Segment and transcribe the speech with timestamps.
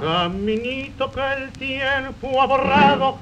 [0.00, 3.18] Caminito que el tiempo ha borrado,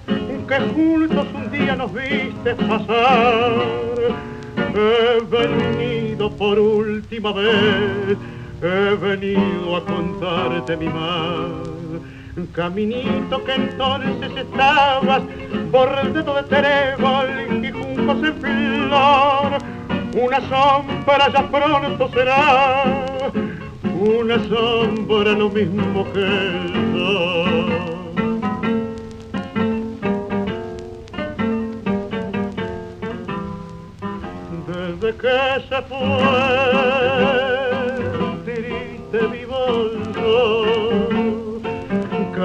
[0.49, 3.53] que juntos un día nos viste pasar.
[4.75, 8.17] He venido por última vez,
[8.63, 11.78] he venido a contarte mi mal.
[12.47, 15.23] Caminito que entonces estabas
[15.73, 19.59] bordeado de trébol y juncos en flor.
[20.15, 22.85] Una sombra ya pronto será,
[24.01, 27.89] una sombra lo mismo que el sol.
[34.67, 35.99] Desde que se fue,
[38.45, 39.59] triste vivo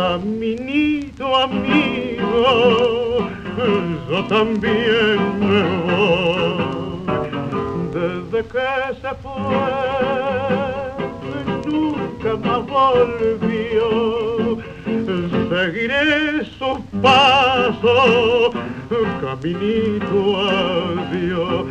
[0.03, 3.30] caminito amigo,
[4.09, 6.99] yo también me voy.
[7.94, 8.70] Desde que
[9.02, 9.63] se fue,
[11.66, 13.88] nunca más volvió.
[15.50, 18.52] Seguiré sus pasos,
[19.22, 20.17] caminito
[20.49, 21.64] adiós,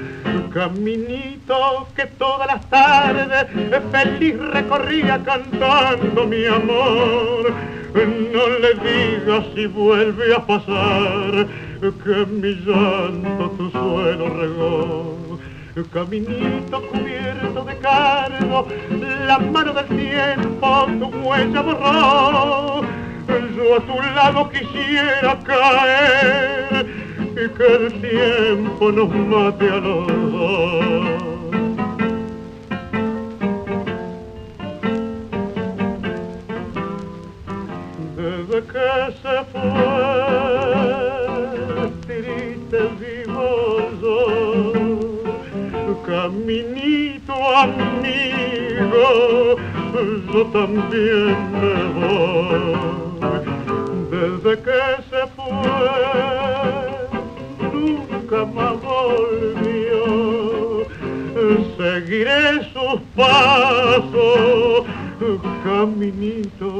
[0.55, 3.47] caminito que todas las tardes
[3.91, 7.82] feliz recorría cantando mi amor.
[7.95, 11.47] No le digas si vuelve a pasar
[11.81, 15.23] que mi llanto tu suelo regó
[15.91, 18.67] caminito cubierto de cargo,
[19.27, 22.83] la mano del tiempo tu huella borró.
[23.57, 26.87] Yo a tu lado quisiera caer
[27.33, 30.13] y que el tiempo nos mate a los.
[38.61, 39.83] Que se fue,
[42.07, 43.49] triste vivo
[44.03, 44.13] yo
[46.07, 49.07] caminito amigo,
[50.33, 52.73] yo también me voy.
[54.11, 55.83] Desde que se fue,
[57.73, 60.03] nunca más volvió.
[61.77, 64.85] Seguiré sus pasos,
[65.65, 66.71] caminito.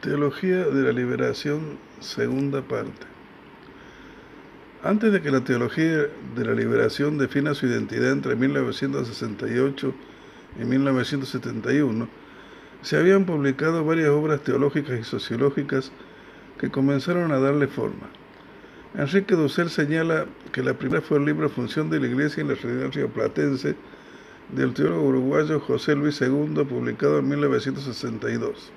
[0.00, 3.06] Teología de la Liberación, segunda parte.
[4.84, 6.06] Antes de que la teología
[6.36, 9.94] de la liberación defina su identidad entre 1968
[10.60, 12.08] y 1971,
[12.82, 15.90] se habían publicado varias obras teológicas y sociológicas
[16.58, 18.06] que comenzaron a darle forma.
[18.94, 22.54] Enrique Dussel señala que la primera fue el libro Función de la Iglesia en la
[22.54, 23.76] realidad rioplatense
[24.50, 28.72] del teólogo uruguayo José Luis II, publicado en 1962.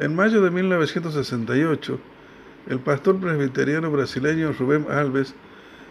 [0.00, 2.00] En mayo de 1968,
[2.68, 5.34] el pastor presbiteriano brasileño Rubén Alves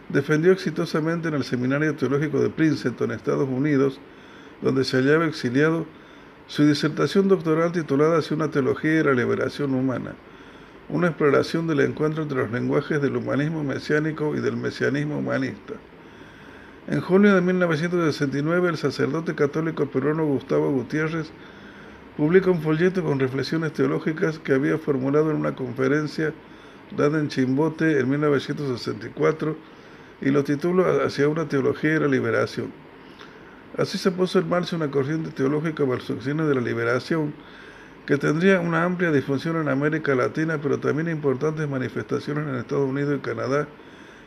[0.09, 3.99] defendió exitosamente en el Seminario Teológico de Princeton, Estados Unidos,
[4.61, 5.85] donde se hallaba exiliado,
[6.47, 10.15] su disertación doctoral titulada Hacia una teología y la liberación humana,
[10.89, 15.75] una exploración del encuentro entre los lenguajes del humanismo mesiánico y del mesianismo humanista.
[16.87, 21.31] En junio de 1969, el sacerdote católico peruano Gustavo Gutiérrez
[22.17, 26.33] publica un folleto con reflexiones teológicas que había formulado en una conferencia
[26.97, 29.55] dada en Chimbote en 1964
[30.21, 32.73] y lo titula Hacia una teología y la liberación.
[33.77, 37.33] Así se puso en marcha una corriente teológica balsucina de la liberación
[38.09, 43.15] que tendría una amplia difusión en América Latina, pero también importantes manifestaciones en Estados Unidos
[43.15, 43.67] y Canadá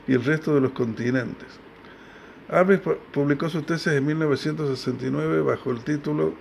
[0.07, 1.49] y el resto de los continentes.
[2.49, 2.81] Alves
[3.13, 6.35] publicó su tesis en 1969 bajo el título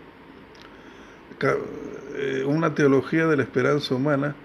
[2.45, 4.35] una teología de la esperanza humana,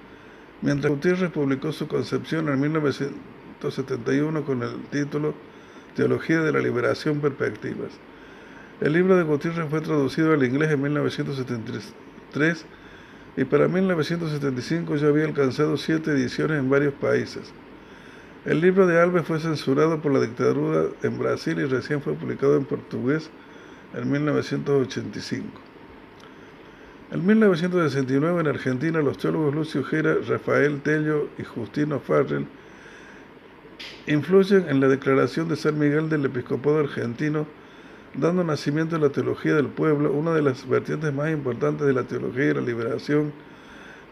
[0.62, 5.34] mientras Gutiérrez publicó su concepción en 1971 con el título
[5.94, 7.90] Teología de la Liberación Perspectivas.
[8.80, 12.64] El libro de Gutiérrez fue traducido al inglés en 1973
[13.36, 17.52] y para 1975 ya había alcanzado siete ediciones en varios países.
[18.44, 22.56] El libro de Alves fue censurado por la dictadura en Brasil y recién fue publicado
[22.56, 23.28] en portugués
[23.94, 25.60] en 1985.
[27.10, 32.46] En 1969 en Argentina los teólogos Lucio Gera, Rafael Tello y Justino Farrell
[34.06, 37.46] influyen en la declaración de San Miguel del Episcopado argentino,
[38.18, 42.04] dando nacimiento a la teología del pueblo, una de las vertientes más importantes de la
[42.04, 43.32] teología de la liberación,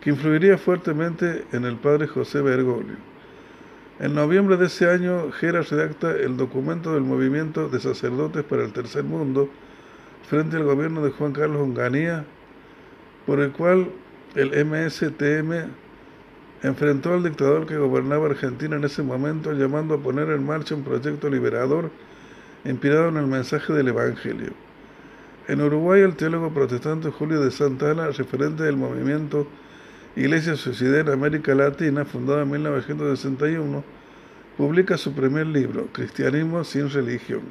[0.01, 2.97] que influiría fuertemente en el padre José Bergoglio.
[4.01, 8.73] En noviembre de ese año, Gera redacta el documento del movimiento de sacerdotes para el
[8.73, 9.49] tercer mundo
[10.29, 12.25] frente al gobierno de Juan Carlos Onganía
[13.27, 13.91] por el cual
[14.35, 15.71] el MSTM
[16.63, 20.83] enfrentó al dictador que gobernaba Argentina en ese momento, llamando a poner en marcha un
[20.83, 21.91] proyecto liberador
[22.65, 24.53] inspirado en el mensaje del Evangelio.
[25.47, 29.47] En Uruguay, el teólogo protestante Julio de Santana, referente del movimiento
[30.17, 33.85] Iglesia Suicida en América Latina, fundado en 1961,
[34.57, 37.43] publica su primer libro, Cristianismo sin religión.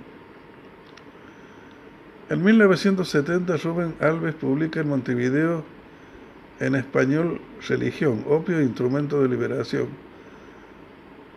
[2.29, 5.63] En 1970, Rubén Alves publica en Montevideo
[6.59, 9.87] en español Religión, opio e instrumento de liberación,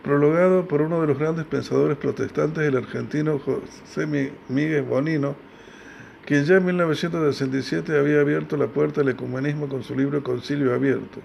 [0.07, 4.07] prologado por uno de los grandes pensadores protestantes, el argentino José
[4.47, 5.35] Miguel Bonino,
[6.25, 11.19] quien ya en 1967 había abierto la puerta al ecumenismo con su libro Concilio Abierto,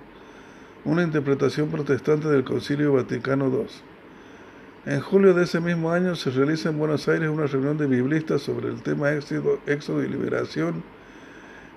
[0.84, 4.93] una interpretación protestante del Concilio Vaticano II.
[4.93, 8.43] En julio de ese mismo año se realiza en Buenos Aires una reunión de biblistas
[8.43, 10.82] sobre el tema éxodo, éxodo y liberación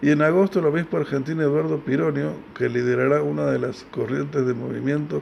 [0.01, 4.55] y en agosto el obispo argentino Eduardo Pironio, que liderará una de las corrientes de
[4.55, 5.21] movimiento,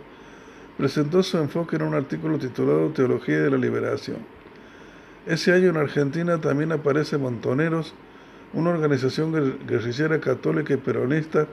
[0.77, 4.17] presentó su enfoque en un artículo titulado Teología de la Liberación.
[5.25, 7.93] Ese año en Argentina también aparece Montoneros,
[8.53, 11.47] una organización guerrillera católica y peronista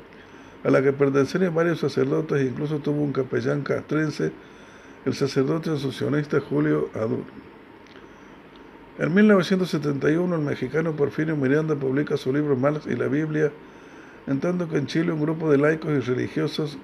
[0.64, 4.32] a la que pertenecían varios sacerdotes e incluso tuvo un capellán castrense,
[5.04, 7.24] el sacerdote asuncionista Julio Adur.
[8.98, 13.50] En 1971 el mexicano Porfirio Miranda publica su libro Marx y la Biblia,
[14.26, 16.76] en tanto que en Chile un grupo de laicos y religiosos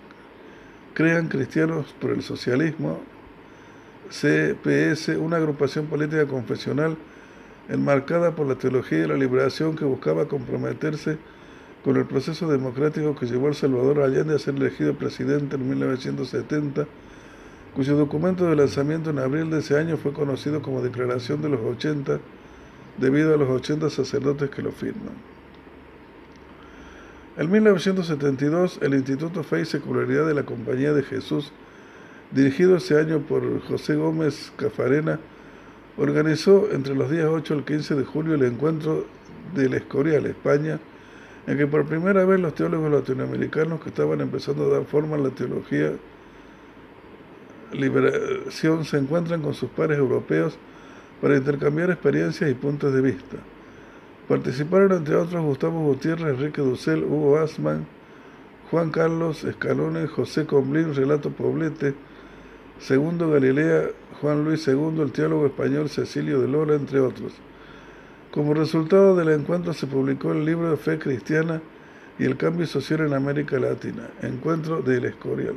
[0.96, 3.00] crean Cristianos por el Socialismo,
[4.08, 6.96] CPS, una agrupación política confesional
[7.68, 11.18] enmarcada por la teología de la liberación que buscaba comprometerse
[11.84, 16.86] con el proceso democrático que llevó al Salvador Allende a ser elegido presidente en 1970
[17.74, 21.60] cuyo documento de lanzamiento en abril de ese año fue conocido como Declaración de los
[21.60, 22.20] 80,
[22.96, 25.35] debido a los 80 sacerdotes que lo firman.
[27.38, 31.52] En 1972, el Instituto Fe y Secularidad de la Compañía de Jesús,
[32.30, 35.20] dirigido ese año por José Gómez Cafarena,
[35.98, 39.04] organizó entre los días 8 al 15 de julio el encuentro
[39.54, 40.80] del Escorial, España,
[41.46, 45.18] en que por primera vez los teólogos latinoamericanos que estaban empezando a dar forma a
[45.18, 45.92] la teología
[47.72, 50.56] liberación se encuentran con sus pares europeos
[51.20, 53.36] para intercambiar experiencias y puntos de vista.
[54.28, 57.86] Participaron entre otros Gustavo Gutiérrez, Enrique Dussel, Hugo Asman,
[58.70, 61.94] Juan Carlos Escalone, José Comblín, Relato Poblete,
[62.80, 63.90] Segundo Galilea,
[64.20, 67.32] Juan Luis II, el teólogo español Cecilio de Lora, entre otros.
[68.32, 71.62] Como resultado del encuentro se publicó el libro de Fe Cristiana
[72.18, 75.54] y el Cambio Social en América Latina, Encuentro del Escorial.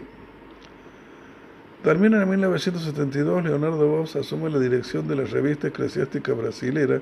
[1.83, 7.01] También en 1972 Leonardo Bosch asume la dirección de la revista eclesiástica brasilera,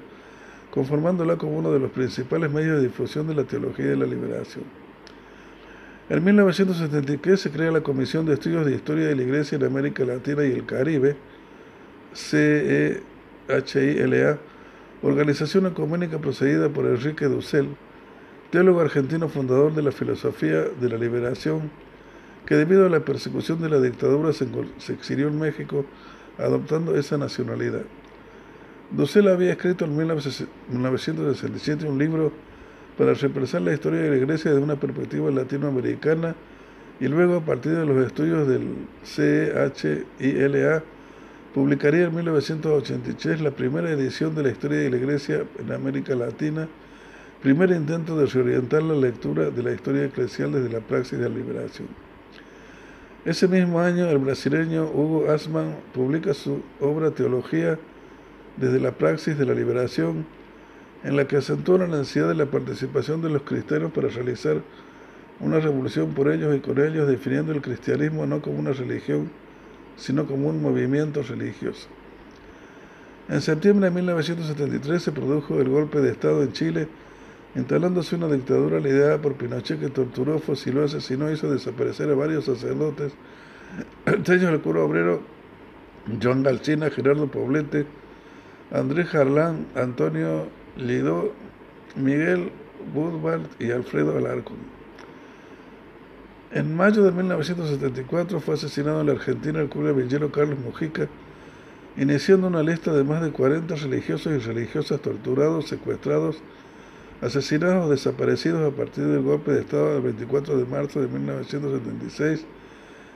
[0.77, 4.63] conformándola como uno de los principales medios de difusión de la teología de la liberación.
[6.07, 10.05] En 1973 se crea la Comisión de Estudios de Historia de la Iglesia en América
[10.05, 11.17] Latina y el Caribe,
[12.13, 13.09] CEHILA,
[15.01, 17.69] organización ecuménica procedida por Enrique Dussel,
[18.51, 21.71] teólogo argentino fundador de la filosofía de la liberación
[22.45, 24.45] que debido a la persecución de la dictadura se,
[24.93, 25.85] exilió en México
[26.37, 27.81] adoptando esa nacionalidad.
[28.91, 32.31] Dussel había escrito en 1967 un libro
[32.97, 36.35] para represar la historia de la Iglesia desde una perspectiva latinoamericana
[36.99, 40.83] y luego a partir de los estudios del CHILA
[41.53, 46.67] publicaría en 1983 la primera edición de la historia de la Iglesia en América Latina,
[47.41, 51.35] primer intento de reorientar la lectura de la historia eclesial desde la praxis de la
[51.35, 51.89] liberación.
[53.25, 57.77] Ese mismo año, el brasileño Hugo Asman publica su obra Teología
[58.57, 60.25] desde la praxis de la liberación,
[61.03, 64.61] en la que acentúa la necesidad de la participación de los cristianos para realizar
[65.39, 69.29] una revolución por ellos y con ellos, definiendo el cristianismo no como una religión,
[69.95, 71.87] sino como un movimiento religioso.
[73.29, 76.87] En septiembre de 1973 se produjo el golpe de Estado en Chile,
[77.55, 83.13] instalándose una dictadura liderada por Pinochet que torturó, fusiló, asesinó, hizo desaparecer a varios sacerdotes,
[84.05, 85.21] entre ellos el cura obrero
[86.21, 87.85] John Galcina, Gerardo Poblete,
[88.71, 91.31] Andrés Jarlán, Antonio Lidó,
[91.95, 92.51] Miguel
[92.93, 94.57] Budwald y Alfredo Alarcón.
[96.51, 101.07] En mayo de 1974 fue asesinado en la Argentina el cura villero Carlos Mujica,
[101.95, 106.37] iniciando una lista de más de 40 religiosos y religiosas torturados, secuestrados,
[107.21, 112.45] asesinados o desaparecidos a partir del golpe de Estado del 24 de marzo de 1976,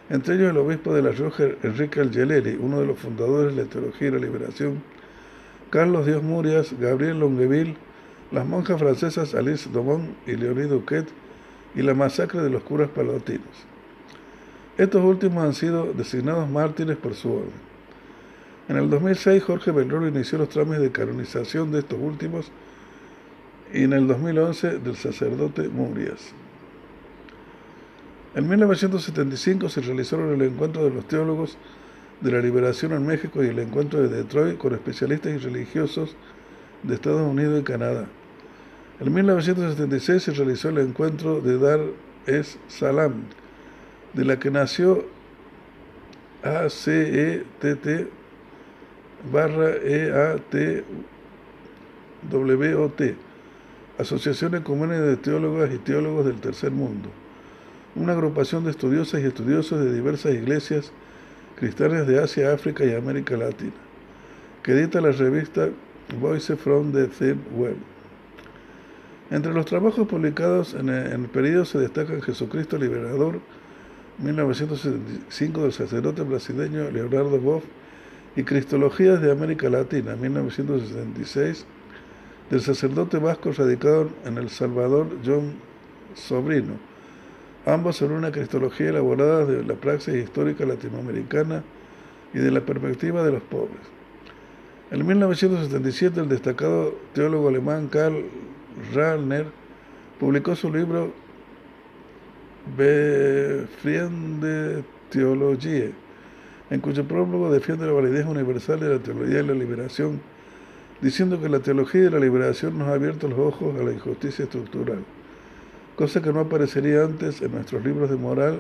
[0.10, 3.70] entre ellos el obispo de La Rioja, Enrique Algeleli, uno de los fundadores de la
[3.70, 4.82] teología y la liberación,
[5.72, 7.78] Carlos Dios Murias, Gabriel Longueville,
[8.30, 11.08] las monjas francesas Alice Domon y Leonie Duquet,
[11.74, 13.48] y la masacre de los curas palatinos.
[14.78, 17.72] Estos últimos han sido designados mártires por su orden.
[18.68, 22.52] En el 2006 Jorge Belrolo inició los trámites de canonización de estos últimos
[23.74, 26.34] y en el 2011 del sacerdote Murias.
[28.36, 31.58] En 1975 se realizaron el encuentro de los teólogos
[32.22, 36.16] de la liberación en México y el encuentro de Detroit con especialistas y religiosos
[36.84, 38.08] de Estados Unidos y Canadá.
[39.00, 41.80] En 1976 se realizó el encuentro de Dar
[42.28, 43.24] es Salam,
[44.14, 45.06] de la que nació
[46.44, 48.08] ACETT
[49.32, 50.62] barra EATWOT,
[53.98, 57.10] Asociación Ecumenia de Teólogas y Teólogos del Tercer Mundo,
[57.96, 60.92] una agrupación de estudiosas y estudiosos de diversas iglesias
[61.62, 63.72] cristianas de Asia, África y América Latina,
[64.64, 65.70] que edita la revista
[66.20, 67.78] Voice from the Third World.
[69.30, 73.42] Entre los trabajos publicados en el, periodo se destacan Jesucristo Liberador,
[74.18, 77.64] 1975 del sacerdote brasileño Leonardo Boff,
[78.36, 81.68] y Cristologías de América Latina, 1966,
[82.50, 85.54] del sacerdote vasco radicado en El Salvador, John
[86.16, 86.91] Sobrino,
[87.66, 91.64] ambos sobre una cristología elaborada de la praxis histórica latinoamericana
[92.34, 93.82] y de la perspectiva de los pobres.
[94.90, 98.26] En 1977, el destacado teólogo alemán Karl
[98.94, 99.46] Rahner
[100.20, 101.14] publicó su libro
[102.78, 105.92] Befriende Theologie,
[106.70, 110.22] en cuyo prólogo defiende la validez universal de la teología y la liberación,
[111.02, 114.44] diciendo que la teología de la liberación nos ha abierto los ojos a la injusticia
[114.44, 115.04] estructural,
[116.02, 118.58] cosa que no aparecería antes en nuestros libros de moral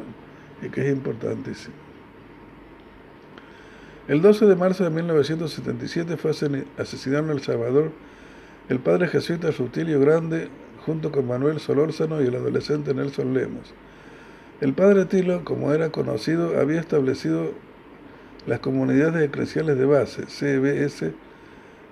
[0.62, 1.74] y que es importantísimo.
[4.07, 6.29] El 12 de marzo de 1977 fue
[6.77, 7.91] asesinado en El Salvador
[8.69, 10.50] el padre jesuita Rutilio Grande
[10.86, 13.74] junto con Manuel Solórzano y el adolescente Nelson Lemos.
[14.60, 17.53] El padre Tilo, como era conocido, había establecido
[18.45, 21.12] las comunidades eclesiales de base, CBS,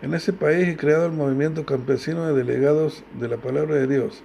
[0.03, 4.23] en ese país y creado el movimiento campesino de delegados de la palabra de Dios,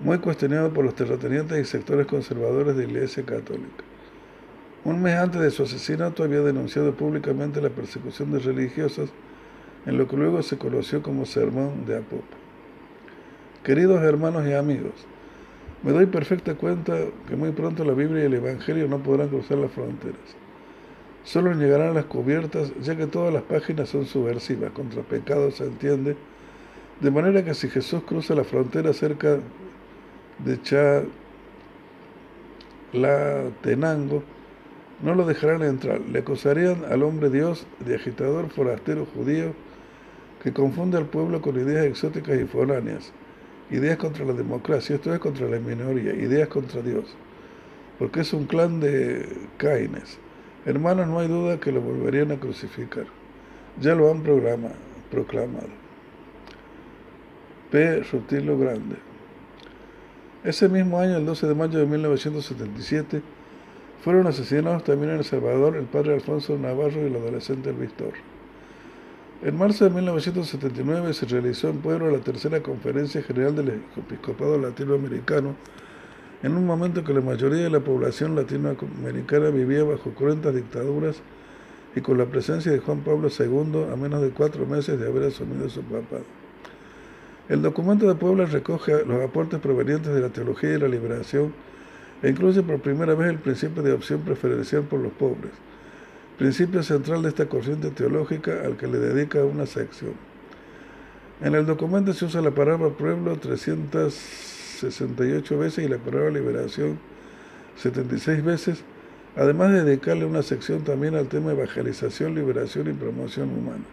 [0.00, 3.84] muy cuestionado por los terratenientes y sectores conservadores de la Iglesia Católica.
[4.84, 9.10] Un mes antes de su asesinato había denunciado públicamente la persecución de religiosos
[9.84, 12.24] en lo que luego se conoció como Sermón de Apopo.
[13.64, 14.92] Queridos hermanos y amigos,
[15.82, 16.96] me doy perfecta cuenta
[17.28, 20.36] que muy pronto la Biblia y el Evangelio no podrán cruzar las fronteras
[21.26, 25.64] solo llegarán a las cubiertas, ya que todas las páginas son subversivas, contra pecados se
[25.64, 26.16] entiende,
[27.00, 29.40] de manera que si Jesús cruza la frontera cerca
[30.38, 31.06] de
[33.62, 34.22] Tenango,
[35.02, 39.52] no lo dejarán entrar, le acusarían al hombre Dios de agitador forastero judío
[40.42, 43.12] que confunde al pueblo con ideas exóticas y foráneas,
[43.70, 47.16] ideas contra la democracia, esto es contra la minoría, ideas contra Dios,
[47.98, 49.26] porque es un clan de
[49.56, 50.18] Caines
[50.66, 53.06] Hermanos, no hay duda que lo volverían a crucificar.
[53.80, 55.68] Ya lo han proclamado.
[57.70, 58.02] P.
[58.02, 58.96] Rutilo Grande.
[60.46, 63.20] Ese mismo año, el 12 de mayo de 1977,
[64.04, 68.22] fueron asesinados también en El Salvador el padre Alfonso Navarro y el adolescente Luis Torres.
[69.42, 75.56] En marzo de 1979 se realizó en Puebla la tercera conferencia general del episcopado latinoamericano
[76.44, 81.16] en un momento que la mayoría de la población latinoamericana vivía bajo cruentas dictaduras
[81.96, 85.24] y con la presencia de Juan Pablo II a menos de cuatro meses de haber
[85.24, 86.35] asumido su papado.
[87.48, 91.52] El documento de Puebla recoge los aportes provenientes de la teología y la liberación
[92.22, 95.52] e incluye por primera vez el principio de opción preferencial por los pobres,
[96.38, 100.14] principio central de esta corriente teológica al que le dedica una sección.
[101.40, 106.98] En el documento se usa la palabra pueblo 300 68 veces y la palabra liberación
[107.76, 108.84] 76 veces,
[109.36, 113.84] además de dedicarle una sección también al tema evangelización, liberación y promoción humana.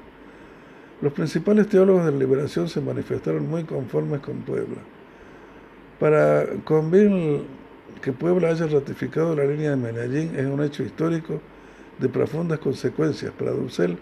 [1.03, 4.77] Los principales teólogos de la liberación se manifestaron muy conformes con Puebla.
[5.99, 7.41] Para convenir
[8.01, 11.41] que Puebla haya ratificado la línea de Medellín es un hecho histórico
[11.99, 13.33] de profundas consecuencias.
[13.33, 13.97] Para Dussel,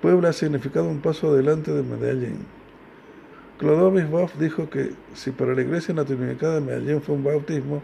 [0.00, 2.38] Puebla ha significado un paso adelante de Medellín.
[3.58, 7.82] Clodovis Boff dijo que si para la iglesia latinoamericana de Medellín fue un bautismo,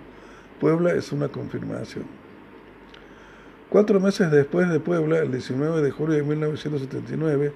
[0.58, 2.06] Puebla es una confirmación.
[3.68, 7.52] Cuatro meses después de Puebla, el 19 de julio de 1979,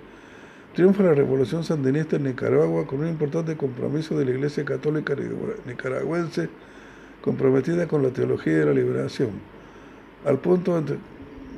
[0.75, 5.15] triunfa la revolución sandinista en Nicaragua con un importante compromiso de la Iglesia Católica
[5.67, 6.49] nicaragüense
[7.21, 9.31] comprometida con la teología de la liberación,
[10.25, 10.83] al punto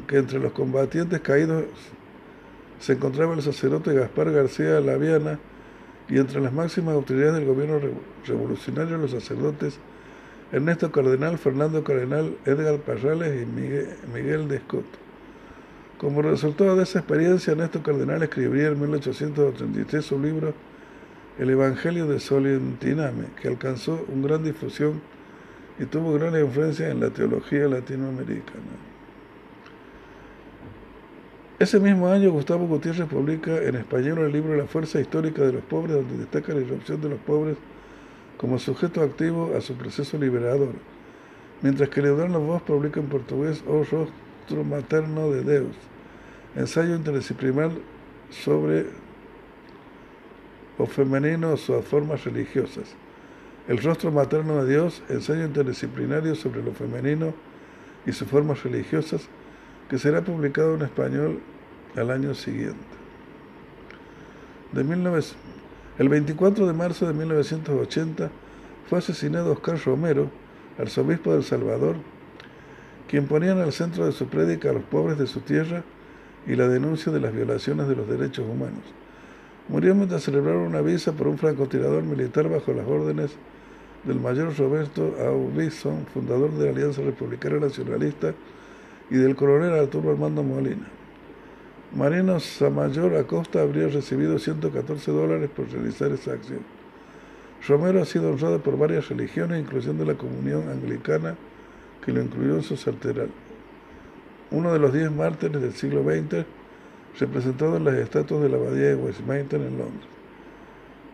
[0.06, 1.64] que entre los combatientes caídos
[2.80, 5.38] se encontraba el sacerdote Gaspar García Laviana,
[6.08, 7.80] y entre las máximas autoridades del gobierno
[8.26, 9.78] revolucionario los sacerdotes
[10.52, 14.60] Ernesto Cardenal, Fernando Cardenal, Edgar Parrales y Miguel, Miguel.
[16.04, 20.52] Como resultado de esa experiencia, Ernesto Cardenal escribiría en 1883 su libro
[21.38, 25.00] El Evangelio de Solentiname, que alcanzó una gran difusión
[25.78, 28.60] y tuvo gran influencia en la teología latinoamericana.
[31.58, 35.62] Ese mismo año, Gustavo Gutiérrez publica en español el libro La fuerza histórica de los
[35.62, 37.56] pobres, donde destaca la irrupción de los pobres
[38.36, 40.74] como sujeto activo a su proceso liberador,
[41.62, 45.74] mientras que Leonardo Vos publica en portugués O Rostro Materno de Deus,
[46.56, 47.70] ensayo interdisciplinar
[48.30, 48.86] sobre
[50.78, 52.94] o femenino o sus formas religiosas.
[53.68, 57.32] El rostro materno de Dios, ensayo interdisciplinario sobre lo femenino
[58.06, 59.28] y sus formas religiosas,
[59.88, 61.40] que será publicado en español
[61.96, 62.78] al año siguiente.
[64.72, 64.82] De
[65.98, 68.30] el 24 de marzo de 1980
[68.88, 70.28] fue asesinado Oscar Romero,
[70.76, 71.96] arzobispo del Salvador,
[73.08, 75.84] quien ponía en el centro de su prédica a los pobres de su tierra
[76.46, 78.82] y la denuncia de las violaciones de los derechos humanos.
[79.68, 83.36] Murió mientras celebraron una visa por un francotirador militar bajo las órdenes
[84.04, 88.34] del mayor Roberto Aubison, fundador de la Alianza Republicana Nacionalista,
[89.10, 90.86] y del coronel Arturo Armando Molina.
[91.94, 96.60] Marino Samayor Acosta habría recibido 114 dólares por realizar esa acción.
[97.66, 101.36] Romero ha sido honrado por varias religiones, incluyendo la comunión anglicana,
[102.04, 103.30] que lo incluyó en su sarteral.
[104.50, 106.44] Uno de los diez mártires del siglo XX,
[107.18, 110.08] representado en las estatuas de la abadía de Westminster en Londres.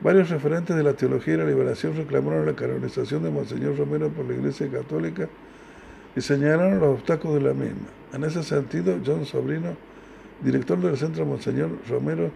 [0.00, 4.24] Varios referentes de la teología y la liberación reclamaron la canonización de Monseñor Romero por
[4.24, 5.28] la Iglesia Católica
[6.16, 7.88] y señalaron los obstáculos de la misma.
[8.12, 9.76] En ese sentido, John Sobrino
[10.42, 12.30] director del Centro Monseñor Romero,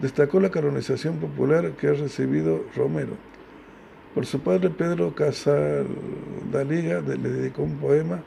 [0.00, 3.12] destacó la canonización popular que ha recibido Romero.
[4.14, 8.22] Por su padre Pedro Casaldaliga le dedicó un poema,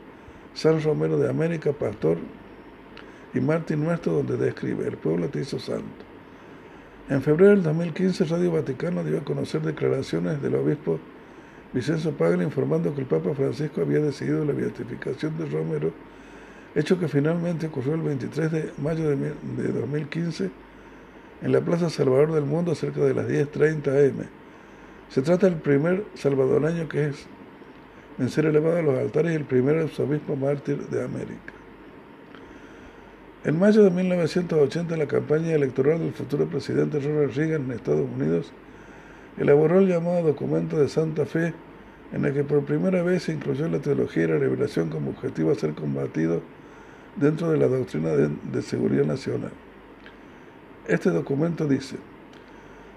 [0.59, 2.17] San Romero de América, pastor,
[3.33, 6.03] y Martín Nuestro, donde describe, el pueblo te hizo santo.
[7.07, 10.99] En febrero del 2015, Radio Vaticano dio a conocer declaraciones del obispo
[11.71, 15.93] Vicenzo Paglia informando que el Papa Francisco había decidido la beatificación de Romero
[16.75, 20.49] hecho que finalmente ocurrió el 23 de mayo de 2015
[21.41, 24.25] en la Plaza Salvador del Mundo cerca de las 10.30 am.
[25.07, 27.27] Se trata del primer salvadoreño que es
[28.19, 31.53] en ser elevado a los altares el primer arzobispo mártir de América.
[33.45, 38.51] En mayo de 1980, la campaña electoral del futuro presidente Ronald Reagan en Estados Unidos
[39.37, 41.53] elaboró el llamado documento de Santa Fe,
[42.11, 45.51] en el que por primera vez se incluyó la teología y la revelación como objetivo
[45.51, 46.41] a ser combatido
[47.15, 49.51] dentro de la doctrina de, seguridad nacional.
[50.87, 51.95] Este documento dice,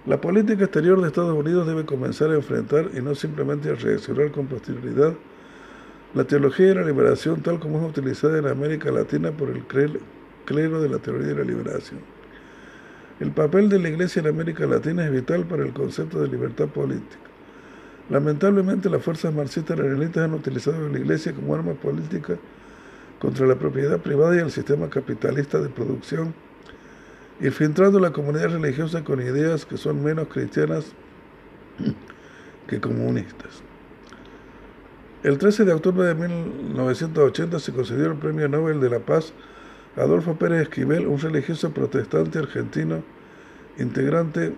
[0.04, 4.32] la política exterior de Estados Unidos debe comenzar a enfrentar y no simplemente a reaccionar
[4.32, 5.14] con posterioridad
[6.14, 9.62] la teología de la liberación tal como es utilizada en América Latina por el
[10.44, 12.00] clero de la teoría de la liberación.
[13.20, 16.66] El papel de la Iglesia en América Latina es vital para el concepto de libertad
[16.66, 17.18] política.
[18.10, 22.36] Lamentablemente las fuerzas marxistas-leninistas han utilizado a la Iglesia como arma política
[23.20, 26.34] contra la propiedad privada y el sistema capitalista de producción,
[27.42, 30.92] infiltrando la comunidad religiosa con ideas que son menos cristianas
[32.68, 33.62] que comunistas.
[35.24, 39.32] El 13 de octubre de 1980 se concedió el Premio Nobel de la Paz
[39.96, 43.02] a Adolfo Pérez Esquivel, un religioso protestante argentino,
[43.78, 44.52] integrante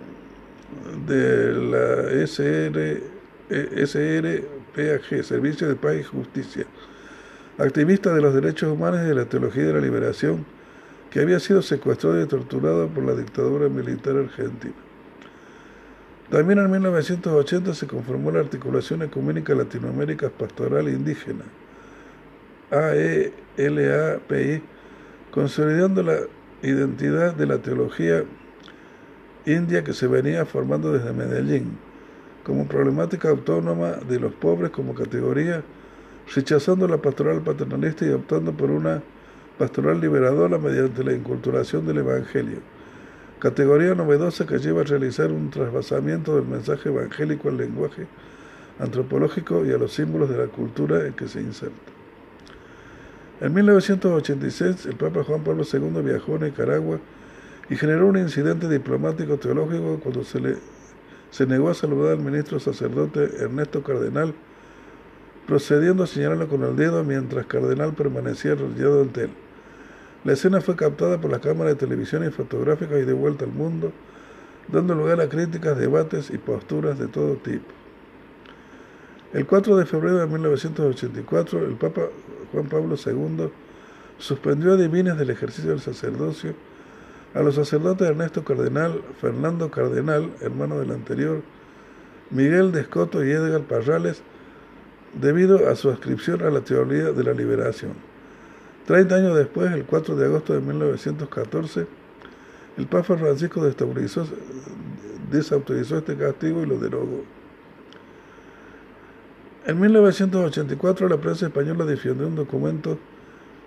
[1.06, 3.02] de la SR,
[3.50, 6.66] SRPAG, Servicio de Paz y Justicia,
[7.58, 10.44] activista de los derechos humanos y de la teología de la liberación,
[11.14, 14.74] que había sido secuestrado y torturado por la dictadura militar argentina.
[16.28, 21.44] También en 1980 se conformó la Articulación Ecuménica Latinoamérica Pastoral Indígena,
[22.72, 24.60] AELAPI,
[25.30, 26.16] consolidando la
[26.64, 28.24] identidad de la teología
[29.46, 31.78] india que se venía formando desde Medellín,
[32.42, 35.62] como problemática autónoma de los pobres como categoría
[36.34, 39.00] rechazando la pastoral paternalista y optando por una
[39.58, 42.58] pastoral liberadora mediante la inculturación del Evangelio,
[43.38, 48.06] categoría novedosa que lleva a realizar un trasvasamiento del mensaje evangélico al lenguaje
[48.78, 51.92] antropológico y a los símbolos de la cultura en que se inserta.
[53.40, 56.98] En 1986, el Papa Juan Pablo II viajó a Nicaragua
[57.68, 60.56] y generó un incidente diplomático teológico cuando se, le,
[61.30, 64.34] se negó a saludar al ministro sacerdote Ernesto Cardenal,
[65.46, 69.43] procediendo a señalarlo con el dedo mientras Cardenal permanecía arrodillado ante él.
[70.24, 73.52] La escena fue captada por las cámaras de televisión y fotográficas y de vuelta al
[73.52, 73.92] mundo,
[74.68, 77.66] dando lugar a críticas, debates y posturas de todo tipo.
[79.34, 82.02] El 4 de febrero de 1984, el Papa
[82.52, 83.50] Juan Pablo II
[84.18, 86.54] suspendió a divinas del ejercicio del sacerdocio
[87.34, 91.42] a los sacerdotes Ernesto Cardenal, Fernando Cardenal, hermano del anterior,
[92.30, 94.22] Miguel de Escoto y Edgar Parrales,
[95.20, 98.13] debido a su adscripción a la teoría de la liberación.
[98.86, 101.86] Treinta años después, el 4 de agosto de 1914,
[102.76, 104.26] el Papa Francisco desautorizó
[105.98, 107.24] este castigo y lo derogó.
[109.66, 112.98] En 1984 la prensa española difundió un documento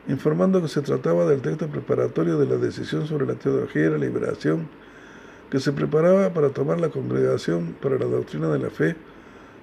[0.08, 3.98] informando que se trataba del texto preparatorio de la decisión sobre la teología y la
[3.98, 4.70] liberación
[5.50, 8.96] que se preparaba para tomar la congregación para la doctrina de la fe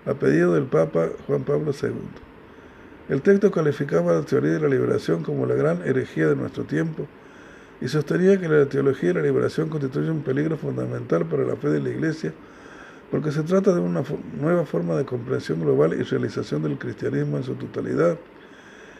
[0.06, 2.23] a pedido del Papa Juan Pablo II.
[3.08, 7.06] El texto calificaba la teoría de la liberación como la gran herejía de nuestro tiempo
[7.80, 11.68] y sostenía que la teología de la liberación constituye un peligro fundamental para la fe
[11.68, 12.32] de la Iglesia
[13.14, 14.02] porque se trata de una
[14.40, 18.18] nueva forma de comprensión global y realización del cristianismo en su totalidad,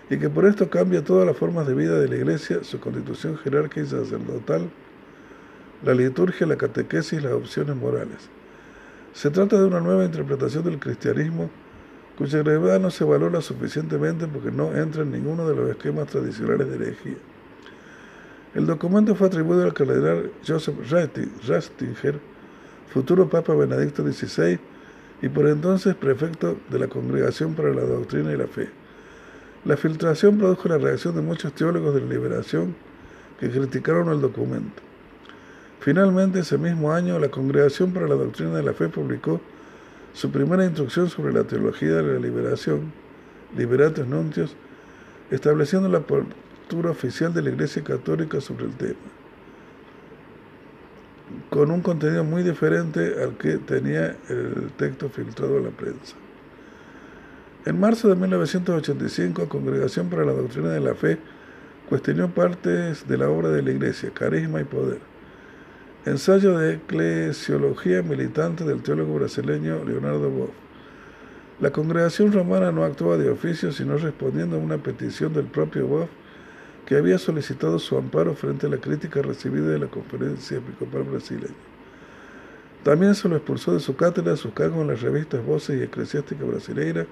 [0.08, 3.36] y que por esto cambia todas las formas de vida de la Iglesia, su constitución
[3.38, 4.70] jerárquica y sacerdotal,
[5.82, 8.30] la liturgia, la catequesis y las opciones morales.
[9.14, 11.50] Se trata de una nueva interpretación del cristianismo
[12.16, 16.68] cuya gravedad no se valora suficientemente porque no entra en ninguno de los esquemas tradicionales
[16.68, 17.16] de herejía.
[18.54, 22.20] El documento fue atribuido al cardenal Joseph Ratzinger,
[22.92, 24.60] futuro Papa Benedicto XVI
[25.22, 28.68] y por entonces prefecto de la Congregación para la Doctrina y la Fe.
[29.64, 32.76] La filtración produjo la reacción de muchos teólogos de la liberación
[33.40, 34.82] que criticaron el documento.
[35.80, 39.40] Finalmente, ese mismo año, la Congregación para la Doctrina de la Fe publicó
[40.14, 42.92] su primera instrucción sobre la teología de la liberación,
[43.54, 44.56] Liberatus Nuntios,
[45.30, 48.96] estableciendo la postura oficial de la Iglesia Católica sobre el tema
[51.50, 56.16] con un contenido muy diferente al que tenía el texto filtrado a la prensa.
[57.64, 61.18] En marzo de 1985, Congregación para la Doctrina de la Fe
[61.88, 65.13] cuestionó partes de la obra de la Iglesia, Carisma y Poder.
[66.06, 70.50] Ensayo de eclesiología militante del teólogo brasileño Leonardo Boff.
[71.60, 76.10] La congregación romana no actuaba de oficio, sino respondiendo a una petición del propio Boff
[76.84, 81.54] que había solicitado su amparo frente a la crítica recibida de la Conferencia Episcopal Brasileña.
[82.82, 86.44] También se lo expulsó de su cátedra, sus cargos en las revistas Voces y Eclesiástica
[86.44, 87.06] Brasileira,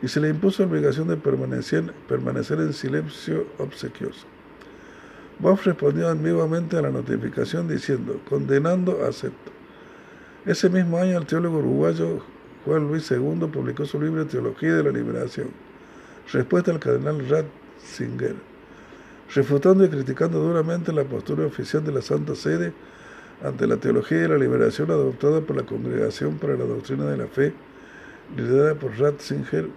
[0.00, 4.31] y se le impuso la obligación de permanecer en silencio obsequioso.
[5.38, 9.50] Boff respondió ambiguamente a la notificación diciendo, condenando, acepto.
[10.46, 12.20] Ese mismo año el teólogo uruguayo
[12.64, 15.48] Juan Luis II publicó su libro Teología de la Liberación,
[16.32, 18.36] respuesta al cardenal Ratzinger
[19.34, 22.72] refutando y criticando duramente la postura oficial de la Santa Sede
[23.42, 27.26] ante la teología de la liberación adoptada por la Congregación para la Doctrina de la
[27.26, 27.52] Fe,
[28.36, 29.68] liderada por Ratzinger,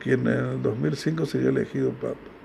[0.00, 2.37] quien en el 2005 sería elegido Papa.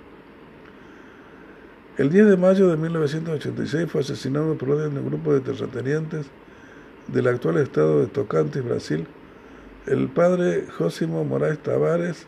[1.95, 6.25] El 10 de mayo de 1986 fue asesinado por orden de un grupo de terratenientes
[7.08, 9.06] del actual estado de Tocantins, Brasil,
[9.86, 12.25] el padre Jósimo Moraes Tavares,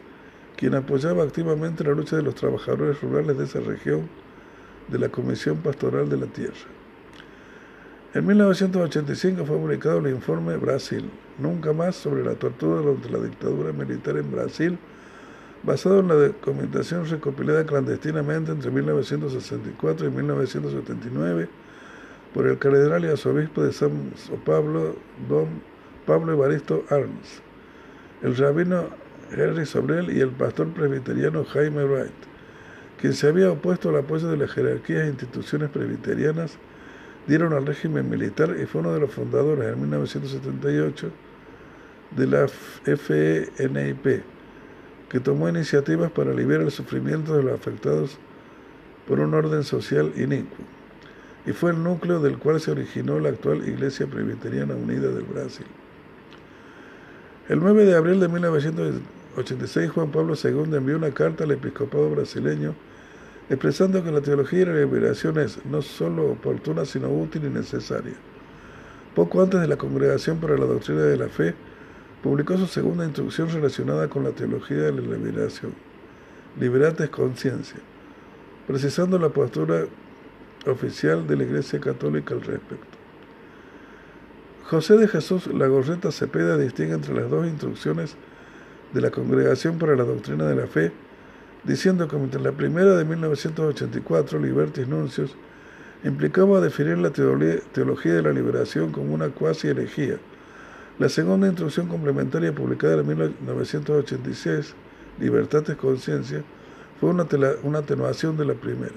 [0.56, 4.08] quien apoyaba activamente la lucha de los trabajadores rurales de esa región
[4.88, 6.70] de la Comisión Pastoral de la Tierra.
[8.14, 13.74] En 1985 fue publicado el informe Brasil, nunca más sobre la tortura durante la dictadura
[13.74, 14.78] militar en Brasil,
[15.66, 21.50] basado en la documentación recopilada clandestinamente entre 1964 y 1979
[22.34, 24.12] por el cardenal y arzobispo de San
[24.46, 24.96] Pablo,
[25.30, 25.48] don
[26.06, 27.42] Pablo Evaristo Arns,
[28.22, 28.90] el rabino
[29.32, 32.36] Henry Sobrel y el pastor presbiteriano Jaime Wright
[33.00, 36.58] quien se había opuesto al apoyo de las jerarquías e instituciones presbiterianas,
[37.28, 41.12] dieron al régimen militar y fue uno de los fundadores en 1978
[42.16, 44.24] de la FENIP,
[45.10, 48.18] que tomó iniciativas para aliviar el sufrimiento de los afectados
[49.08, 50.66] por un orden social inicuo,
[51.46, 55.68] y fue el núcleo del cual se originó la actual Iglesia Presbiteriana Unida del Brasil.
[57.48, 62.74] El 9 de abril de 1986, Juan Pablo II envió una carta al episcopado brasileño
[63.50, 68.14] expresando que la teología de la liberación es no solo oportuna, sino útil y necesaria.
[69.14, 71.54] Poco antes de la Congregación para la Doctrina de la Fe,
[72.24, 75.74] publicó su segunda instrucción relacionada con la teología de la liberación,
[76.60, 77.80] Liberates Conciencia,
[78.68, 79.86] precisando la postura
[80.66, 82.98] oficial de la Iglesia Católica al respecto.
[84.66, 88.16] José de Jesús Lagorreta Cepeda distingue entre las dos instrucciones
[88.94, 90.92] de la Congregación para la Doctrina de la Fe
[91.66, 95.36] diciendo que mientras la primera de 1984, Libertis Nuncios,
[96.04, 100.18] implicaba definir la teología de la liberación como una cuasi herejía,
[100.98, 104.74] La segunda instrucción complementaria publicada en 1986,
[105.20, 106.42] Libertad es Conciencia,
[107.02, 107.28] fue una,
[107.64, 108.96] una atenuación de la primera.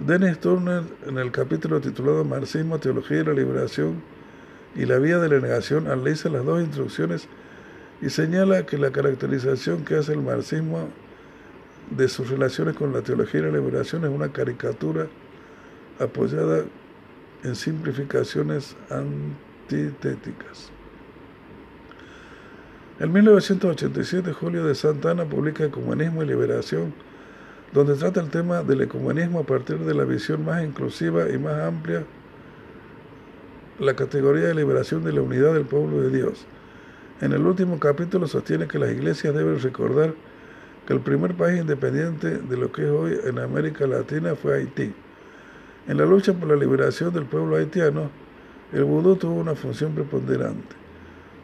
[0.00, 4.02] Dennis Turner, en el capítulo titulado Marxismo, Teología y la Liberación
[4.74, 7.28] y la Vía de la Negación, analiza las dos instrucciones
[8.02, 10.88] y señala que la caracterización que hace el marxismo
[11.90, 15.06] de sus relaciones con la teología y la liberación es una caricatura
[15.98, 16.64] apoyada
[17.44, 18.76] en simplificaciones
[19.72, 20.70] antitéticas.
[23.00, 26.92] En 1987, Julio de Santana publica Ecumenismo y Liberación,
[27.72, 31.60] donde trata el tema del ecumenismo a partir de la visión más inclusiva y más
[31.60, 32.04] amplia,
[33.78, 36.46] la categoría de liberación de la unidad del pueblo de Dios.
[37.20, 40.14] En el último capítulo sostiene que las iglesias deben recordar
[40.86, 44.92] que el primer país independiente de lo que es hoy en América Latina fue Haití.
[45.88, 48.10] En la lucha por la liberación del pueblo haitiano,
[48.72, 50.76] el vudú tuvo una función preponderante.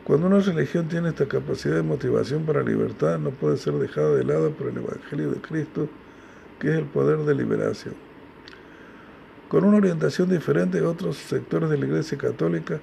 [0.05, 4.25] Cuando una religión tiene esta capacidad de motivación para libertad, no puede ser dejada de
[4.25, 5.89] lado por el Evangelio de Cristo,
[6.59, 7.95] que es el poder de liberación.
[9.49, 12.81] Con una orientación diferente, otros sectores de la Iglesia Católica,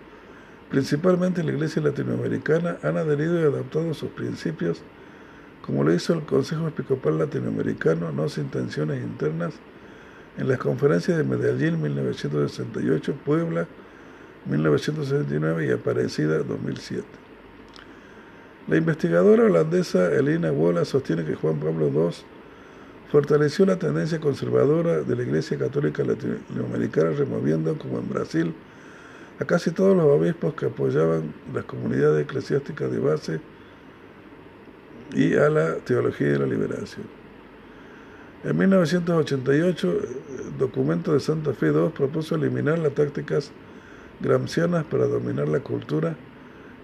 [0.69, 4.84] principalmente la Iglesia Latinoamericana, han adherido y adaptado sus principios
[5.65, 9.55] como lo hizo el Consejo Episcopal Latinoamericano, no sin tensiones internas,
[10.38, 13.67] en las conferencias de Medellín 1968, Puebla
[14.45, 17.03] 1969 y Aparecida 2007.
[18.67, 22.15] La investigadora holandesa Elina Wola sostiene que Juan Pablo II
[23.12, 28.53] fortaleció la tendencia conservadora de la Iglesia Católica Latinoamericana, removiendo, como en Brasil,
[29.39, 33.39] a casi todos los obispos que apoyaban las comunidades eclesiásticas de base
[35.13, 37.05] y a la teología de la liberación.
[38.43, 39.99] En 1988,
[40.39, 43.51] el documento de Santa Fe II propuso eliminar las tácticas
[44.19, 46.15] gramscianas para dominar la cultura,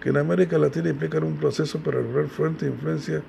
[0.02, 3.22] que en América Latina implican un proceso para lograr fuerte influencia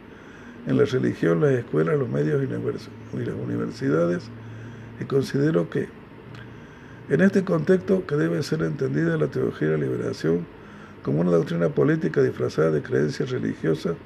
[0.66, 4.24] en la religión, las escuelas, los medios y las universidades,
[5.00, 5.88] y considero que
[7.08, 10.46] en este contexto que debe ser entendida la teología de la liberación
[11.02, 13.96] como una doctrina política disfrazada de creencias religiosas,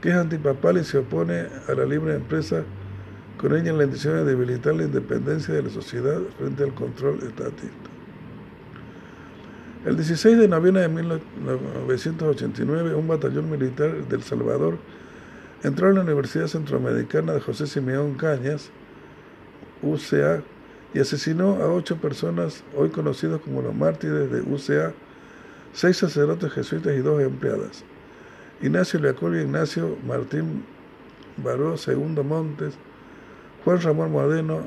[0.00, 2.62] que es antipapal y se opone a la libre empresa,
[3.38, 7.95] con ella la intención de debilitar la independencia de la sociedad frente al control estatista.
[9.86, 14.78] El 16 de noviembre de 1989, un batallón militar del Salvador
[15.62, 18.70] entró en la Universidad Centroamericana de José Simeón Cañas,
[19.82, 20.42] UCA,
[20.92, 24.92] y asesinó a ocho personas, hoy conocidos como los mártires de UCA,
[25.72, 27.84] seis sacerdotes jesuitas y dos empleadas.
[28.60, 30.64] Ignacio Leacolio, Ignacio Martín
[31.36, 32.74] Baró, Segundo Montes,
[33.64, 34.62] Juan Ramón Modeno,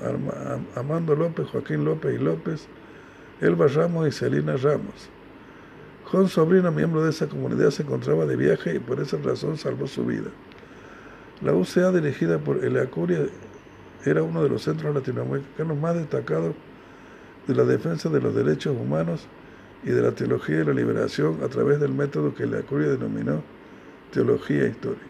[0.76, 2.70] Amando López, Joaquín López y López,
[3.42, 5.10] Elba Ramos y Celina Ramos.
[6.06, 9.88] Juan Sobrino, miembro de esa comunidad, se encontraba de viaje y por esa razón salvó
[9.88, 10.30] su vida.
[11.42, 13.28] La UCA, dirigida por Eleacuria,
[14.06, 16.56] era uno de los centros latinoamericanos más destacados
[17.48, 19.28] de la defensa de los derechos humanos
[19.84, 23.42] y de la teología de la liberación a través del método que Eleacuria denominó
[24.12, 25.06] Teología Histórica.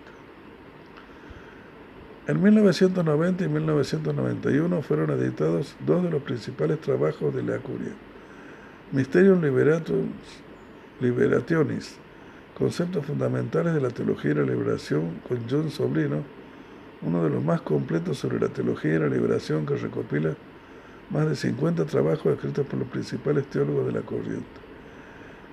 [2.27, 7.93] En 1990 y 1991 fueron editados dos de los principales trabajos de Leacuria,
[8.91, 9.39] Mysterium
[10.99, 11.95] Liberationis,
[12.57, 16.23] conceptos fundamentales de la teología de la liberación, con John Sobrino,
[17.03, 20.33] uno de los más completos sobre la teología de la liberación que recopila
[21.11, 24.47] más de 50 trabajos escritos por los principales teólogos de la corriente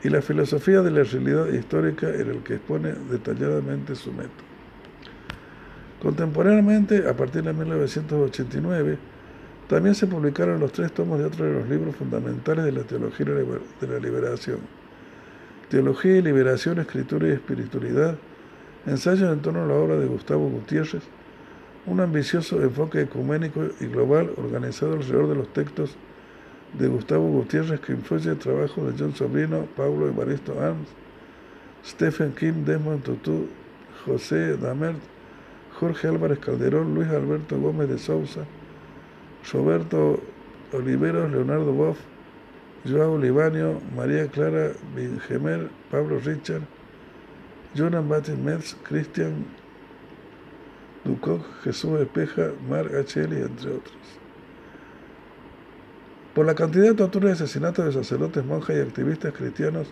[0.02, 4.46] y la filosofía de la realidad histórica en el que expone detalladamente su método.
[6.00, 8.98] Contemporáneamente, a partir de 1989,
[9.68, 13.26] también se publicaron los tres tomos de otro de los libros fundamentales de la teología
[13.26, 14.58] de la liberación.
[15.68, 18.16] Teología y liberación, escritura y espiritualidad,
[18.86, 21.02] ensayos en torno a la obra de Gustavo Gutiérrez,
[21.86, 25.96] un ambicioso enfoque ecuménico y global organizado alrededor de los textos
[26.78, 30.88] de Gustavo Gutiérrez que influye el trabajo de John Sobrino, Pablo Evaristo Arms,
[31.84, 33.48] Stephen Kim, Desmond Tutu,
[34.04, 34.98] José Damert,
[35.80, 38.44] Jorge Álvarez Calderón, Luis Alberto Gómez de Sousa,
[39.52, 40.20] Roberto
[40.72, 41.98] Oliveros, Leonardo Boff,
[42.84, 46.62] Joao Libanio, María Clara Bingemer, Pablo Richard,
[47.76, 49.46] Jonan Batin Metz, Cristian
[51.04, 53.96] Ducoc, Jesús Espeja, Marc Acheli, entre otros.
[56.34, 59.88] Por la cantidad de torturas y asesinatos de sacerdotes, monjas y activistas cristianos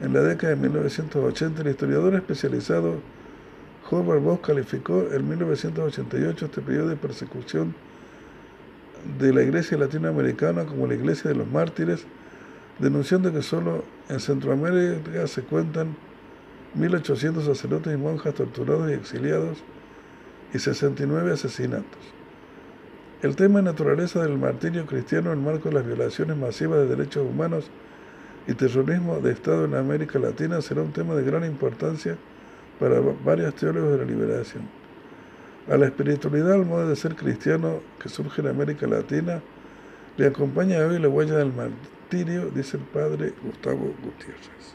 [0.00, 2.96] en la década de 1980, el historiador especializado
[3.90, 7.74] Howard Bosch calificó en 1988 este periodo de persecución
[9.18, 12.04] de la Iglesia latinoamericana como la Iglesia de los mártires,
[12.78, 15.94] denunciando que solo En Centroamérica se cuentan
[16.76, 19.58] 1.800 sacerdotes y monjas torturados y exiliados
[20.52, 22.00] y 69 asesinatos.
[23.22, 27.70] El tema naturaleza del martirio cristiano en marco de las violaciones masivas de derechos humanos
[28.46, 32.16] y terrorismo de Estado en América Latina será un tema de gran importancia
[32.78, 34.79] para varios teólogos de la liberación.
[35.68, 39.40] A la espiritualidad, al modo de ser cristiano que surge en América Latina,
[40.16, 44.74] le acompaña hoy la huella del martirio, dice el padre Gustavo Gutiérrez.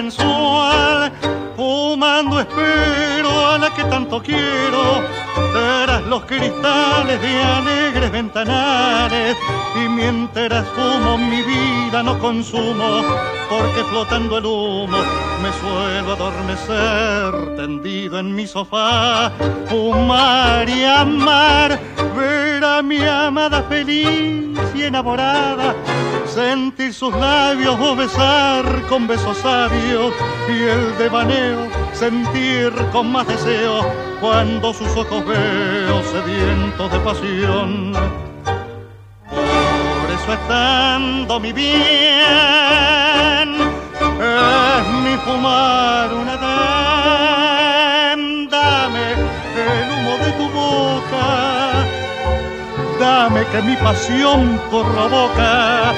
[0.00, 1.12] Sensual,
[1.56, 4.82] fumando espero a la que tanto quiero,
[5.52, 9.36] tras los cristales de alegres ventanales,
[9.76, 13.04] y mientras fumo mi vida no consumo,
[13.50, 14.98] porque flotando el humo
[15.42, 19.30] me suelo adormecer tendido en mi sofá,
[19.68, 21.78] fumar y amar,
[22.16, 25.74] ver a mi amada feliz y enamorada
[26.30, 30.12] sentir sus labios o besar con besos sabios
[30.48, 33.84] y el devaneo sentir con más deseo
[34.20, 37.92] cuando sus ojos veo sedientos de pasión.
[39.30, 41.70] Por eso estando mi bien,
[44.20, 46.36] es mi fumar una.
[48.50, 49.12] Dame
[49.56, 51.26] el humo de tu boca,
[53.00, 55.92] dame que mi pasión provoca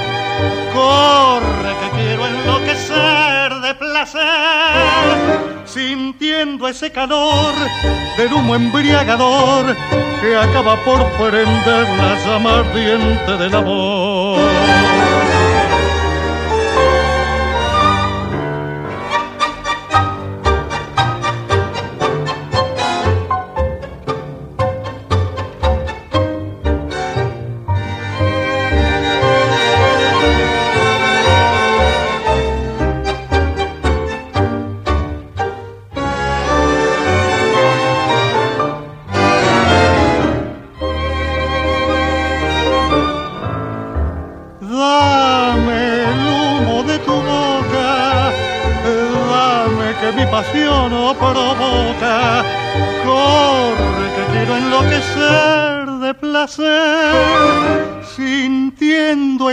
[0.72, 4.22] Corre que quiero enloquecer de placer,
[5.64, 7.54] sintiendo ese calor
[8.16, 9.76] del humo embriagador
[10.20, 14.01] que acaba por prender la llama ardiente del amor.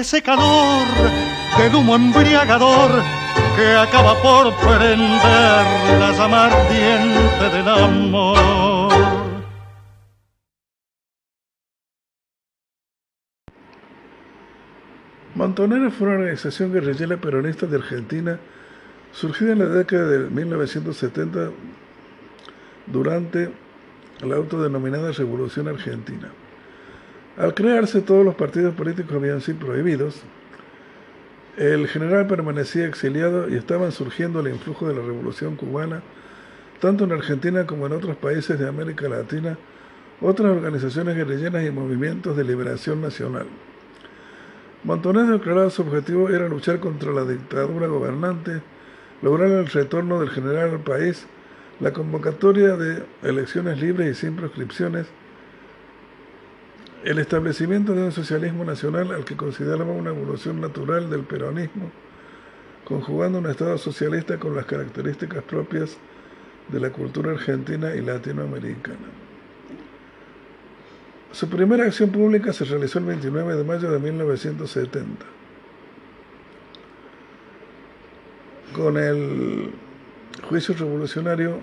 [0.09, 0.87] Ese calor
[1.59, 2.89] del humo embriagador
[3.55, 8.79] que acaba por prender la llama ardiente del amor.
[15.35, 18.39] Montoneros fue una organización guerrillera peronista de Argentina
[19.11, 21.51] surgida en la década de 1970
[22.87, 23.51] durante
[24.21, 26.31] la autodenominada Revolución Argentina.
[27.37, 30.21] Al crearse todos los partidos políticos habían sido prohibidos,
[31.57, 36.01] el general permanecía exiliado y estaban surgiendo el influjo de la revolución cubana,
[36.79, 39.57] tanto en Argentina como en otros países de América Latina,
[40.21, 43.47] otras organizaciones guerrilleras y movimientos de liberación nacional.
[44.83, 48.61] Montones declaraba su objetivo era luchar contra la dictadura gobernante,
[49.21, 51.27] lograr el retorno del general al país,
[51.81, 55.07] la convocatoria de elecciones libres y sin proscripciones,
[57.03, 61.89] el establecimiento de un socialismo nacional al que consideraba una evolución natural del peronismo,
[62.83, 65.97] conjugando un Estado socialista con las características propias
[66.67, 69.07] de la cultura argentina y latinoamericana.
[71.31, 75.25] Su primera acción pública se realizó el 29 de mayo de 1970,
[78.73, 79.71] con el
[80.49, 81.59] juicio revolucionario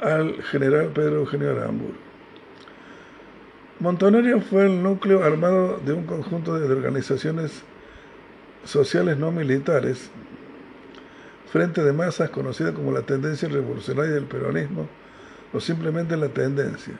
[0.00, 2.05] al general Pedro Eugenio Aramburu.
[3.78, 7.62] Montoneros fue el núcleo armado de un conjunto de organizaciones
[8.64, 10.10] sociales no militares,
[11.52, 14.88] frente de masas conocida como la tendencia revolucionaria del peronismo
[15.52, 16.94] o simplemente la tendencia,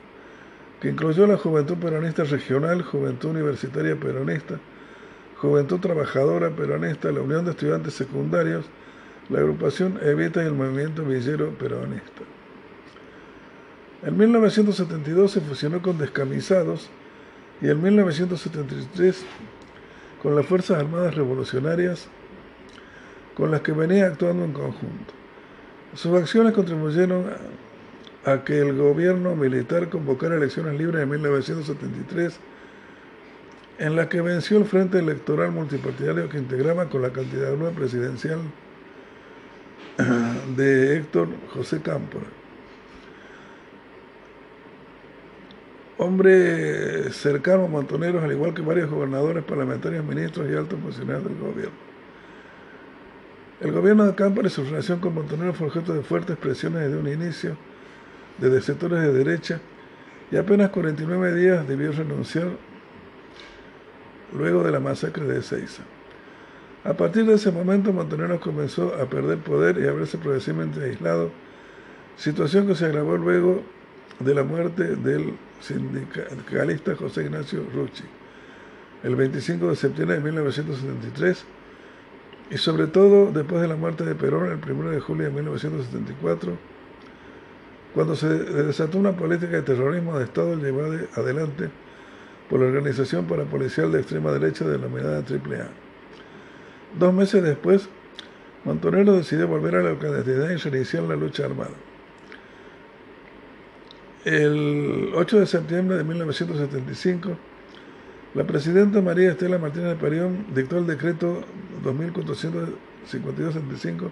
[0.79, 4.59] que incluyó la Juventud Peronista Regional, Juventud Universitaria Peronista,
[5.37, 8.65] Juventud Trabajadora Peronista, la Unión de Estudiantes Secundarios,
[9.29, 12.36] la agrupación Evita y el Movimiento Villero Peronista.
[14.03, 16.89] En 1972 se fusionó con Descamisados
[17.61, 19.25] y en 1973
[20.21, 22.07] con las Fuerzas Armadas Revolucionarias
[23.33, 25.13] con las que venía actuando en conjunto.
[25.95, 27.25] Sus acciones contribuyeron
[28.25, 32.39] a que el gobierno militar convocara elecciones libres en 1973
[33.79, 38.39] en la que venció el Frente Electoral Multipartidario que integraba con la candidatura presidencial
[40.55, 42.36] de Héctor José Cámpora.
[45.99, 51.39] Hombre cercano a Montoneros, al igual que varios gobernadores, parlamentarios, ministros y altos funcionarios del
[51.39, 51.87] gobierno.
[53.59, 56.97] El gobierno de Cámpora y su relación con Montoneros fue objeto de fuertes presiones desde
[56.97, 57.57] un inicio,
[58.37, 59.59] desde sectores de derecha,
[60.31, 62.49] y apenas 49 días debió renunciar
[64.37, 65.81] luego de la masacre de Ezeiza.
[66.83, 71.31] A partir de ese momento, Montoneros comenzó a perder poder y a verse progresivamente aislado,
[72.17, 73.63] situación que se agravó luego
[74.19, 78.03] de la muerte del sindicalista José Ignacio Rucci,
[79.03, 81.45] el 25 de septiembre de 1973,
[82.49, 86.57] y sobre todo después de la muerte de Perón el 1 de julio de 1974,
[87.93, 91.69] cuando se desató una política de terrorismo de Estado llevada adelante
[92.49, 95.67] por la Organización Parapolicial de Extrema Derecha denominada AAA.
[96.97, 97.89] Dos meses después,
[98.63, 101.71] Montonero decidió volver a la clandestinidad y reiniciar la lucha armada.
[104.27, 107.37] El 8 de septiembre de 1975,
[108.33, 111.45] la presidenta María Estela Martínez de Parión dictó el decreto
[111.85, 114.11] 2452-75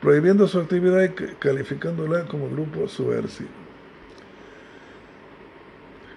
[0.00, 3.50] prohibiendo su actividad y calificándola como grupo subversivo.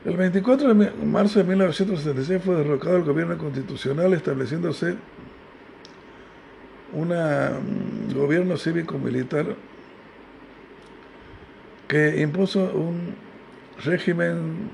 [0.04, 4.96] El 24 de marzo de 1976 fue derrocado el gobierno constitucional estableciéndose
[6.94, 9.56] un mm, gobierno cívico-militar
[11.90, 13.16] que impuso un
[13.84, 14.70] régimen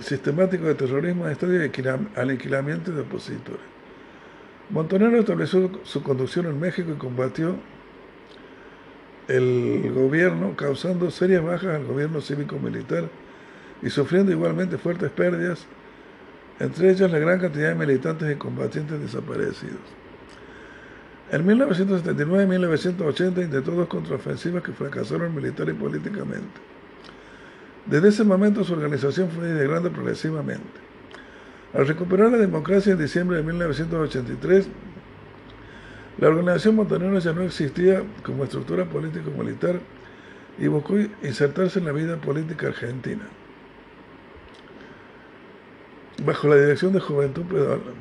[0.00, 1.70] sistemático de terrorismo de Estado y
[2.16, 3.62] aniquilamiento de opositores.
[4.70, 7.54] Montonero estableció su conducción en México y combatió
[9.28, 13.08] el gobierno, causando serias bajas al gobierno cívico-militar
[13.82, 15.64] y sufriendo igualmente fuertes pérdidas,
[16.58, 19.99] entre ellas la gran cantidad de militantes y combatientes desaparecidos.
[21.32, 26.60] En 1979 y 1980 intentó dos contraofensivas que fracasaron militar y políticamente.
[27.86, 30.80] Desde ese momento su organización fue degrando progresivamente.
[31.72, 34.68] Al recuperar la democracia en diciembre de 1983,
[36.18, 39.80] la organización Montonero ya no existía como estructura político-militar
[40.58, 43.22] y buscó insertarse en la vida política argentina
[46.24, 47.44] bajo la dirección de Juventud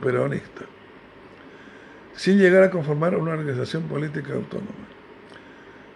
[0.02, 0.66] Peronista,
[2.20, 4.90] sin llegar a conformar una organización política autónoma.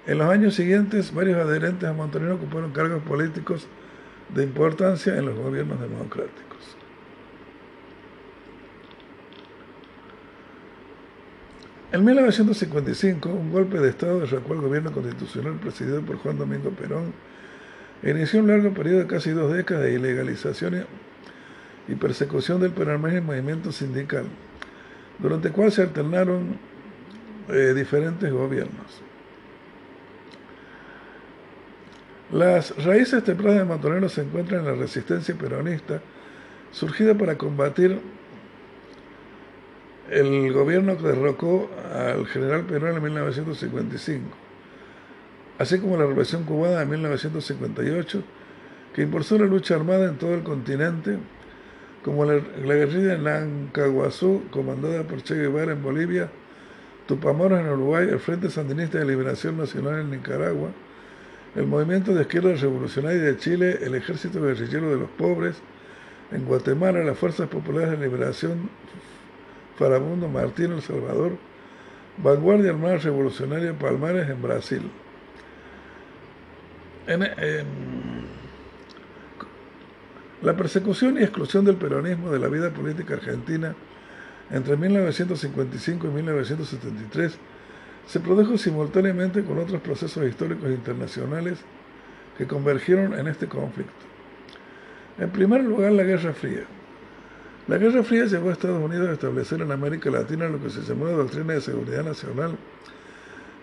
[0.08, 3.68] En los años siguientes, varios adherentes a Montonero ocuparon cargos políticos
[4.34, 6.78] de importancia en los gobiernos democráticos.
[11.92, 17.12] En 1955, un golpe de Estado derrocó el gobierno constitucional presidido por Juan Domingo Perón
[18.02, 20.86] e inició un largo periodo de casi dos décadas de ilegalizaciones
[21.90, 24.28] y persecución del peronismo y movimiento sindical,
[25.20, 26.58] durante el cual se alternaron
[27.50, 29.02] eh, diferentes gobiernos.
[32.32, 36.02] Las raíces tempranas de Montonero se encuentran en la resistencia peronista,
[36.72, 38.00] surgida para combatir
[40.10, 44.30] el gobierno que derrocó al general Perón en 1955,
[45.60, 48.24] así como la Revolución Cubana de 1958,
[48.94, 51.18] que impulsó la lucha armada en todo el continente
[52.04, 56.30] como la, guerrilla en Nancaguazú, comandada por Che Guevara en Bolivia,
[57.08, 60.70] Tupamora en Uruguay, el Frente Sandinista de Liberación Nacional en Nicaragua,
[61.56, 65.56] el Movimiento de Izquierda Revolucionaria de Chile, el Ejército Guerrillero de los Pobres,
[66.32, 68.70] en Guatemala, las Fuerzas Populares de Liberación
[69.78, 71.38] Farabundo Martín El Salvador,
[72.18, 74.92] Vanguardia Armada Revolucionaria Palmares en Brasil.
[77.08, 78.13] en,
[80.44, 83.76] la persecución y exclusión del peronismo de la vida política argentina
[84.52, 87.38] entre 1955 y 1973
[88.06, 91.60] se produjo simultáneamente con otros procesos históricos internacionales
[92.38, 93.94] que convergieron en este conflicto.
[95.18, 96.66] En primer lugar, la Guerra Fría.
[97.68, 100.82] La Guerra Fría llevó a Estados Unidos a establecer en América Latina lo que se
[100.82, 102.58] llamó la Doctrina de Seguridad Nacional,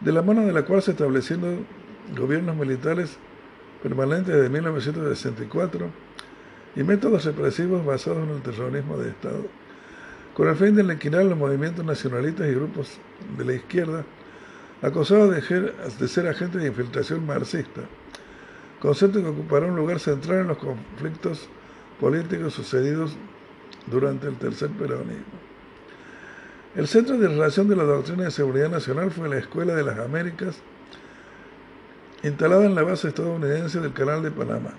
[0.00, 1.66] de la mano de la cual se establecieron
[2.16, 3.18] gobiernos militares
[3.82, 6.09] permanentes desde 1964
[6.76, 9.46] y métodos represivos basados en el terrorismo de Estado,
[10.34, 12.98] con el fin de liquidar los movimientos nacionalistas y grupos
[13.36, 14.04] de la izquierda
[14.82, 17.82] acusados de, ser agentes de infiltración marxista,
[18.80, 21.48] concepto que ocupará un lugar central en los conflictos
[22.00, 23.16] políticos sucedidos
[23.86, 25.38] durante el tercer peronismo.
[26.74, 29.98] El centro de relación de la doctrina de seguridad nacional fue la Escuela de las
[29.98, 30.60] Américas,
[32.22, 34.70] instalada en la base estadounidense del Canal de Panamá.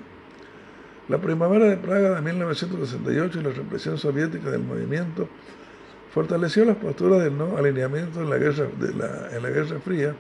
[1.11, 5.27] La primavera de Praga de 1968 y la represión soviética del movimiento
[6.13, 8.69] fortaleció las posturas del no alineamiento en la Guerra,
[9.33, 10.15] en la guerra Fría,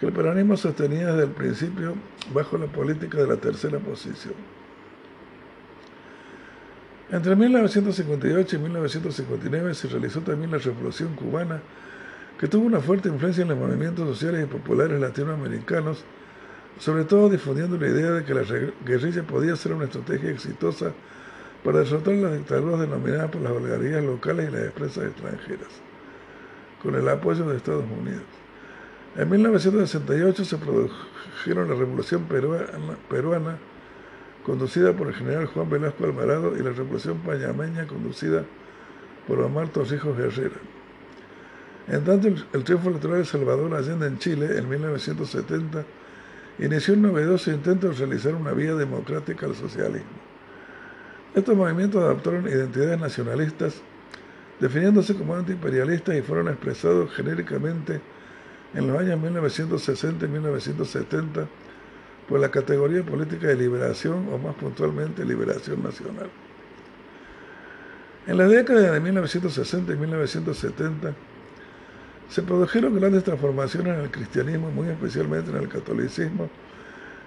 [0.00, 1.94] que el peronismo sostenía desde el principio
[2.34, 4.34] bajo la política de la tercera posición.
[7.12, 11.60] Entre 1958 y 1959 se realizó también la Revolución cubana,
[12.40, 16.04] que tuvo una fuerte influencia en los movimientos sociales y populares latinoamericanos,
[16.78, 18.42] sobre todo difundiendo la idea de que la
[18.84, 20.92] guerrilla podía ser una estrategia exitosa
[21.64, 25.68] para derrotar las dictaduras denominadas por las oligarquías locales y las empresas extranjeras,
[26.82, 28.22] con el apoyo de Estados Unidos.
[29.16, 32.26] En 1968 se produjeron la Revolución
[33.08, 33.58] Peruana,
[34.44, 38.44] conducida por el general Juan Velasco Alvarado, y la Revolución Pañameña, conducida
[39.26, 40.60] por Omar Torrijos Herrera.
[41.88, 45.84] En tanto, el, el, triunfo electoral de Salvador Allende en Chile, en 1970,
[46.58, 50.26] inició un novedoso intento de realizar una vía democrática al socialismo.
[51.34, 53.82] Estos movimientos adoptaron identidades nacionalistas,
[54.58, 58.00] definiéndose como antiimperialistas y fueron expresados genéricamente
[58.74, 61.46] en los años 1960 y 1970
[62.28, 66.28] por la categoría política de liberación o más puntualmente liberación nacional.
[68.26, 71.14] En la década de 1960 y 1970
[72.28, 76.50] se produjeron grandes transformaciones en el cristianismo, muy especialmente en el catolicismo,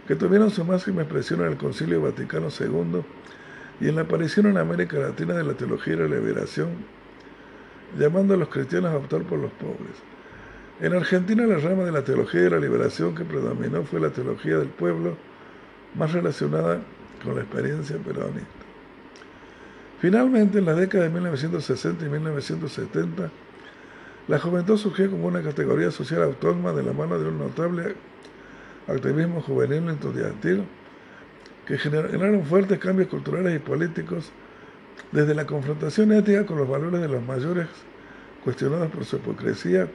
[0.08, 3.02] que tuvieron su máxima expresión en el Concilio Vaticano II
[3.80, 6.70] y en la aparición en América Latina de la teología de la liberación,
[7.98, 9.96] llamando a los cristianos a optar por los pobres.
[10.82, 14.58] En Argentina la rama de la teología de la liberación que predominó fue la teología
[14.58, 15.18] del pueblo,
[15.96, 16.82] más relacionada
[17.24, 18.48] con la experiencia peronista.
[20.00, 23.30] Finalmente, en la década de 1960 y 1970,
[24.30, 27.96] la juventud surgió como una categoría social autónoma de la mano de un notable
[28.88, 30.66] activismo juvenil estudiantil
[31.66, 34.32] que generaron fuertes cambios culturales y políticos,
[35.12, 37.70] desde la confrontación ética con los valores de los mayores
[38.44, 39.88] cuestionados por su hipocresía,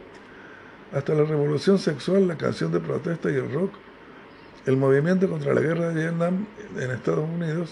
[0.92, 3.72] hasta la revolución sexual, la canción de protesta y el rock,
[4.66, 6.44] el movimiento contra la guerra de Vietnam
[6.76, 7.70] en Estados Unidos,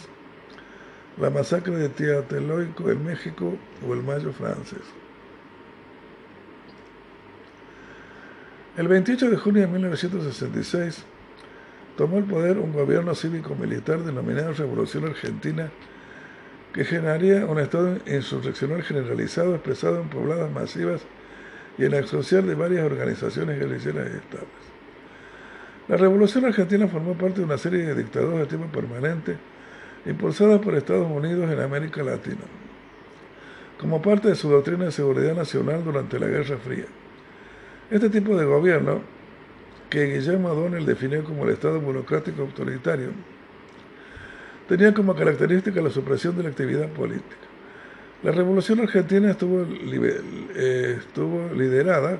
[1.20, 3.52] la masacre de Tlatelolco en México
[3.84, 5.01] o el Mayo francés.
[8.74, 11.04] El 28 de junio de 1966,
[11.98, 15.70] tomó el poder un gobierno cívico-militar denominado Revolución Argentina,
[16.72, 21.02] que generaría un estado insurreccional generalizado expresado en pobladas masivas
[21.76, 24.62] y en la social de varias organizaciones guerrilleras estables.
[25.86, 29.36] La Revolución Argentina formó parte de una serie de dictaduras de tipo permanente
[30.06, 32.40] impulsadas por Estados Unidos en América Latina,
[33.78, 36.86] como parte de su doctrina de seguridad nacional durante la Guerra Fría.
[37.92, 39.02] Este tipo de gobierno
[39.90, 43.10] que Guillermo O'Donnell definió como el Estado burocrático autoritario,
[44.66, 47.36] tenía como característica la supresión de la actividad política.
[48.22, 49.66] La Revolución Argentina estuvo,
[50.54, 50.98] eh,
[51.54, 52.18] liderada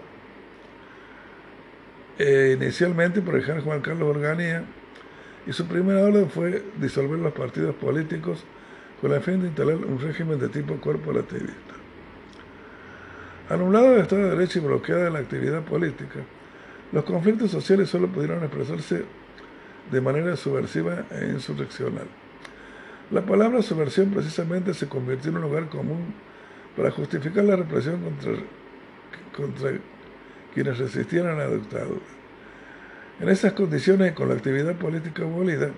[2.19, 4.65] eh, inicialmente por el Juan Carlos Organía
[5.47, 8.45] y su primera orden fue disolver los partidos políticos
[9.01, 11.72] con el fin de instalar un régimen de tipo corporativista.
[13.53, 16.21] Anulado el Estado de Derecho y bloqueada la actividad política,
[16.91, 19.05] los conflictos sociales solo pudieron expresarse
[19.91, 22.07] de manera subversiva e insurreccional.
[23.11, 26.15] La palabra subversión precisamente se convirtió en un lugar común
[26.75, 28.01] para justificar la represión
[29.37, 29.73] contra,
[30.55, 32.01] quienes resistían a la dictadura.
[33.21, 35.73] En esas condiciones y con la actividad política abolida,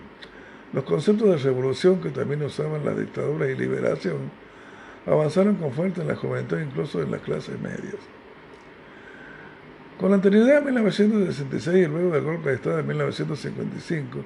[0.72, 4.43] los conceptos de revolución que también usaban la dictadura y liberación
[5.06, 7.96] avanzaron con fuerza en la juventud incluso en las clases medias.
[9.98, 14.18] Con anterioridad a 1966 y luego del golpe de Estado de 1955,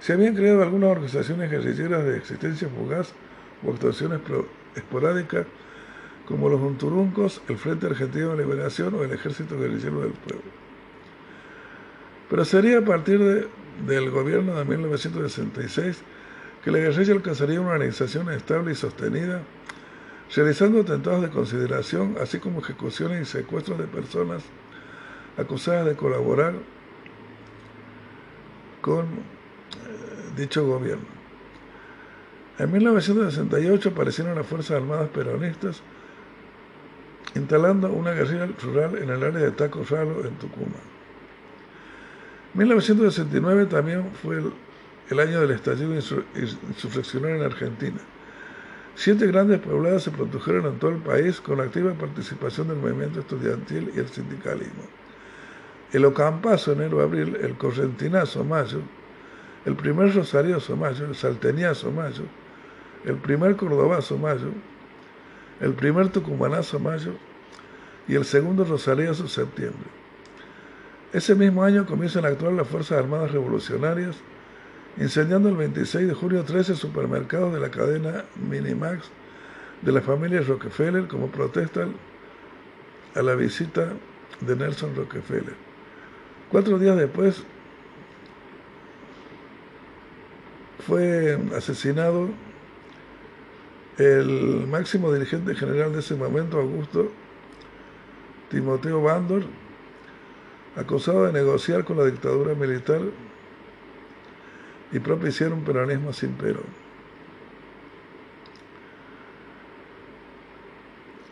[0.00, 3.12] se habían creado algunas organizaciones guerrilleras de existencia fugaz
[3.64, 4.20] o actuaciones
[4.74, 5.46] esporádicas
[6.26, 10.44] como los Unturuncos, el Frente Argentino de Liberación o el Ejército Guerrillero del Pueblo.
[12.30, 13.48] Pero sería a partir
[13.86, 16.02] del gobierno de 1966
[16.64, 19.42] que la guerrilla alcanzaría una organización estable y sostenida,
[20.34, 24.44] realizando atentados de consideración, así como ejecuciones y secuestros de personas
[25.36, 26.54] acusadas de colaborar
[28.80, 29.08] con eh,
[30.36, 31.20] dicho gobierno.
[32.58, 35.82] En 1968 aparecieron las Fuerzas Armadas Peronistas
[37.34, 40.90] instalando una guerrilla rural en el área de Taco Ralo, en Tucumán.
[42.54, 44.52] 1969 también fue el,
[45.08, 47.98] el año del estallido insurreccional en Argentina.
[48.94, 53.20] Siete grandes pobladas se produjeron en todo el país con la activa participación del movimiento
[53.20, 54.82] estudiantil y el sindicalismo.
[55.92, 58.80] El Ocampazo, enero-abril, el Correntinazo, mayo,
[59.64, 62.24] el primer Rosarioso, mayo, el Salteñazo, mayo,
[63.04, 64.50] el primer Cordobazo, mayo,
[65.60, 67.14] el primer Tucumanazo, mayo,
[68.06, 69.88] y el segundo Rosarioso, septiembre.
[71.12, 74.16] Ese mismo año comienzan a actuar las Fuerzas Armadas Revolucionarias,
[75.00, 79.10] incendiando el 26 de julio 13 supermercados de la cadena Minimax
[79.80, 81.88] de la familia Rockefeller como protesta
[83.14, 83.94] a la visita
[84.40, 85.54] de Nelson Rockefeller.
[86.50, 87.42] Cuatro días después
[90.86, 92.28] fue asesinado
[93.96, 97.10] el máximo dirigente general de ese momento, Augusto
[98.50, 99.44] Timoteo Bandor,
[100.76, 103.00] acusado de negociar con la dictadura militar
[104.92, 106.90] y propiciar un peronismo sin Perón.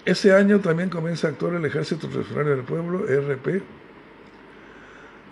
[0.04, 3.62] Ese año también comienza a actuar el Ejército Revolucionario del Pueblo, RP,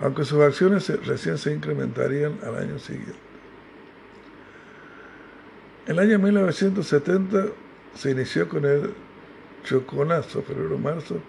[0.00, 3.14] aunque sus acciones recién se incrementarían al año siguiente.
[5.86, 7.46] El año 1970
[7.94, 8.92] se inició con el
[9.64, 11.20] Choconazo, febrero-marzo,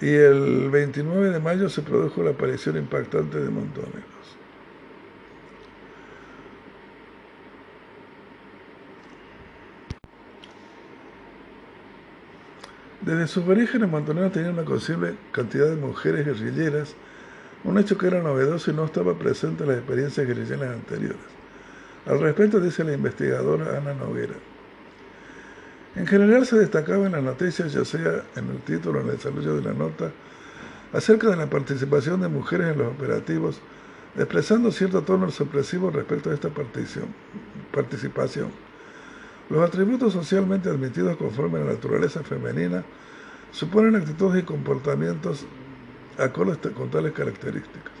[0.00, 4.11] y el 29 de mayo se produjo la aparición impactante de Montoneros.
[13.04, 16.94] Desde sus orígenes, Montoneros tenía una considerable cantidad de mujeres guerrilleras,
[17.64, 21.18] un hecho que era novedoso y no estaba presente en las experiencias guerrilleras anteriores.
[22.06, 24.34] Al respecto dice la investigadora Ana Noguera.
[25.96, 29.16] En general se destacaba en las noticias, ya sea en el título o en el
[29.16, 30.12] desarrollo de la nota,
[30.92, 33.60] acerca de la participación de mujeres en los operativos,
[34.16, 36.50] expresando cierto tono sorpresivo respecto a esta
[37.72, 38.61] participación.
[39.50, 42.84] Los atributos socialmente admitidos conforme a la naturaleza femenina
[43.50, 45.44] suponen actitudes y comportamientos
[46.18, 47.92] acordes con tales características.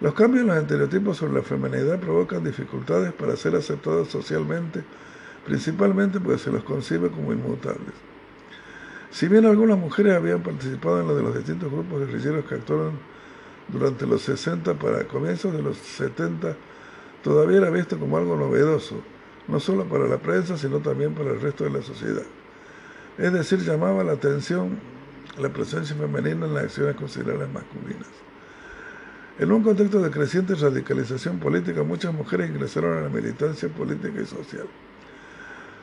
[0.00, 4.82] Los cambios en los estereotipos sobre la feminidad provocan dificultades para ser aceptados socialmente
[5.44, 7.94] principalmente porque se los concibe como inmutables.
[9.10, 12.92] Si bien algunas mujeres habían participado en lo de los distintos grupos guerrilleros que actuaron
[13.68, 16.56] durante los 60 para comienzos de los 70,
[17.22, 19.02] todavía era visto como algo novedoso,
[19.48, 22.22] no solo para la prensa, sino también para el resto de la sociedad.
[23.18, 24.78] Es decir, llamaba la atención
[25.38, 28.08] la presencia femenina en las acciones consideradas masculinas.
[29.38, 34.26] En un contexto de creciente radicalización política, muchas mujeres ingresaron a la militancia política y
[34.26, 34.66] social.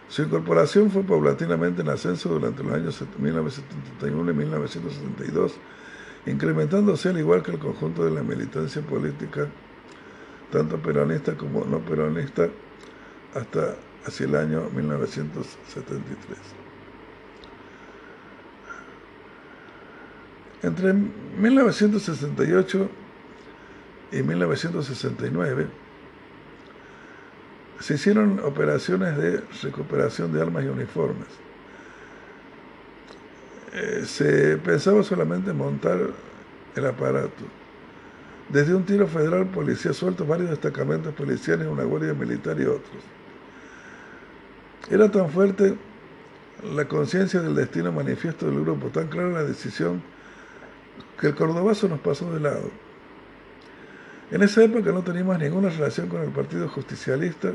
[0.10, 5.56] Su incorporación fue paulatinamente en ascenso durante los años 1971 y 1972,
[6.28, 9.48] incrementándose al igual que el conjunto de la militancia política,
[10.52, 12.48] tanto peronista como no peronista,
[13.34, 13.76] hasta
[14.06, 16.38] hacia el año 1973.
[20.64, 22.90] Entre 1968
[24.12, 25.68] y 1969,
[27.80, 31.28] se hicieron operaciones de recuperación de armas y uniformes.
[33.74, 36.00] Eh, se pensaba solamente montar
[36.76, 37.44] el aparato.
[38.50, 43.04] Desde un tiro federal, policía suelto, varios destacamentos policiales, una guardia militar y otros.
[44.90, 45.76] Era tan fuerte
[46.64, 50.02] la conciencia del destino manifiesto del grupo, tan clara la decisión,
[51.20, 52.70] que el cordobazo nos pasó de lado.
[54.32, 57.54] En esa época no teníamos ninguna relación con el Partido Justicialista,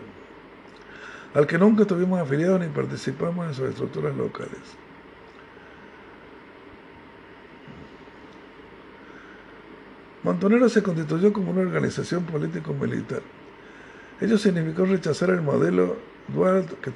[1.34, 4.60] al que nunca estuvimos afiliados ni participamos en sus estructuras locales.
[10.22, 13.22] Montonero se constituyó como una organización político-militar.
[14.20, 15.96] Ello significó rechazar el modelo
[16.28, 16.92] dual que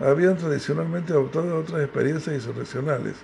[0.00, 3.16] habían tradicionalmente adoptado otras experiencias insurreccionales,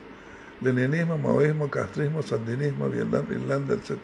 [0.60, 3.98] leninismo, maoísmo, castrismo, sandinismo, Irlanda, etc.,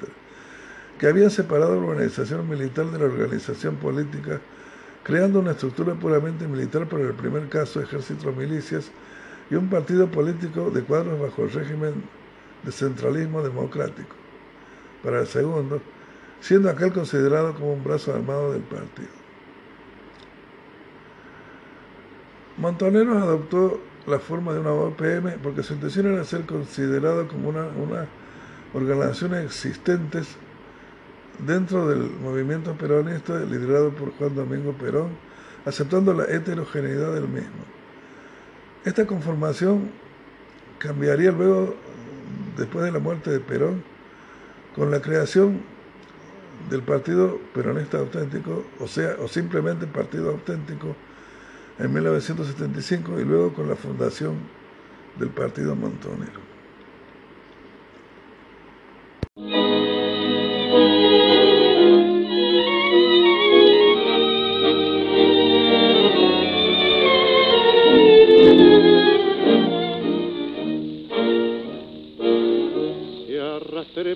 [0.99, 4.41] que habían separado la organización militar de la organización política,
[5.03, 8.91] creando una estructura puramente militar para el primer caso, ejército milicias,
[9.51, 11.95] y un partido político de cuadros bajo el régimen
[12.63, 14.15] de centralismo democrático.
[15.03, 15.81] Para el segundo,
[16.41, 19.22] siendo aquel considerado como un brazo armado del partido.
[22.59, 27.67] Montoneros adoptó la forma de una OPM porque su intención era ser considerado como una,
[27.69, 28.07] una
[28.75, 30.37] organización existentes
[31.39, 35.11] dentro del movimiento peronista liderado por Juan Domingo Perón,
[35.65, 37.65] aceptando la heterogeneidad del mismo.
[38.85, 39.91] Esta conformación
[40.79, 41.75] cambiaría luego,
[42.57, 43.83] después de la muerte de Perón,
[44.75, 45.61] con la creación
[46.71, 50.97] del Partido Peronista Auténtico, o sea, o simplemente Partido Auténtico,
[51.83, 54.37] en 1975 y luego con la fundación
[55.19, 56.53] del Partido Montonero.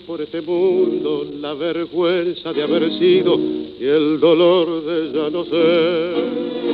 [0.06, 6.65] por este mundo la vergüenza de haber sido y el dolor de ya no ser.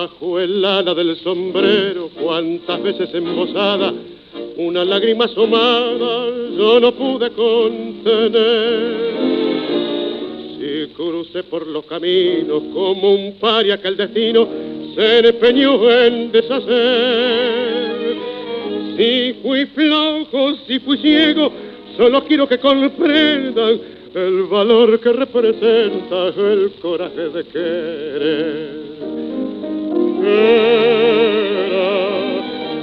[0.00, 3.92] Bajo el ala del sombrero, cuántas veces embosada,
[4.56, 6.26] una lágrima asomada
[6.56, 9.12] yo no pude contener.
[10.56, 14.48] Si crucé por los caminos como un paria que el destino
[14.94, 17.90] se empeñó en deshacer
[18.96, 21.52] si fui flojo, si fui ciego,
[21.98, 23.78] solo quiero que comprendan
[24.14, 28.99] el valor que representa el coraje de querer.
[30.24, 31.90] Era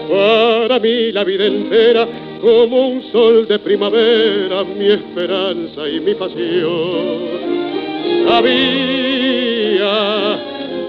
[0.10, 2.08] para mí la vida entera
[2.42, 7.48] como un sol de primavera, mi esperanza y mi pasión.
[8.28, 9.98] Sabía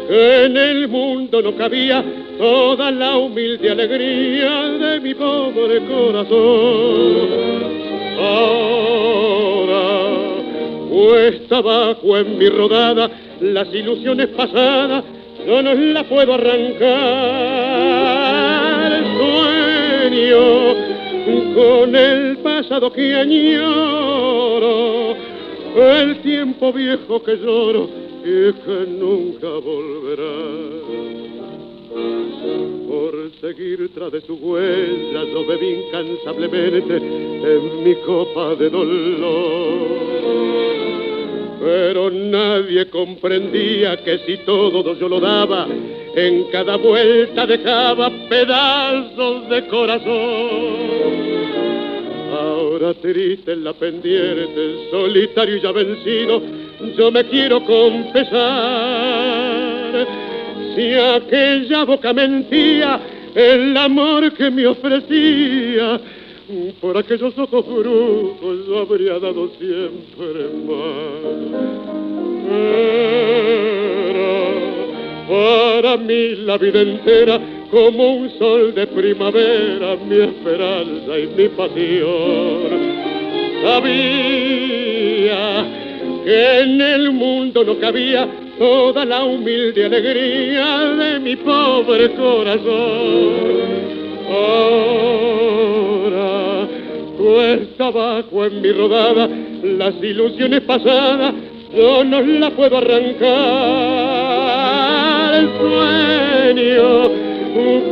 [0.09, 2.05] que en el mundo no cabía
[2.39, 7.29] toda la humilde alegría de mi pobre corazón.
[8.21, 9.79] Ahora,
[10.91, 15.05] puesta abajo en mi rodada, las ilusiones pasadas,
[15.47, 16.79] yo no las puedo arrancar.
[19.19, 20.75] Sueño
[21.55, 25.15] con el pasado que añoro,
[25.77, 27.89] el tiempo viejo que lloro
[28.25, 30.35] y que nunca volverá.
[32.89, 40.09] Por seguir tras de su huella yo bebí incansablemente en mi copa de dolor.
[41.61, 45.67] Pero nadie comprendía que si todo yo lo daba,
[46.15, 51.19] en cada vuelta dejaba pedazos de corazón.
[52.33, 56.43] Ahora triste en la pendiente, solitario y ya vencido,
[56.97, 59.09] yo me quiero confesar
[60.77, 63.01] si aquella boca mentía
[63.35, 66.01] el amor que me ofrecía,
[66.81, 71.69] por aquellos ojos brujos yo habría dado siempre más.
[72.51, 72.89] Era
[75.29, 77.39] para mí la vida entera
[77.71, 82.97] como un sol de primavera, mi esperanza y mi pasión.
[83.63, 85.67] Sabía
[86.25, 88.27] que en el mundo no cabía
[88.59, 93.59] toda la humilde alegría de mi pobre corazón.
[94.31, 95.78] Ahora
[97.39, 99.29] cuesta abajo en mi rodada
[99.63, 101.33] las ilusiones pasadas,
[101.73, 103.29] yo no las puedo arrancar.
[105.35, 107.11] El sueño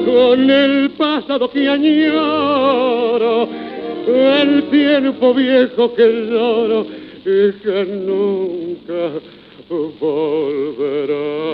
[0.05, 3.49] con el pasado que añoro,
[4.09, 6.85] el tiempo viejo que lloro
[7.25, 9.13] y que nunca
[10.01, 11.47] volverá.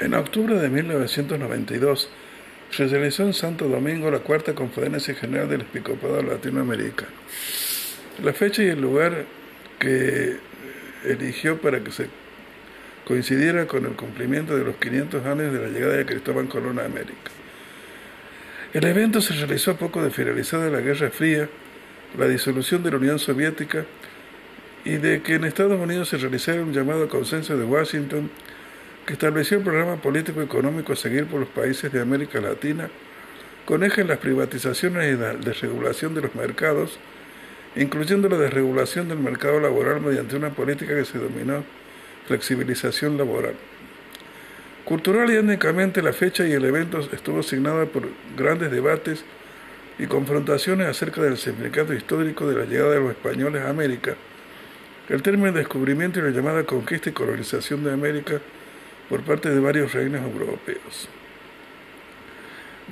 [0.00, 2.08] En octubre de 1992
[2.70, 7.10] se realizó en Santo Domingo la cuarta conferencia general del Episcopado Latinoamericano.
[8.22, 9.24] La fecha y el lugar
[9.80, 10.36] que
[11.04, 12.06] eligió para que se
[13.06, 16.84] coincidiera con el cumplimiento de los 500 años de la llegada de Cristóbal Colón a
[16.84, 17.32] América.
[18.72, 21.48] El evento se realizó poco de finalizada la Guerra Fría,
[22.16, 23.84] la disolución de la Unión Soviética
[24.84, 28.30] y de que en Estados Unidos se realizara un llamado consenso de Washington
[29.08, 32.90] que estableció el programa político económico a seguir por los países de América Latina
[33.64, 36.98] con eje en las privatizaciones y la desregulación de los mercados,
[37.74, 41.64] incluyendo la desregulación del mercado laboral mediante una política que se denominó
[42.26, 43.54] flexibilización laboral.
[44.84, 48.06] Cultural y étnicamente la fecha y el evento estuvo asignada por
[48.36, 49.24] grandes debates
[49.98, 54.16] y confrontaciones acerca del significado histórico de la llegada de los españoles a América,
[55.08, 58.42] el término descubrimiento y la llamada conquista y colonización de América
[59.08, 61.08] por parte de varios reinos europeos.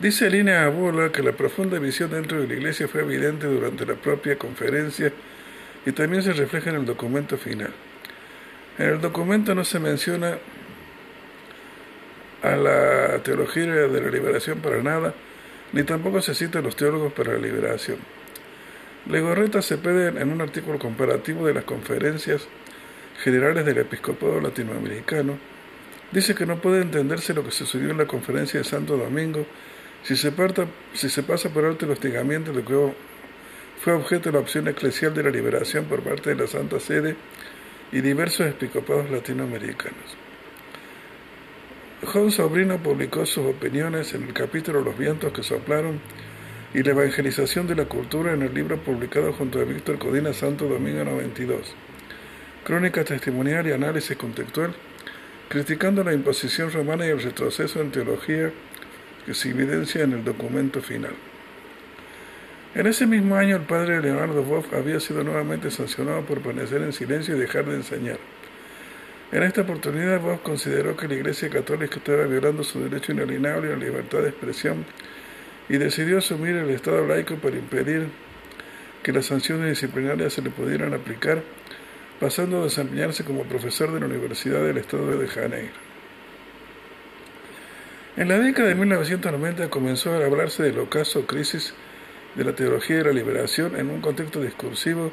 [0.01, 3.95] Dice Línea Abola que la profunda visión dentro de la Iglesia fue evidente durante la
[3.95, 5.13] propia conferencia
[5.87, 7.73] y también se refleja en el documento final.
[8.79, 10.37] En el documento no se menciona
[12.43, 15.15] a la teología de la liberación para nada,
[15.73, 17.99] ni tampoco se cita a los teólogos para la liberación.
[19.11, 22.47] Legorreta se pide en un artículo comparativo de las conferencias
[23.23, 25.39] generales del episcopado latinoamericano,
[26.13, 29.47] dice que no puede entenderse lo que sucedió en la conferencia de Santo Domingo
[30.03, 32.93] si se, pasa por alto el hostigamiento de que
[33.81, 37.17] fue objeto de la opción eclesial de la liberación por parte de la Santa Sede
[37.91, 40.17] y diversos episcopados latinoamericanos.
[42.05, 45.99] Juan Sobrino publicó sus opiniones en el capítulo Los vientos que soplaron
[46.73, 50.69] y la evangelización de la cultura en el libro publicado junto a Víctor Codina Santo
[50.69, 51.75] Domingo 92.
[52.63, 54.75] Crónica testimonial y análisis contextual,
[55.49, 58.53] criticando la imposición romana y el retroceso en teología
[59.25, 61.15] que se evidencia en el documento final.
[62.75, 66.93] En ese mismo año, el padre Leonardo Boff había sido nuevamente sancionado por permanecer en
[66.93, 68.19] silencio y dejar de enseñar.
[69.33, 73.77] En esta oportunidad, Boff consideró que la Iglesia Católica estaba violando su derecho inalienable a
[73.77, 74.85] la libertad de expresión
[75.69, 78.09] y decidió asumir el Estado laico para impedir
[79.03, 81.43] que las sanciones disciplinarias se le pudieran aplicar,
[82.21, 85.75] pasando a desempeñarse como profesor de la Universidad del Estado de Janeiro.
[88.17, 91.75] En la década de 1990 comenzó a hablarse del ocaso crisis
[92.35, 95.13] de la teología de la liberación en un contexto discursivo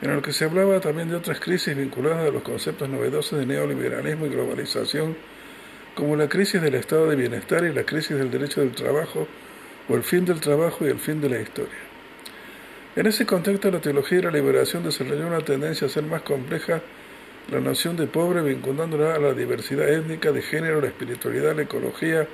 [0.00, 3.46] en el que se hablaba también de otras crisis vinculadas a los conceptos novedosos de
[3.46, 5.16] neoliberalismo y globalización,
[5.94, 9.28] como la crisis del estado de bienestar y la crisis del derecho del trabajo,
[9.88, 11.91] o el fin del trabajo y el fin de la historia.
[12.94, 16.82] En ese contexto, la teología de la liberación desarrolló una tendencia a ser más compleja
[17.50, 22.28] la noción de pobre, vinculándola a la diversidad étnica, de género, la espiritualidad, la ecología,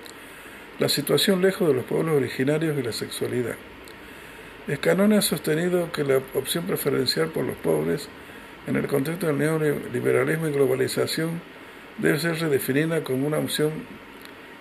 [0.80, 3.54] la situación lejos de los pueblos originarios y la sexualidad.
[4.66, 8.08] Escanone ha sostenido que la opción preferencial por los pobres
[8.66, 11.40] en el contexto del neoliberalismo y globalización
[11.98, 13.70] debe ser redefinida como una opción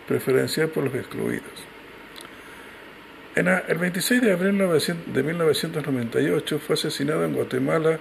[0.08, 1.77] preferencial por los excluidos.
[3.38, 8.00] En el 26 de abril de 1998 fue asesinado en Guatemala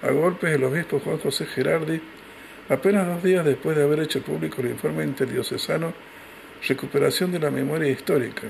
[0.00, 2.00] a golpes el obispo Juan José Gerardi,
[2.68, 5.92] apenas dos días después de haber hecho público el informe interdiocesano
[6.68, 8.44] Recuperación de la Memoria Histórica,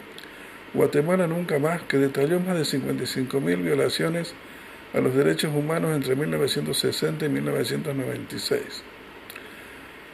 [0.75, 4.35] Guatemala Nunca Más, que detalló más de 55.000 violaciones
[4.93, 8.61] a los derechos humanos entre 1960 y 1996.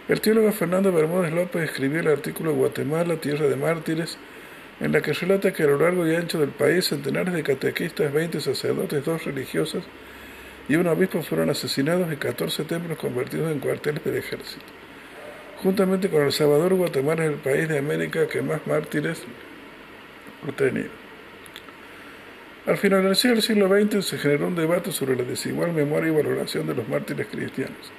[0.06, 4.18] El teólogo Fernando Bermúdez López escribió el artículo Guatemala, Tierra de Mártires,
[4.80, 8.12] en la que relata que a lo largo y ancho del país centenares de catequistas,
[8.12, 9.84] 20 sacerdotes, dos religiosas
[10.68, 14.64] y un obispo fueron asesinados y 14 templos convertidos en cuarteles del ejército.
[15.62, 19.22] Juntamente con El Salvador, Guatemala es el país de América que más mártires
[22.66, 26.66] al finalizar el siglo XX se generó un debate sobre la desigual memoria y valoración
[26.66, 27.92] de los mártires cristianos.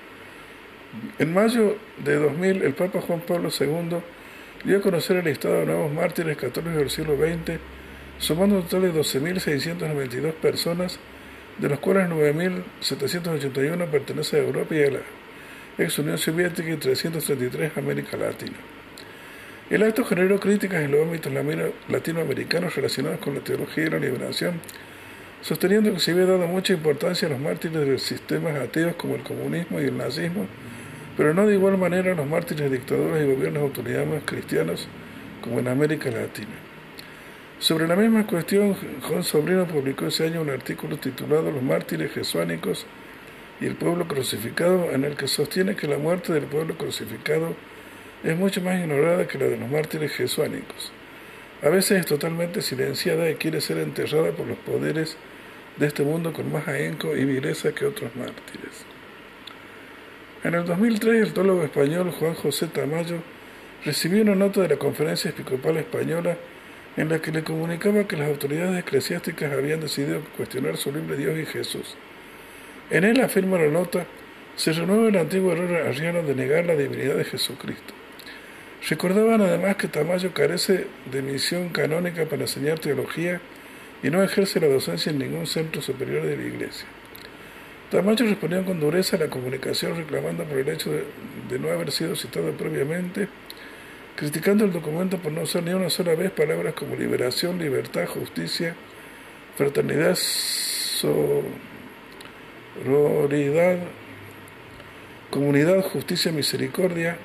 [1.17, 3.97] En mayo de 2000, el Papa Juan Pablo II
[4.66, 7.59] dio a conocer el listado de nuevos mártires católicos del siglo XX,
[8.18, 10.99] sumando un total de 12.692 personas,
[11.59, 14.99] de los cuales 9.781 pertenecen a Europa y a la
[15.78, 18.57] ex Unión Soviética y 333 a América Latina.
[19.70, 21.32] El acto generó críticas en los ámbitos
[21.88, 24.59] latinoamericanos relacionados con la teología y la liberación,
[25.41, 29.22] sosteniendo que se había dado mucha importancia a los mártires de sistemas ateos como el
[29.22, 30.47] comunismo y el nazismo,
[31.18, 34.88] pero no de igual manera los mártires de dictaduras y gobiernos autoritarios cristianos
[35.41, 36.55] como en América Latina.
[37.59, 42.86] Sobre la misma cuestión, Juan Sobrino publicó ese año un artículo titulado Los mártires jesuánicos
[43.61, 47.55] y el pueblo crucificado, en el que sostiene que la muerte del pueblo crucificado
[48.24, 50.91] es mucho más ignorada que la de los mártires jesuánicos.
[51.63, 55.18] A veces es totalmente silenciada y quiere ser enterrada por los poderes
[55.78, 58.85] de este mundo con más ahínco y vileza que otros mártires.
[60.46, 63.18] En el 2003, el teólogo español Juan José Tamayo
[63.84, 66.38] recibió una nota de la Conferencia Episcopal Española
[66.98, 71.36] en la que le comunicaba que las autoridades eclesiásticas habían decidido cuestionar su libre Dios
[71.39, 71.96] y Jesús.
[72.91, 74.06] En él afirma la nota,
[74.56, 77.96] se renueva el antiguo error arriano de negar la divinidad de Jesucristo.
[78.88, 83.41] Recordaban además que Tamayo carece de misión canónica para enseñar teología
[84.04, 86.86] y no ejerce la docencia en ningún centro superior de la Iglesia.
[87.92, 92.16] Tamayo respondió con dureza a la comunicación reclamando por el hecho de, no haber sido
[92.16, 93.28] citado previamente
[94.16, 98.76] criticando el documento por no usar ni una sola vez palabras como liberación, libertad, justicia,
[99.56, 100.16] fraternidad,
[102.84, 103.78] sororidad,
[105.30, 107.18] comunidad, justicia, misericordia,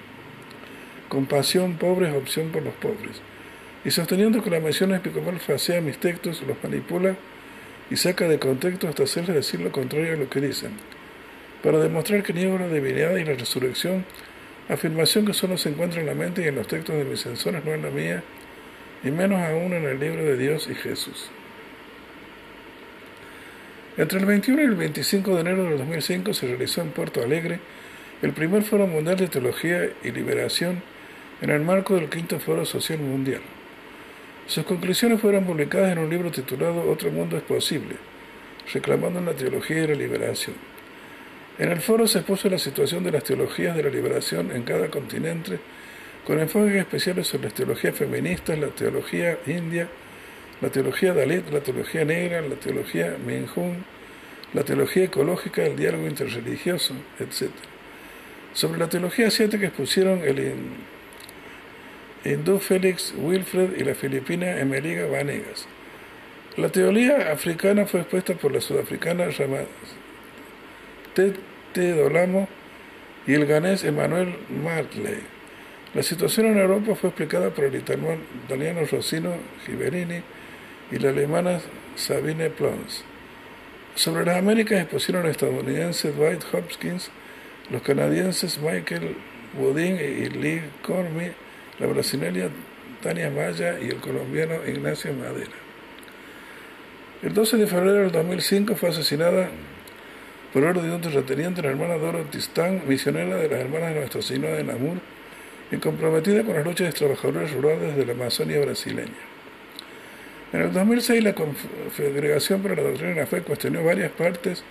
[1.09, 3.23] compasión, pobres, opción por los pobres.
[3.85, 7.17] Y sosteniendo que la mención episcopal facea mis textos, los manipula
[7.91, 10.71] y saca de contexto hasta hacerles decir lo contrario a lo que dicen,
[11.63, 14.05] para demostrar que niego la divinidad y la resurrección,
[14.69, 17.65] afirmación que solo se encuentra en la mente y en los textos de mis censores,
[17.65, 18.23] no en la mía,
[19.03, 21.31] y menos aún en el libro de Dios y Jesús.
[23.97, 27.59] Entre el 21 y el 25 de enero de 2005 se realizó en Puerto Alegre
[28.23, 30.83] el primer Foro Mundial de Teología y Liberación
[31.43, 33.41] en el marco del Quinto Foro Social Mundial.
[34.51, 37.95] Sus conclusiones fueron publicadas en un libro titulado Otro Mundo es Posible,
[38.75, 40.57] reclamando la teología y la liberación.
[41.57, 44.91] En el foro se expuso la situación de las teologías de la liberación en cada
[44.91, 45.61] continente,
[46.27, 49.89] con enfoques especiales sobre las teologías feministas, la teología india,
[50.61, 53.77] la teología Dalit, la teología negra, la teología Minjung,
[54.53, 57.53] la teología ecológica, el diálogo interreligioso, etc.
[58.53, 60.41] Sobre la teología asiática expusieron el
[62.25, 65.67] hindú Félix Wilfred y la filipina Emeliga Vanegas.
[66.57, 69.29] La teología africana fue expuesta por la sudafricana
[71.15, 72.49] Tete Dolamo
[73.27, 75.21] y el ganés Emmanuel Martley.
[75.95, 80.23] La situación en Europa fue explicada por el italiano Rossino Giberini
[80.91, 81.61] y la alemana
[81.97, 83.05] Sabine Plons.
[83.95, 87.11] Sobre las Américas expusieron el estadounidense Dwight Hopkins,
[87.71, 89.17] los canadienses Michael
[89.59, 91.33] Woodin y Lee Cormy,
[91.81, 92.49] la brasileña
[93.03, 95.51] Tania Maya y el colombiano Ignacio Madera.
[97.23, 99.49] El 12 de febrero del 2005 fue asesinada
[100.53, 104.23] por orden de un terrateniente la hermana Doro Tistán, misionera de las hermanas de Nuestra
[104.23, 104.99] Señora de Namur
[105.71, 109.13] y comprometida con las luchas de trabajadores rurales de la Amazonia brasileña.
[110.53, 114.65] En el 2006 la Confederación para la Doctrina de la Fe cuestionó varias partes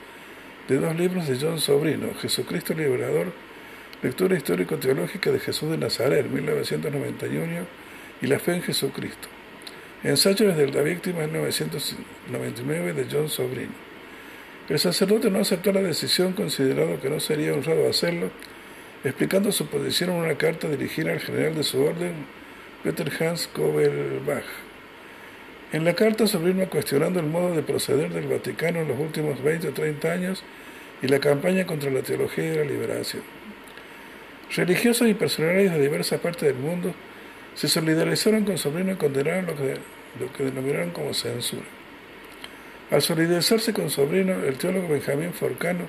[0.68, 3.28] de dos libros de John Sobrino, Jesucristo Liberador,
[4.02, 7.66] Lectura Histórico-Teológica de Jesús de Nazaret, 1991,
[8.22, 9.28] y La Fe en Jesucristo.
[10.04, 13.74] Ensayo desde la víctima, 1999, de John Sobrino.
[14.70, 18.32] El sacerdote no aceptó la decisión, considerado que no sería honrado hacerlo,
[19.04, 22.14] explicando su posición en una carta dirigida al general de su orden,
[22.86, 24.45] Peter Hans Kovelbach.
[25.74, 29.68] En la carta Sobrino cuestionando el modo de proceder del Vaticano en los últimos 20
[29.68, 30.43] o 30 años
[31.02, 33.39] y la campaña contra la teología y la liberación.
[34.56, 36.93] Religiosos y personalidades de diversas partes del mundo
[37.54, 39.76] se solidarizaron con Sobrino y condenaron lo que,
[40.20, 41.66] lo que denominaron como censura.
[42.89, 45.86] Al solidarizarse con Sobrino, el teólogo Benjamín Forcano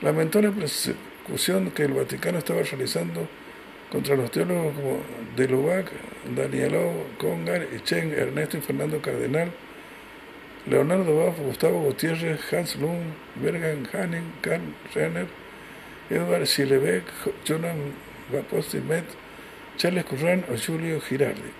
[0.00, 3.28] lamentó la persecución que el Vaticano estaba realizando
[3.92, 5.02] contra los teólogos como
[5.36, 5.86] Delubac,
[6.34, 9.52] Danielo Congar, Chen, Ernesto y Fernando Cardenal,
[10.66, 14.62] Leonardo Baff, Gustavo Gutiérrez, Hans Lund, Bergan Hanning, Karl
[14.94, 15.26] Renner,
[16.10, 17.04] Edward Silebeck,
[17.46, 17.92] Jonan
[18.88, 19.04] Met,
[19.76, 21.52] Charles Curran o Julio Girardi.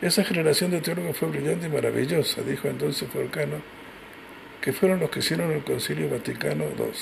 [0.00, 3.56] Esa generación de teólogos fue brillante y maravillosa, dijo entonces Forcano,
[4.60, 6.92] que fueron los que hicieron el Concilio Vaticano II.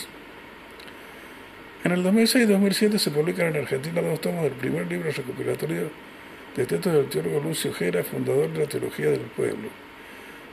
[1.84, 5.90] En el 2006 y 2007 se publican en Argentina dos tomos del primer libro recopilatorio
[6.56, 9.68] de textos del teólogo Lucio Gera, fundador de la Teología del Pueblo.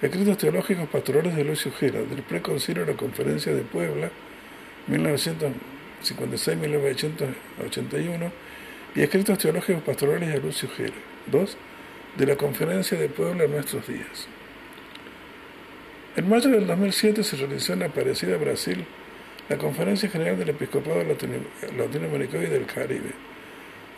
[0.01, 4.09] Escritos teológicos pastorales de Lucio Gera, del preconcilio de la Conferencia de Puebla,
[6.03, 8.31] 1956-1981,
[8.95, 10.93] y escritos teológicos pastorales de Lucio Gera.
[11.27, 11.57] Dos,
[12.17, 14.27] de la Conferencia de Puebla en nuestros días.
[16.15, 18.85] En mayo del 2007 se realizó en Aparecida, Brasil,
[19.49, 23.11] la Conferencia General del Episcopado Latinoamericano y del Caribe.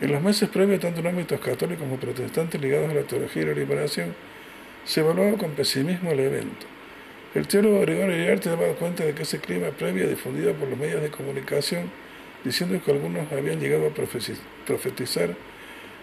[0.00, 3.46] En los meses previos, tanto en ámbitos católicos como protestantes ligados a la teología y
[3.46, 4.14] la liberación,
[4.84, 6.66] se evaluaba con pesimismo el evento.
[7.36, 11.02] El teólogo Gregorio Iriarte daba cuenta de que ese clima previo difundido por los medios
[11.02, 11.90] de comunicación,
[12.42, 13.90] diciendo que algunos habían llegado a
[14.64, 15.36] profetizar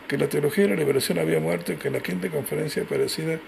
[0.07, 3.39] que la teología y la liberación había muerto y que en la quinta conferencia parecida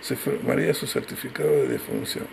[0.00, 2.26] se formaría su certificado de defunción.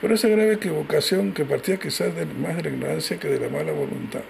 [0.00, 3.50] Por esa grave equivocación que partía quizás de, más de la ignorancia que de la
[3.50, 4.22] mala voluntad.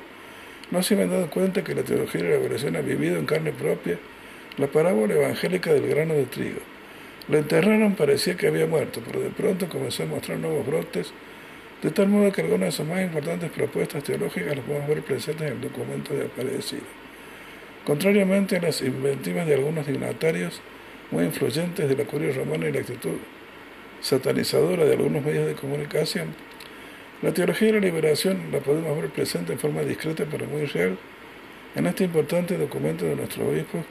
[0.72, 3.52] No se habían dado cuenta que la teología de la liberación ha vivido en carne
[3.52, 3.96] propia
[4.56, 6.71] la parábola evangélica del grano de trigo.
[7.28, 11.12] Lo enterraron, parecía que había muerto, pero de pronto comenzó a mostrar nuevos brotes,
[11.82, 15.46] de tal modo que algunas de sus más importantes propuestas teológicas las podemos ver presentes
[15.46, 16.82] en el documento de Aparecido.
[17.84, 20.60] Contrariamente a las inventivas de algunos dignatarios
[21.10, 23.18] muy influyentes de la curia romana y la actitud
[24.00, 26.34] satanizadora de algunos medios de comunicación,
[27.22, 30.98] la teología de la liberación la podemos ver presente en forma discreta pero muy real
[31.74, 33.84] En este importante documento de nuestro obispo,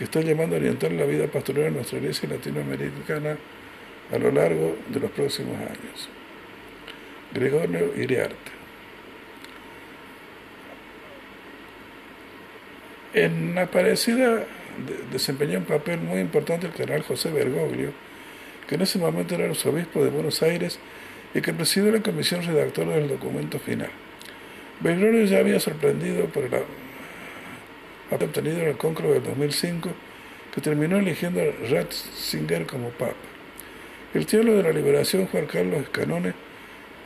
[0.00, 3.36] que está llamando a orientar la vida pastoral de nuestra iglesia latinoamericana
[4.10, 6.08] a lo largo de los próximos años.
[7.34, 8.34] Gregorio Iriarte.
[13.12, 14.46] En Aparecida
[15.12, 17.92] desempeñó un papel muy importante el cardenal José Bergoglio,
[18.66, 20.78] que en ese momento era el obispo de Buenos Aires
[21.34, 23.90] y que presidió la comisión redactora del documento final.
[24.80, 26.52] Bergoglio ya había sorprendido por el
[28.16, 29.90] obtenido en el conclave del 2005,
[30.54, 33.14] que terminó eligiendo a Ratzinger como papa.
[34.14, 36.34] El teólogo de la liberación, Juan Carlos Escanone,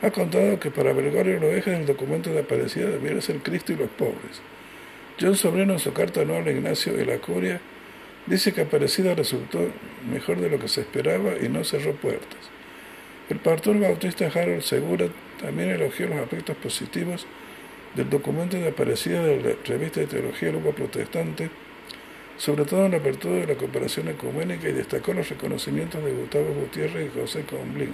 [0.01, 3.77] ha contado que para Bergoglio los ejes del documento de Aparecida debieron ser Cristo y
[3.77, 4.41] los pobres
[5.19, 7.61] John Sobrino en su carta anual a Ignacio de la Curia
[8.25, 9.59] dice que Aparecida resultó
[10.11, 12.39] mejor de lo que se esperaba y no cerró puertas.
[13.29, 15.07] El pastor bautista Harold Segura
[15.41, 17.25] también elogió los aspectos positivos
[17.95, 21.49] del documento de Aparecida de la revista de Teología Lupa Protestante,
[22.37, 26.53] sobre todo en la apertura de la cooperación ecuménica y destacó los reconocimientos de Gustavo
[26.53, 27.93] Gutiérrez y José Comblín.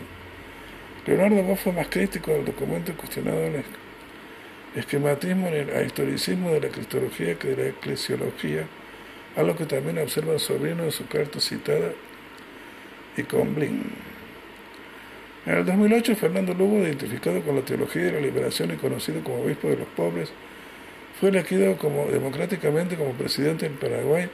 [1.06, 3.64] Leonardo Boff fue más crítico del documento cuestionado en
[4.76, 8.66] esquematismo en el historicismo de la cristología que de la eclesiología,
[9.36, 11.91] algo que también observa el sobrino de su carta citada
[13.18, 14.11] y con Blin.
[15.46, 19.42] En el 2008, Fernando Lugo, identificado con la teología de la liberación y conocido como
[19.42, 20.32] obispo de los pobres,
[21.20, 24.30] fue elegido como, democráticamente como presidente en Paraguay,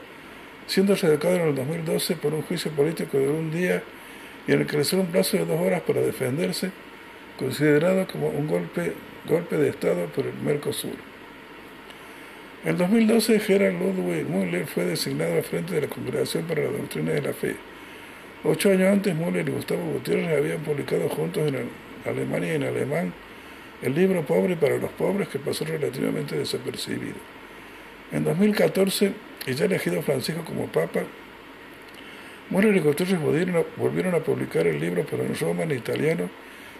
[0.66, 3.82] siendo reeducado en el 2012 por un juicio político de un día
[4.46, 6.70] y en el que le un plazo de dos horas para defenderse,
[7.38, 8.92] considerado como un golpe
[9.28, 10.96] golpe de Estado por el Mercosur.
[12.64, 17.12] En 2012, Gerald Ludwig Müller fue designado al frente de la Congregación para la Doctrina
[17.12, 17.56] de la Fe.
[18.44, 21.68] Ocho años antes, Müller y Gustavo Gutiérrez habían publicado juntos en
[22.06, 23.12] Alemania y en alemán
[23.82, 27.16] el libro Pobre para los Pobres, que pasó relativamente desapercibido.
[28.12, 29.12] En 2014,
[29.46, 31.00] y ya elegido Francisco como Papa,
[32.50, 33.20] Müller y Gutiérrez
[33.76, 36.30] volvieron a publicar el libro, pero en Roma, en italiano,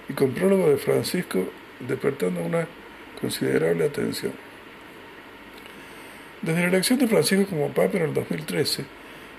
[0.08, 1.44] y con prólogo de Francisco
[1.80, 2.66] despertando una
[3.20, 4.32] considerable atención.
[6.40, 8.84] Desde la elección de Francisco como Papa en el 2013,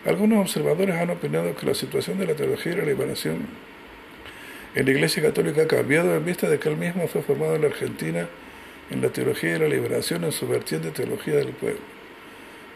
[0.05, 3.47] algunos observadores han opinado que la situación de la teología y la liberación
[4.75, 7.61] en la Iglesia Católica ha cambiado en vista de que él mismo fue formado en
[7.61, 8.27] la Argentina
[8.89, 11.81] en la teología y la liberación en su vertiente teología del pueblo.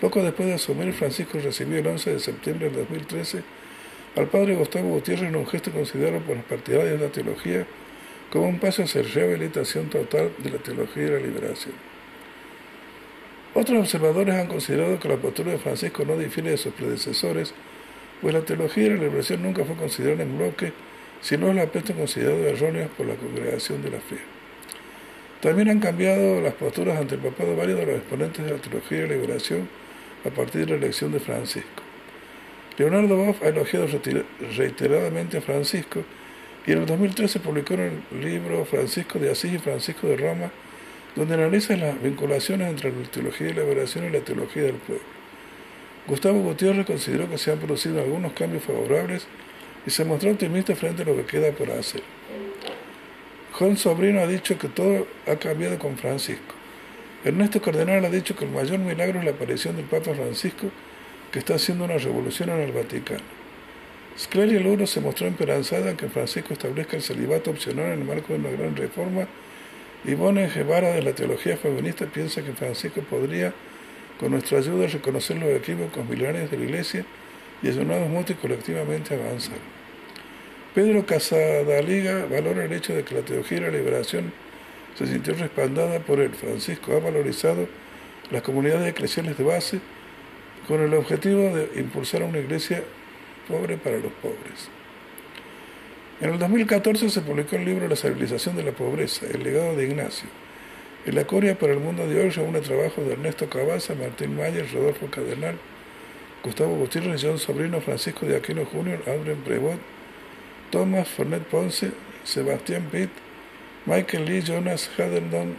[0.01, 3.43] Poco después de asumir, Francisco recibió el 11 de septiembre del 2013
[4.15, 7.65] al padre Gustavo Gutiérrez en un gesto considerado por los partidarios de la teología
[8.31, 11.92] como un paso hacia la rehabilitación total de la teología y la liberación.
[13.55, 17.53] Otros observadores han considerado que la postura de Francisco no difiere de sus predecesores,
[18.21, 20.73] pues la teología y la liberación nunca fue considerada en bloque,
[21.21, 24.17] sino el aspecto considerado erróneo por la congregación de la fe.
[25.39, 28.99] También han cambiado las posturas ante el papado varios de los exponentes de la teología
[28.99, 29.67] y la liberación
[30.25, 31.83] a partir de la elección de Francisco.
[32.77, 33.87] Leonardo Boff ha elogiado
[34.57, 36.03] reiteradamente a Francisco
[36.65, 40.49] y en el 2013 publicó el libro Francisco de Asís y Francisco de Roma,
[41.15, 45.05] donde analiza las vinculaciones entre la teología de la liberación y la teología del pueblo.
[46.07, 49.27] Gustavo Gutiérrez consideró que se han producido algunos cambios favorables
[49.85, 52.01] y se mostró optimista frente a lo que queda por hacer.
[53.53, 56.55] Juan Sobrino ha dicho que todo ha cambiado con Francisco.
[57.23, 60.71] Ernesto Cardenal ha dicho que el mayor milagro es la aparición del Papa Francisco,
[61.31, 63.21] que está haciendo una revolución en el Vaticano.
[64.17, 68.33] Scleria Luro se mostró esperanzada en que Francisco establezca el celibato opcional en el marco
[68.33, 69.27] de una gran reforma
[70.11, 73.53] Bonen Guevara de la teología feminista piensa que Francisco podría,
[74.19, 77.05] con nuestra ayuda, reconocer los equívocos milenarios de la Iglesia
[77.61, 79.57] y ayudarnos mutuos y colectivamente avanzar.
[80.75, 84.33] Pedro Casadaliga valora el hecho de que la teología de la liberación
[84.97, 86.31] se sintió respaldada por él.
[86.31, 87.67] Francisco ha valorizado
[88.29, 89.79] las comunidades eclesiales de base
[90.67, 92.83] con el objetivo de impulsar a una iglesia
[93.47, 94.69] pobre para los pobres.
[96.23, 99.87] En el 2014 se publicó el libro La civilización de la pobreza, el legado de
[99.87, 100.29] Ignacio.
[101.05, 104.71] En la Coria para el mundo de hoy reúne trabajo de Ernesto Cabaza, Martín Mayer,
[104.71, 105.57] Rodolfo Cadenal,
[106.41, 109.79] Gustavo Gutiérrez, John Sobrino, Francisco de Aquino Jr., Adrien Prevot,
[110.71, 111.91] Thomas Fornet Ponce,
[112.23, 113.09] Sebastián Pitt,
[113.85, 115.57] Michael Lee, Jonas Hadderdon,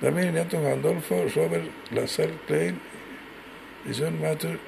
[0.00, 2.80] Damián Iñato Gandolfo, Robert Lazar Klein
[3.86, 4.58] y John Matter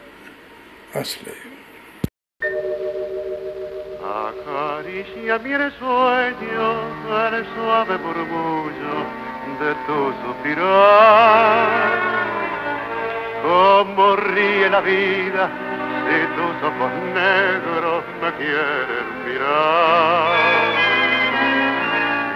[0.92, 1.51] Ashley.
[4.40, 6.66] Acaricia mi sueño
[7.32, 8.96] el suave murmullo
[9.60, 11.98] de tu suspirar.
[13.42, 15.50] Como ríe la vida
[16.04, 20.32] si tus ojos negros me quieren mirar.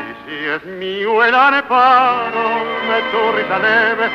[0.06, 2.47] Y si es mío el areparo
[2.89, 4.06] de tu risa leve,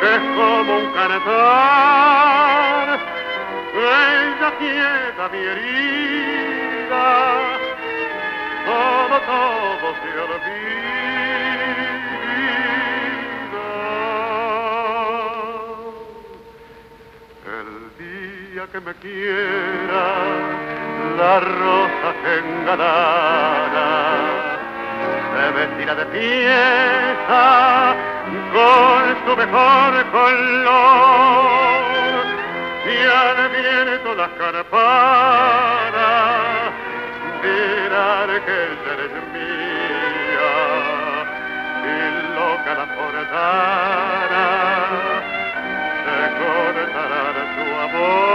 [0.00, 2.86] que es como un cantar.
[3.74, 6.57] Ella quieta mi herida,
[8.66, 10.48] todo, todo se olvida.
[17.58, 20.04] El día que me quiera,
[21.18, 23.90] la rosa que engalara
[25.32, 27.44] se vestirá de pieza
[28.52, 31.48] con su mejor color
[32.86, 35.78] y al viento las carpadas
[37.40, 40.54] que ella eres mía
[41.84, 41.96] y
[42.34, 44.46] loca la portara
[46.04, 47.22] se cortará
[47.54, 48.28] su amor.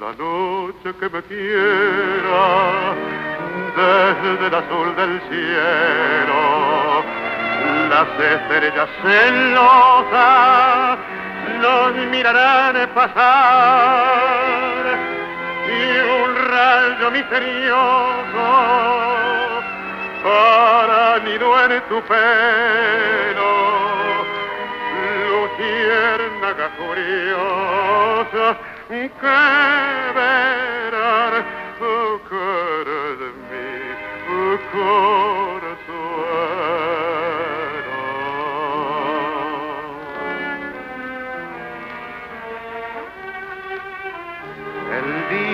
[0.00, 2.46] La noche que me quiera
[3.76, 6.40] desde el azul del cielo
[7.90, 10.98] las estrellas celosas
[11.58, 14.84] nos mirarán pasar
[15.66, 18.46] y un rayo misterioso
[20.22, 23.50] para nido en tu pelo
[25.30, 28.56] luciérnaga curiosa
[28.88, 29.36] que
[30.14, 31.34] verán
[32.28, 33.66] cara de mi
[34.72, 35.49] corazón.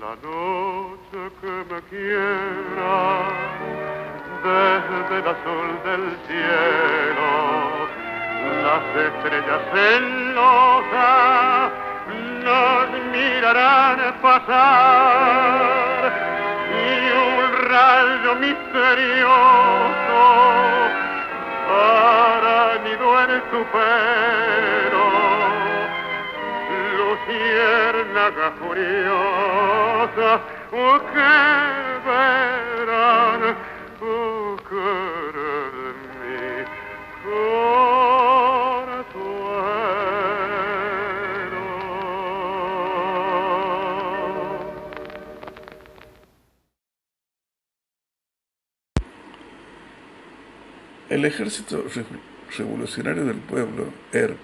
[0.00, 2.96] La noche que me quiera,
[4.42, 7.30] desde el azul del cielo,
[8.64, 11.70] las estrellas celosas
[12.44, 16.00] nos mirarán pasar
[16.70, 16.80] y
[17.12, 20.20] un rayo misterioso
[21.68, 25.17] para nido en tu pelo
[29.10, 30.08] oh,
[30.72, 30.98] oh,
[43.48, 44.58] consuelo.
[51.10, 52.04] El Ejército Re-
[52.56, 54.38] Revolucionario del Pueblo, ERP,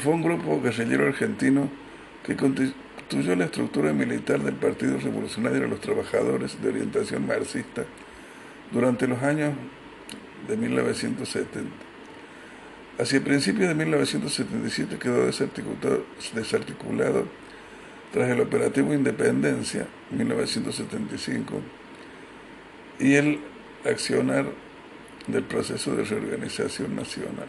[0.00, 1.68] fue un grupo guerrillero argentino
[2.24, 7.84] que constituyó la estructura militar del Partido Revolucionario de los Trabajadores de orientación marxista
[8.72, 9.52] durante los años
[10.48, 11.70] de 1970.
[12.98, 16.04] Hacia principios de 1977 quedó desarticulado,
[16.34, 17.26] desarticulado
[18.12, 21.60] tras el operativo Independencia, 1975,
[22.98, 23.40] y el
[23.84, 24.46] accionar
[25.26, 27.48] del proceso de reorganización nacional.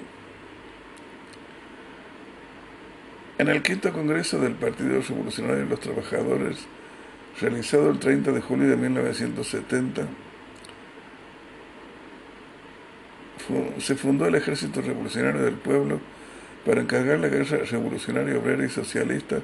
[3.41, 6.59] En el quinto Congreso del Partido Revolucionario de los Trabajadores,
[7.41, 10.03] realizado el 30 de julio de 1970,
[13.47, 15.99] fu- se fundó el Ejército Revolucionario del Pueblo
[16.67, 19.39] para encargar la guerra revolucionaria obrera y socialista,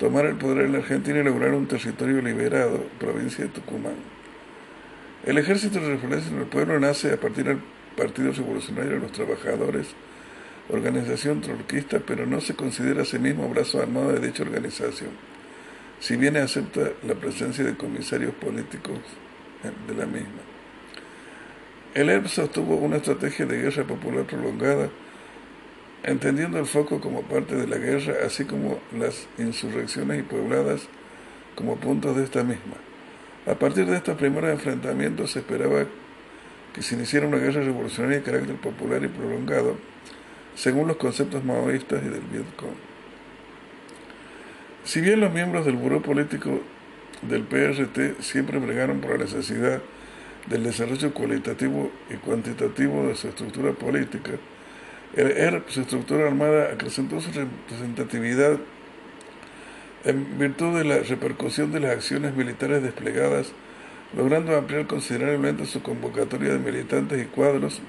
[0.00, 3.96] tomar el poder en la Argentina y lograr un territorio liberado, provincia de Tucumán.
[5.26, 7.58] El Ejército Revolucionario del Pueblo nace a partir del
[7.94, 9.88] Partido Revolucionario de los Trabajadores,
[10.70, 15.10] organización trotskista, pero no se considera a sí mismo brazo armado de dicha organización,
[16.00, 18.98] si bien acepta la presencia de comisarios políticos
[19.86, 20.42] de la misma.
[21.94, 24.90] El ERP sostuvo una estrategia de guerra popular prolongada,
[26.04, 30.82] entendiendo el foco como parte de la guerra, así como las insurrecciones y pobladas
[31.56, 32.76] como puntos de esta misma.
[33.46, 35.86] A partir de estos primeros enfrentamientos se esperaba
[36.74, 39.76] que se iniciara una guerra revolucionaria de carácter popular y prolongado,
[40.58, 42.74] según los conceptos maoístas y del Vietcong.
[44.82, 46.60] Si bien los miembros del buró político
[47.22, 49.80] del PRT siempre bregaron por la necesidad
[50.46, 54.32] del desarrollo cualitativo y cuantitativo de su estructura política,
[55.14, 58.58] el ERP, su estructura armada, acrecentó su representatividad
[60.04, 63.52] en virtud de la repercusión de las acciones militares desplegadas,
[64.16, 67.80] logrando ampliar considerablemente su convocatoria de militantes y cuadros,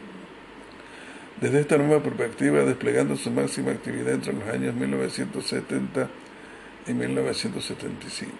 [1.42, 6.10] desde esta nueva perspectiva desplegando su máxima actividad entre los años 1970
[6.88, 8.34] y 1975.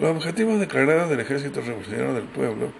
[0.00, 2.72] Los objetivos declarados del Ejército Revolucionario del Pueblo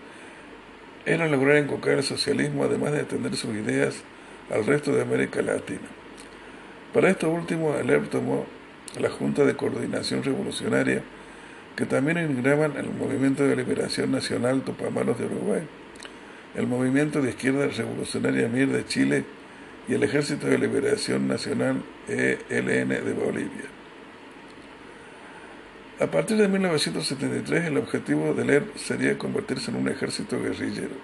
[1.05, 4.02] eran lograr encocar el socialismo, además de extender sus ideas
[4.51, 5.89] al resto de América Latina.
[6.93, 8.47] Para esto último, el ERP tomó
[8.98, 11.02] la Junta de Coordinación Revolucionaria,
[11.76, 15.62] que también integraban el Movimiento de Liberación Nacional Tupamaros de Uruguay,
[16.54, 19.24] el Movimiento de Izquierda Revolucionaria MIR de Chile
[19.88, 23.64] y el Ejército de Liberación Nacional ELN de Bolivia.
[26.00, 30.96] A partir de 1973, el objetivo del ERP sería convertirse en un ejército guerrillero.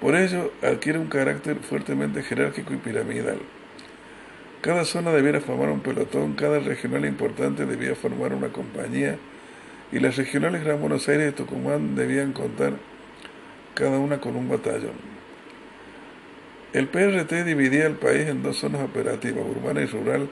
[0.00, 3.38] Por ello, adquiere un carácter fuertemente jerárquico y piramidal.
[4.60, 9.18] Cada zona debiera formar un pelotón, cada regional importante debía formar una compañía
[9.92, 12.74] y las regionales Gran Buenos Aires y Tucumán debían contar
[13.74, 15.12] cada una con un batallón.
[16.72, 20.28] El PRT dividía el país en dos zonas operativas, urbana y rural,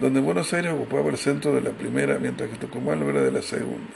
[0.00, 3.32] donde Buenos Aires ocupaba el centro de la primera, mientras que Tucumán lo era de
[3.32, 3.92] la segunda.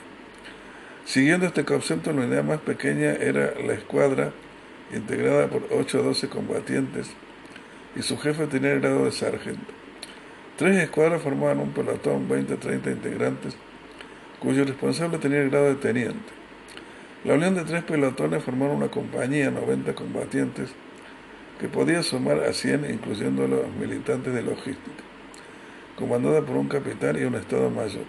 [1.04, 4.32] Siguiendo este concepto, la unidad más pequeña era la escuadra,
[4.92, 7.10] integrada por 8 a 12 combatientes,
[7.96, 9.72] y su jefe tenía el grado de sargento.
[10.56, 13.56] Tres escuadras formaban un pelotón, 20 a 30 integrantes,
[14.40, 16.41] cuyo responsable tenía el grado de teniente.
[17.24, 20.70] La unión de tres pelotones formaron una compañía, 90 combatientes,
[21.60, 25.02] que podía sumar a 100, incluyendo a los militantes de logística
[25.96, 28.04] comandada por un capitán y un estado mayor.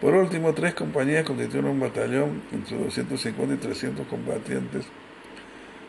[0.00, 4.84] Por último, tres compañías constituyeron un batallón entre 250 y 300 combatientes,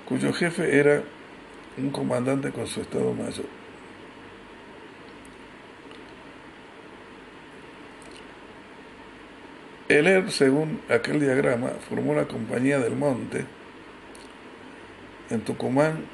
[0.08, 1.04] cuyo jefe era
[1.78, 3.63] un comandante con su estado mayor.
[9.90, 13.46] El ERP, según aquel diagrama, formó la Compañía del Monte
[15.30, 16.06] en Tucumán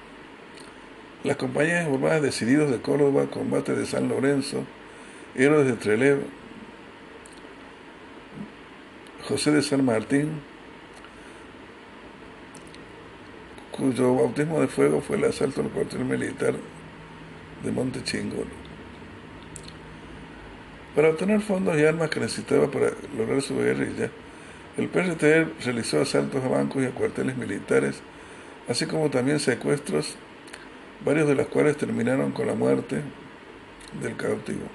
[1.23, 4.63] las compañías formadas decididos de Córdoba, Combate de San Lorenzo,
[5.35, 6.21] Héroes de Trelew,
[9.27, 10.41] José de San Martín,
[13.71, 16.55] cuyo bautismo de fuego fue el asalto al cuartel militar
[17.63, 18.58] de Monte Chingolo.
[20.95, 24.09] Para obtener fondos y armas que necesitaba para lograr su guerrilla,
[24.77, 28.01] el PRT realizó asaltos a bancos y a cuarteles militares,
[28.67, 30.15] así como también secuestros
[31.05, 33.01] varios de los cuales terminaron con la muerte
[34.01, 34.67] del cautivo.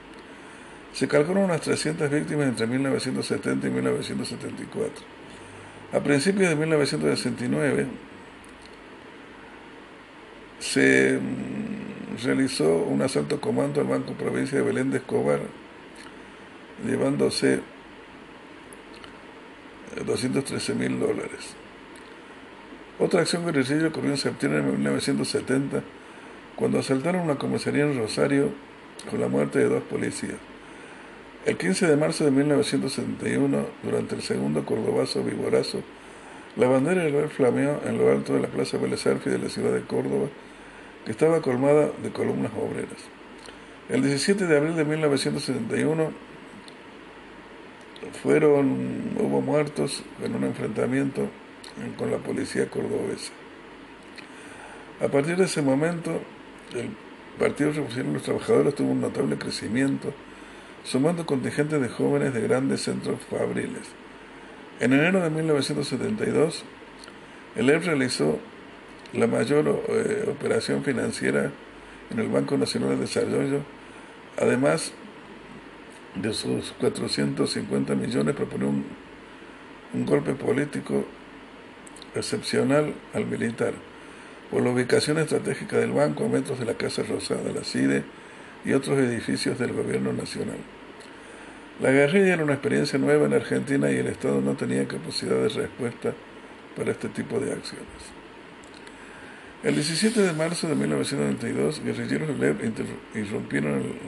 [0.93, 5.05] Se calculan unas 300 víctimas entre 1970 y 1974.
[5.93, 7.87] A principios de 1969
[10.61, 15.41] se mm, realizó un asalto comando al Banco Provincia de Belén de Escobar,
[16.83, 17.61] llevándose
[20.05, 21.55] 213 mil dólares.
[22.99, 25.83] Otra acción guerrillera ocurrió en septiembre de 1970
[26.57, 28.51] cuando asaltaron una comisaría en Rosario
[29.11, 30.37] con la muerte de dos policías.
[31.45, 35.83] El 15 de marzo de 1971, durante el segundo Cordobazo Viborazo,
[36.57, 39.73] la bandera del bar flameó en lo alto de la Plaza Vélez de la ciudad
[39.73, 40.29] de Córdoba,
[41.05, 42.97] que estaba colmada de columnas obreras.
[43.91, 46.13] El 17 de abril de 1971
[48.23, 51.29] fueron, hubo muertos en un enfrentamiento
[51.99, 53.33] con la policía cordobesa.
[55.01, 56.21] A partir de ese momento,
[56.75, 56.91] el
[57.39, 60.13] Partido Revolucionario de los Trabajadores tuvo un notable crecimiento,
[60.85, 63.89] sumando contingentes de jóvenes de grandes centros fabriles.
[64.81, 66.65] En enero de 1972,
[67.57, 68.39] el ERP realizó
[69.13, 71.51] la mayor eh, operación financiera
[72.11, 73.61] en el Banco Nacional de Desarrollo,
[74.41, 74.93] además
[76.15, 78.85] de sus 450 millones, propone un,
[79.93, 81.05] un golpe político
[82.15, 83.75] excepcional al militar
[84.51, 88.05] por la ubicación estratégica del banco a metros de la Casa Rosada, la CIDE
[88.65, 90.59] y otros edificios del gobierno nacional.
[91.81, 95.49] La guerrilla era una experiencia nueva en Argentina y el Estado no tenía capacidad de
[95.49, 96.15] respuesta
[96.77, 97.89] para este tipo de acciones.
[99.65, 102.63] El 17 de marzo de 1992, guerrilleros LEP
[103.15, 103.99] irrumpieron en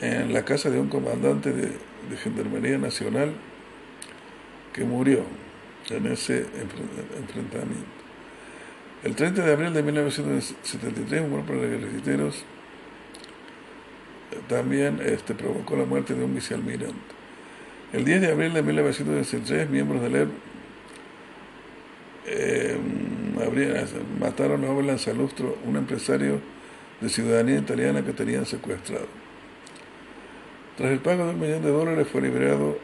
[0.00, 3.32] la casa de un comandante de, de Gendarmería Nacional
[4.72, 5.24] que murió
[5.90, 6.46] en ese
[7.18, 7.98] enfrentamiento.
[9.04, 12.44] El 30 de abril de 1973, un grupo de guerrilleros
[14.32, 16.96] eh, también este, provocó la muerte de un vicealmirante.
[17.92, 20.30] El 10 de abril de 1963, miembros del ERP
[22.26, 22.76] eh,
[24.20, 26.40] mataron a Oberland Salustro, un empresario
[27.00, 29.06] de ciudadanía italiana que tenían secuestrado.
[30.78, 32.78] Tras el pago de un millón de dólares fue liberado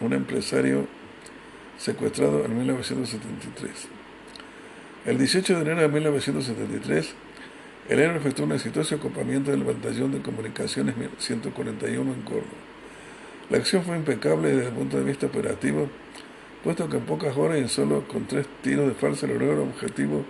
[0.00, 0.88] un empresario
[1.78, 3.88] secuestrado en 1973.
[5.06, 7.14] El 18 de enero de 1973,
[7.90, 12.42] el héroe efectuó un exitoso ocupamiento del batallón de comunicaciones 141 en Córdoba.
[13.50, 15.88] La acción fue impecable desde el punto de vista operativo,
[16.64, 20.24] puesto que en pocas horas y solo con tres tiros de falsa logró el objetivo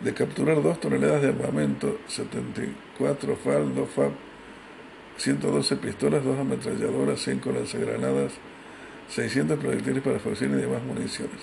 [0.00, 4.10] de capturar dos toneladas de armamento, 74 FAL, 2 FAB,
[5.18, 8.32] 112 pistolas, dos ametralladoras, 5 lanzagranadas,
[9.08, 11.38] 600 proyectiles para fusiles y demás municiones,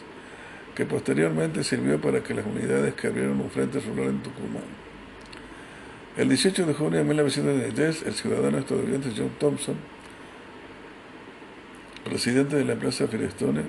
[0.76, 4.64] que posteriormente sirvió para que las unidades que abrieron un frente rural en Tucumán.
[6.18, 9.76] El 18 de junio de 1993, el ciudadano estadounidense John Thompson,
[12.04, 13.64] presidente de la empresa Firestone,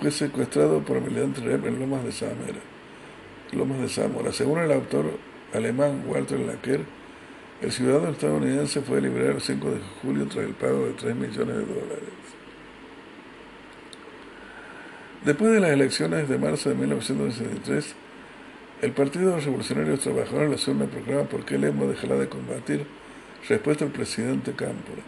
[0.00, 2.60] fue secuestrado por militantes REP en Lomas de Zamora.
[3.52, 4.32] Lomas de Zamora.
[4.32, 5.18] Según el autor
[5.52, 6.80] alemán Walter Lacker,
[7.62, 11.56] el ciudadano estadounidense fue liberado el 5 de julio tras el pago de 3 millones
[11.56, 12.08] de dólares.
[15.24, 17.94] Después de las elecciones de marzo de 1963,
[18.80, 22.86] el Partido de los Revolucionarios Trabajadores lanzó una proclama por qué Lemo dejará de combatir
[23.46, 25.02] respuesta al presidente Cámpora,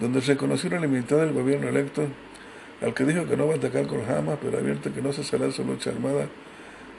[0.00, 2.06] donde reconoció la limitada del gobierno electo,
[2.80, 5.50] al que dijo que no va a atacar con jamás, pero advierte que no cesará
[5.52, 6.26] su lucha armada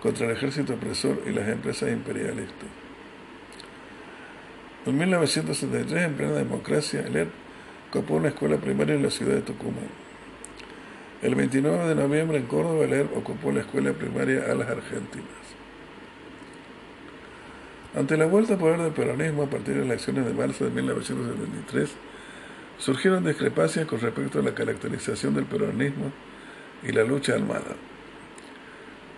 [0.03, 2.86] contra el ejército opresor y las empresas imperialistas.
[4.87, 7.29] En 1973, en plena democracia, el ERP
[7.91, 9.89] copó una escuela primaria en la ciudad de Tucumán.
[11.21, 15.27] El 29 de noviembre, en Córdoba, el ERP ocupó la escuela primaria a las Argentinas.
[17.97, 20.71] Ante la vuelta a poder del peronismo a partir de las elecciones de marzo de
[20.71, 21.89] 1973,
[22.77, 26.13] surgieron discrepancias con respecto a la caracterización del peronismo
[26.81, 27.75] y la lucha armada.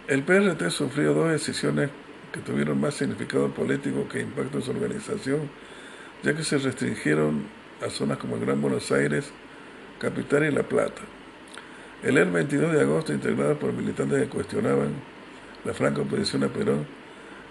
[0.07, 1.91] El PRT sufrió dos decisiones
[2.31, 5.49] que tuvieron más significado político que impacto en su organización,
[6.23, 7.43] ya que se restringieron
[7.85, 9.31] a zonas como el Gran Buenos Aires,
[9.99, 11.01] Capital y La Plata.
[12.03, 14.93] El el 22 de agosto, integrado por militantes que cuestionaban
[15.65, 16.85] la franca oposición a Perón,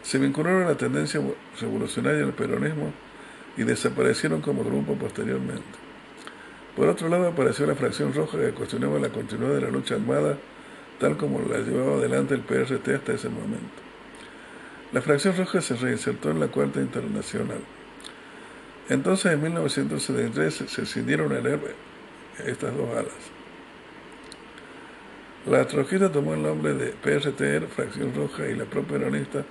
[0.02, 1.20] se vincularon a la tendencia
[1.60, 2.92] revolucionaria del peronismo
[3.56, 5.64] y desaparecieron como grupo posteriormente.
[6.76, 10.38] Por otro lado, apareció la fracción roja que cuestionaba la continuidad de la lucha armada,
[11.00, 13.87] tal como la llevaba adelante el PRT hasta ese momento.
[14.92, 17.60] La fracción roja se reinsertó en la Cuarta Internacional.
[18.88, 21.64] Entonces, en 1973, se escindieron el ERP
[22.46, 23.12] estas dos alas.
[25.46, 29.44] La trojita tomó el nombre de PRTR, Fracción Roja, y la propia peronista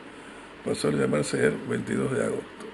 [0.65, 2.65] pasó a llamarse ER 22 de agosto.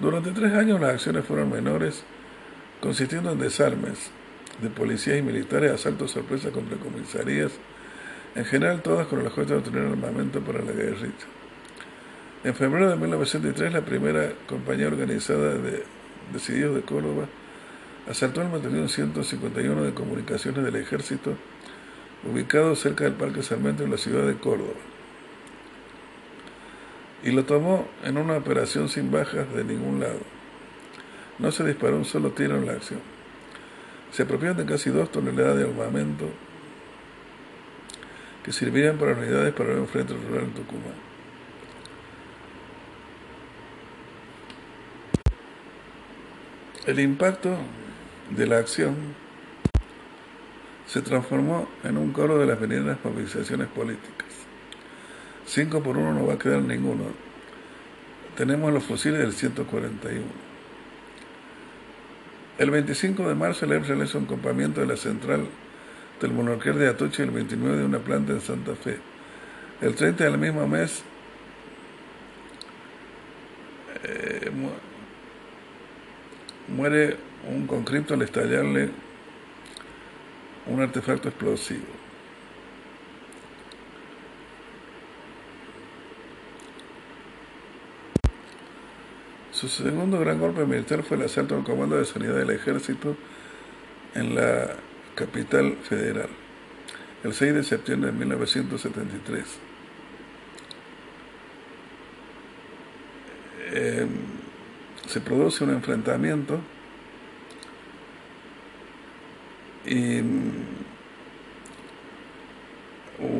[0.00, 2.04] Durante tres años las acciones fueron menores,
[2.80, 4.10] consistiendo en desarmes
[4.62, 7.52] de policías y militares, asaltos sorpresa contra comisarías,
[8.34, 11.14] en general todas con el objeto de obtener armamento para la guerrilla.
[12.44, 15.84] En febrero de 1903, la primera compañía organizada de
[16.32, 17.26] Decididos de Córdoba
[18.08, 21.34] asaltó el batallón 151 de comunicaciones del ejército,
[22.24, 24.72] ubicado cerca del Parque Sarmiento en la ciudad de Córdoba.
[27.22, 30.20] Y lo tomó en una operación sin bajas de ningún lado.
[31.38, 33.00] No se disparó un solo tiro en la acción.
[34.12, 36.26] Se apropiaron de casi dos toneladas de armamento,
[38.50, 40.94] que sirvían para unidades para un frente rural en Tucumán.
[46.84, 47.56] El impacto
[48.30, 48.96] de la acción
[50.88, 54.26] se transformó en un coro de las venideras movilizaciones políticas.
[55.46, 57.04] Cinco por uno no va a quedar ninguno.
[58.36, 60.24] Tenemos los fusiles del 141.
[62.58, 65.46] El 25 de marzo el EPS realizó un campamento de la central
[66.20, 68.98] del monarquía de Atoche el 29 de una planta en Santa Fe.
[69.80, 71.02] El 30 del mismo mes
[74.04, 74.50] eh,
[76.68, 77.16] muere
[77.48, 78.90] un conscripto al estallarle
[80.66, 81.86] un artefacto explosivo.
[89.52, 93.16] Su segundo gran golpe militar fue el asalto al comando de sanidad del ejército
[94.14, 94.74] en la
[95.20, 96.30] capital federal,
[97.22, 99.44] el 6 de septiembre de 1973.
[103.72, 104.06] Eh,
[105.06, 106.58] se produce un enfrentamiento
[109.84, 110.50] y mm,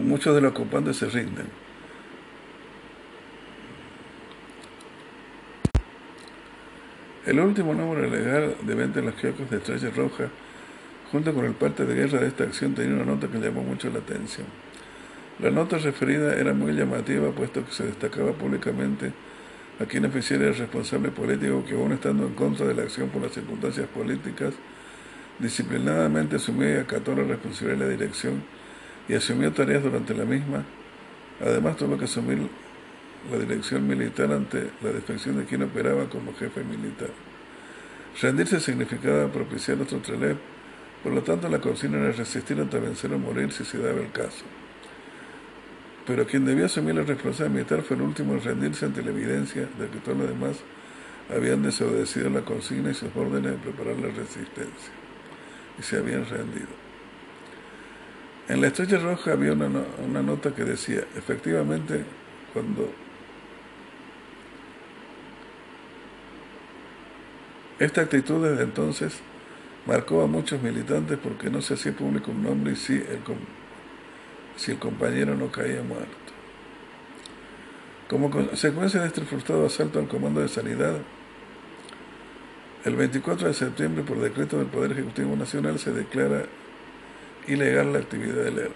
[0.07, 1.47] muchos de los ocupantes se rinden.
[7.25, 10.29] El último número legal de venta en los kioscos de Estrella Roja
[11.11, 13.91] Junto con el parte de guerra de esta acción tenía una nota que llamó mucho
[13.91, 14.47] la atención.
[15.41, 19.13] La nota referida era muy llamativa puesto que se destacaba públicamente
[19.81, 23.23] a quien oficial era responsable político que aún estando en contra de la acción por
[23.23, 24.55] las circunstancias políticas,
[25.39, 28.43] disciplinadamente asumió y acató la responsabilidad de la dirección
[29.09, 30.65] y asumió tareas durante la misma.
[31.41, 32.47] Además tuvo que asumir
[33.33, 37.09] la dirección militar ante la defección de quien operaba como jefe militar.
[38.21, 40.37] Rendirse significaba propiciar nuestro trelep,
[41.03, 44.13] por lo tanto la consigna era resistir hasta vencer o morir si se daba el
[44.13, 44.45] caso.
[46.07, 49.69] Pero quien debía asumir la responsabilidad militar fue el último en rendirse ante la evidencia
[49.79, 50.57] de que todos los demás
[51.35, 54.93] habían desobedecido la consigna y sus órdenes de preparar la resistencia,
[55.79, 56.69] y se habían rendido.
[58.49, 59.69] En la estrella roja había una,
[60.05, 62.05] una nota que decía, efectivamente,
[62.53, 62.91] cuando
[67.81, 69.21] Esta actitud desde entonces
[69.91, 73.19] marcó a muchos militantes porque no se hacía público un nombre y si el,
[74.57, 76.31] si el compañero no caía muerto.
[78.09, 80.97] Como consecuencia de este frustrado asalto al Comando de Sanidad,
[82.85, 86.45] el 24 de septiembre, por decreto del Poder Ejecutivo Nacional, se declara
[87.49, 88.75] ilegal la actividad del ERP.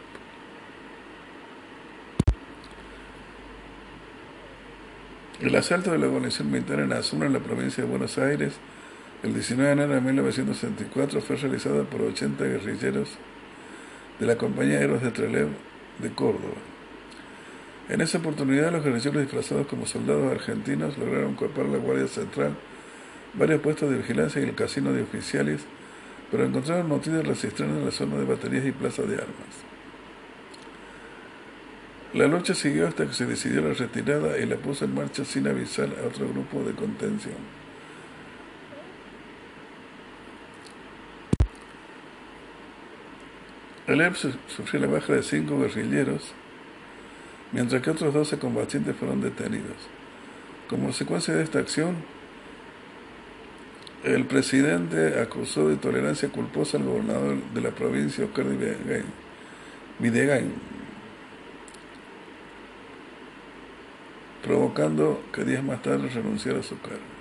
[5.43, 8.55] El asalto de la guarnición militar en Azul, en la provincia de Buenos Aires,
[9.25, 13.09] el 19 de enero de 1964 fue realizada por 80 guerrilleros
[14.21, 15.49] de la compañía Héroes de Trelew
[15.99, 16.61] de Córdoba.
[17.89, 22.55] En esa oportunidad, los guerrilleros disfrazados como soldados argentinos lograron copar la Guardia Central,
[23.33, 25.63] varios puestos de vigilancia y el casino de oficiales,
[26.31, 29.55] pero encontraron motivos de en la zona de baterías y plaza de armas.
[32.13, 35.49] La lucha siguió hasta que se decidió la retirada y la puso en marcha sin
[35.49, 37.64] avisar a otro grupo de contención.
[43.87, 44.17] El ERP
[44.49, 46.33] sufrió la baja de cinco guerrilleros,
[47.53, 49.77] mientras que otros 12 combatientes fueron detenidos.
[50.69, 51.97] Como consecuencia de esta acción,
[54.03, 58.47] el presidente acusó de tolerancia culposa al gobernador de la provincia, Oscar
[59.99, 60.53] Videgain,
[64.43, 67.14] provocando que días más tarde renunciara a su cargo.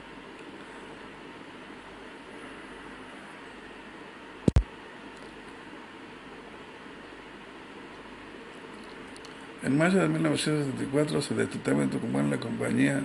[9.63, 13.01] En mayo de 1974 se detectaba en Tucumán la compañía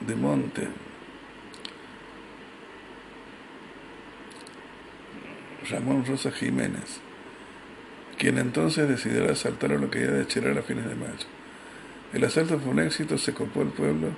[0.00, 0.66] de Monte.
[5.68, 7.00] Ramón Rosa Jiménez,
[8.18, 11.26] quien entonces decidió asaltar a lo que ya de Cherar a fines de mayo.
[12.14, 14.08] El asalto fue un éxito, se copó el pueblo,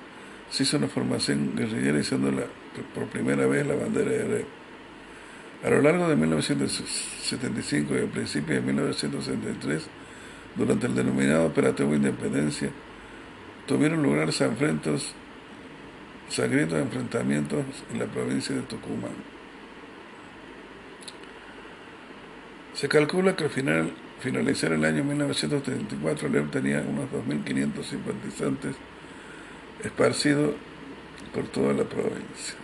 [0.50, 2.30] se hizo una formación guerrillera usando
[2.94, 4.46] por primera vez la bandera de REP.
[5.64, 9.88] A lo largo de 1975 y a principios de 1973,
[10.56, 12.70] durante el denominado Operativo Independencia,
[13.66, 15.14] tuvieron lugar sangrientos,
[16.28, 19.12] sangrientos enfrentamientos en la provincia de Tucumán.
[22.74, 28.76] Se calcula que al final, finalizar el año 1934, León tenía unos 2.500 simpatizantes
[29.82, 30.54] esparcidos
[31.32, 32.63] por toda la provincia.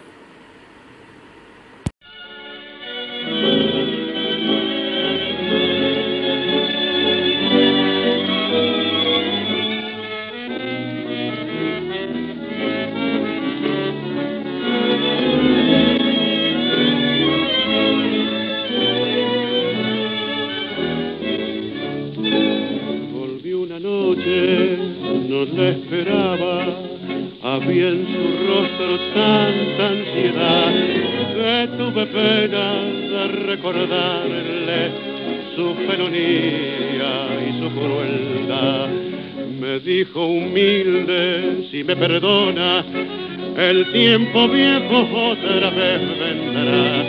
[44.01, 44.99] Tiempo viejo
[45.31, 47.05] otra vez vendrá.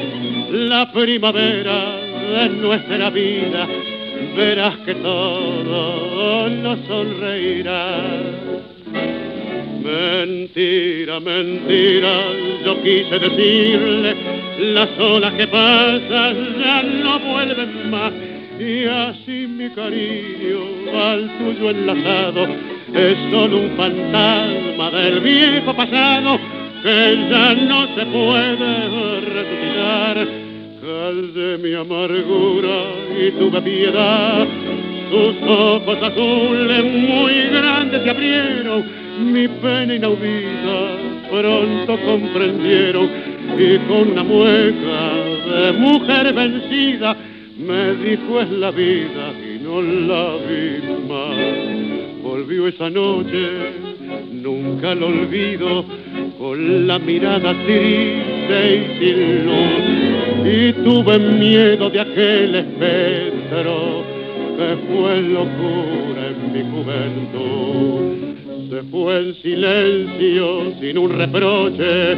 [0.52, 1.96] La primavera
[2.34, 3.66] de nuestra vida,
[4.36, 7.98] verás que todo nos sonreirá.
[9.82, 12.14] Mentira, mentira,
[12.66, 14.16] yo quise decirle,
[14.60, 18.12] las olas que pasan ya no vuelven más.
[18.60, 20.60] Y así mi cariño
[20.94, 22.48] al tuyo enlazado
[22.94, 30.28] es solo un fantasma del viejo pasado que ya no se puede resucitar.
[30.82, 32.84] Calde mi amargura
[33.20, 34.48] y tuve piedad,
[35.12, 38.84] tus ojos azules muy grandes se abrieron,
[39.32, 43.10] mi pena inaudita pronto comprendieron.
[43.58, 45.14] Y con una mueca
[45.50, 47.16] de mujer vencida
[47.58, 51.82] me dijo es la vida y no la vi más
[52.32, 53.74] volvió esa noche,
[54.32, 55.86] nunca lo olvido,
[56.42, 64.04] con la mirada triste y sin luz, y tuve miedo de aquel espectro
[64.58, 68.02] que fue locura en mi juventud.
[68.72, 72.16] Se fue en silencio, sin un reproche,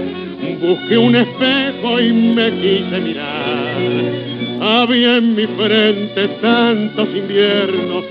[0.61, 4.23] busqué un espejo y me quise mirar
[4.65, 8.05] había en mi frente tantos inviernos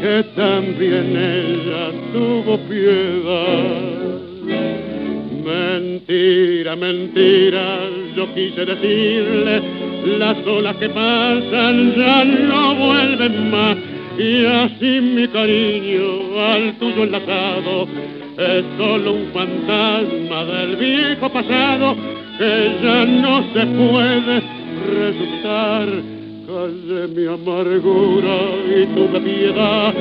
[0.00, 3.97] que también ella tuvo piedad.
[5.48, 7.80] Mentira, mentira,
[8.14, 9.62] yo quise decirle,
[10.18, 13.78] las olas que pasan ya no vuelven más.
[14.18, 17.88] Y así mi cariño al tuyo enlazado
[18.36, 21.96] es solo un fantasma del viejo pasado
[22.36, 24.42] que ya no se puede
[24.92, 25.88] resucitar.
[26.46, 28.36] Calle mi amargura
[28.76, 29.94] y tuve piedad.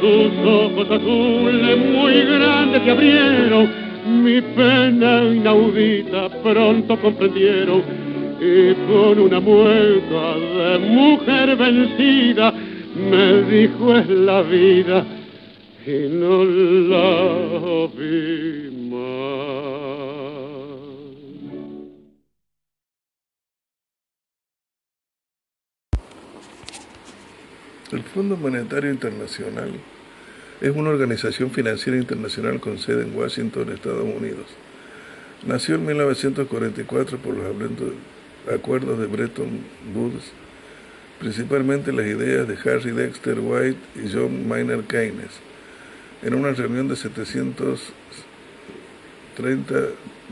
[0.00, 3.89] Sus ojos azules muy grandes se abrieron.
[4.20, 7.82] Mi pena inaudita pronto comprendieron.
[8.40, 15.06] Y con una mueca de mujer vencida me dijo es la vida
[15.86, 19.40] y no la vi más.
[27.92, 29.72] El Fondo Monetario Internacional
[30.60, 34.46] es una organización financiera internacional con sede en Washington, Estados Unidos.
[35.46, 37.46] Nació en 1944 por los
[38.52, 39.60] acuerdos de Bretton
[39.94, 40.32] Woods,
[41.18, 45.40] principalmente las ideas de Harry Dexter White y John Maynard Keynes,
[46.22, 49.74] en una reunión de 730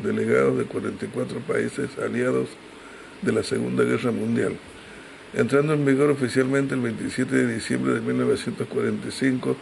[0.02, 2.50] delegados de 44 países aliados
[3.22, 4.58] de la Segunda Guerra Mundial
[5.34, 9.56] entrando en vigor oficialmente el 27 de diciembre de 1945,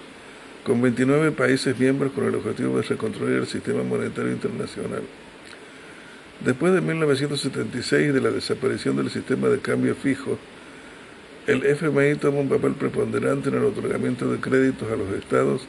[0.66, 5.02] con 29 países miembros con el objetivo de reconstruir el sistema monetario internacional.
[6.44, 10.36] Después de 1976 y de la desaparición del sistema de cambio fijo,
[11.46, 15.68] el FMI toma un papel preponderante en el otorgamiento de créditos a los estados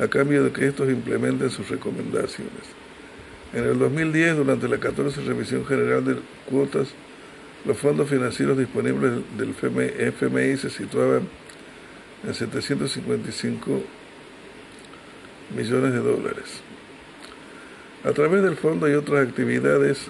[0.00, 2.64] a cambio de que estos implementen sus recomendaciones.
[3.52, 6.16] En el 2010, durante la 14 Revisión General de
[6.50, 6.88] Cuotas,
[7.64, 11.28] los fondos financieros disponibles del FMI, se situaban
[12.26, 14.03] en 755
[15.56, 16.60] millones de dólares.
[18.04, 20.08] A través del fondo hay otras actividades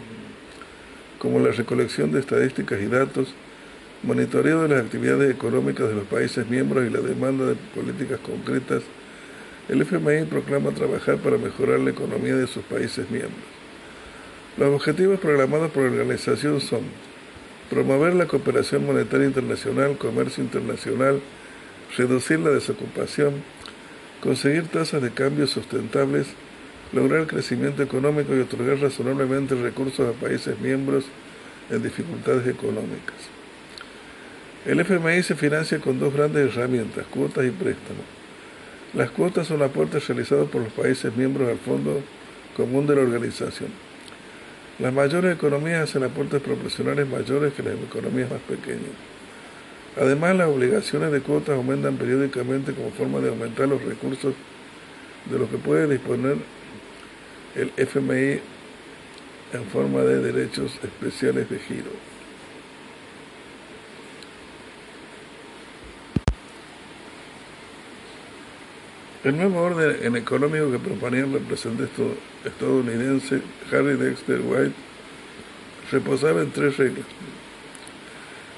[1.18, 3.34] como la recolección de estadísticas y datos,
[4.02, 8.82] monitoreo de las actividades económicas de los países miembros y la demanda de políticas concretas,
[9.68, 13.40] el FMI proclama trabajar para mejorar la economía de sus países miembros.
[14.58, 16.82] Los objetivos programados por la organización son
[17.70, 21.20] promover la cooperación monetaria internacional, comercio internacional,
[21.96, 23.42] reducir la desocupación,
[24.24, 26.26] conseguir tasas de cambio sustentables,
[26.94, 31.04] lograr crecimiento económico y otorgar razonablemente recursos a países miembros
[31.70, 33.16] en dificultades económicas.
[34.64, 38.06] El FMI se financia con dos grandes herramientas, cuotas y préstamos.
[38.94, 42.00] Las cuotas son aportes realizados por los países miembros al Fondo
[42.56, 43.68] Común de la Organización.
[44.78, 49.13] Las mayores economías hacen aportes proporcionales mayores que las economías más pequeñas.
[49.96, 54.34] Además, las obligaciones de cuotas aumentan periódicamente como forma de aumentar los recursos
[55.30, 56.36] de los que puede disponer
[57.54, 58.40] el FMI
[59.52, 61.90] en forma de derechos especiales de giro.
[69.22, 71.90] El nuevo orden económico que proponía el representante
[72.44, 73.40] estadounidense
[73.72, 74.74] Harry Dexter White
[75.90, 77.06] reposaba en tres reglas.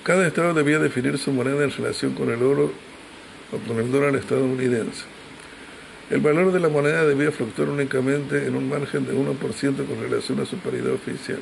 [0.06, 2.70] Cada estado debía definir su moneda en relación con el oro
[3.50, 5.02] o con el dólar estadounidense.
[6.10, 9.36] El valor de la moneda debía fluctuar únicamente en un margen de 1%
[9.84, 11.40] con relación a su paridad oficial.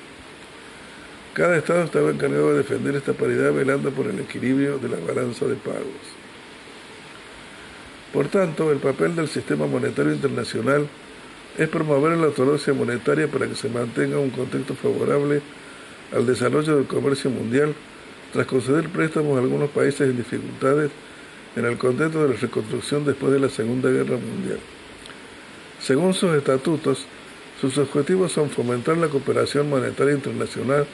[1.35, 5.45] Cada estado estaba encargado de defender esta paridad velando por el equilibrio de la balanza
[5.45, 6.07] de pagos.
[8.15, 10.89] Por tanto, el papel del sistema monetario internacional
[11.59, 15.43] es promover la ortodoxia monetaria para que se mantenga un contexto favorable
[16.17, 17.75] al desarrollo del comercio mundial,
[18.35, 20.91] tras conceder préstamos a algunos países en dificultades
[21.55, 24.59] en el contexto de la reconstrucción después de la Segunda Guerra Mundial.
[25.81, 27.07] Según sus estatutos,
[27.61, 30.85] sus objetivos son fomentar la cooperación monetaria internacional,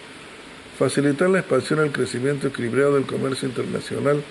[0.78, 4.22] facilitar la expansión y el crecimiento equilibrado del comercio internacional,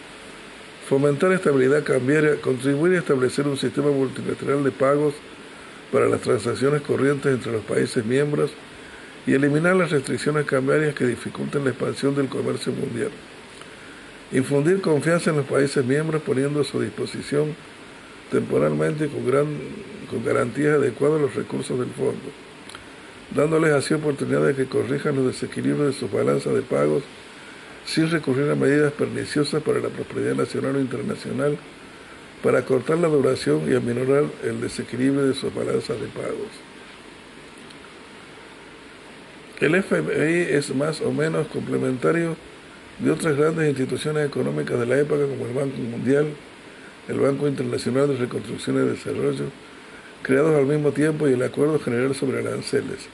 [0.87, 5.15] fomentar estabilidad cambiaria, contribuir a establecer un sistema multilateral de pagos
[5.91, 8.51] para las transacciones corrientes entre los países miembros
[9.25, 13.11] y eliminar las restricciones cambiarias que dificulten la expansión del comercio mundial.
[14.31, 17.55] Infundir confianza en los países miembros poniendo a su disposición
[18.31, 19.47] temporalmente con, gran,
[20.09, 22.29] con garantías adecuadas los recursos del fondo,
[23.35, 27.03] dándoles así oportunidad de que corrijan los desequilibrios de sus balanzas de pagos
[27.85, 31.57] sin recurrir a medidas perniciosas para la prosperidad nacional o internacional,
[32.43, 36.68] para cortar la duración y aminorar el desequilibrio de sus balanzas de pagos.
[39.61, 42.37] El FMI es más o menos complementario
[42.99, 46.27] de otras grandes instituciones económicas de la época como el Banco Mundial,
[47.09, 49.45] el Banco Internacional de Reconstrucción y Desarrollo,
[50.23, 53.09] creados al mismo tiempo y el Acuerdo General sobre Aranceles,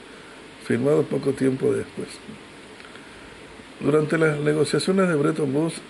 [0.64, 2.10] firmado poco tiempo después.
[3.80, 5.82] Durante las negociaciones de Bretton Woods,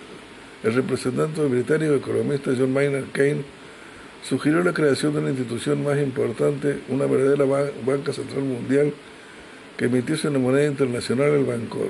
[0.64, 3.44] el representante británico economista John Maynard Keynes
[4.24, 7.44] sugirió la creación de una institución más importante, una verdadera
[7.86, 8.94] banca central mundial,
[9.78, 11.90] que emitiese una moneda internacional, el Bancor.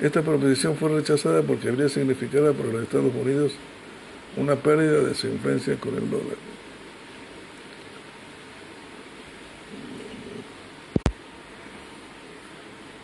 [0.00, 3.52] Esta proposición fue rechazada porque habría significado para los Estados Unidos
[4.36, 6.36] una pérdida de su influencia con el dólar.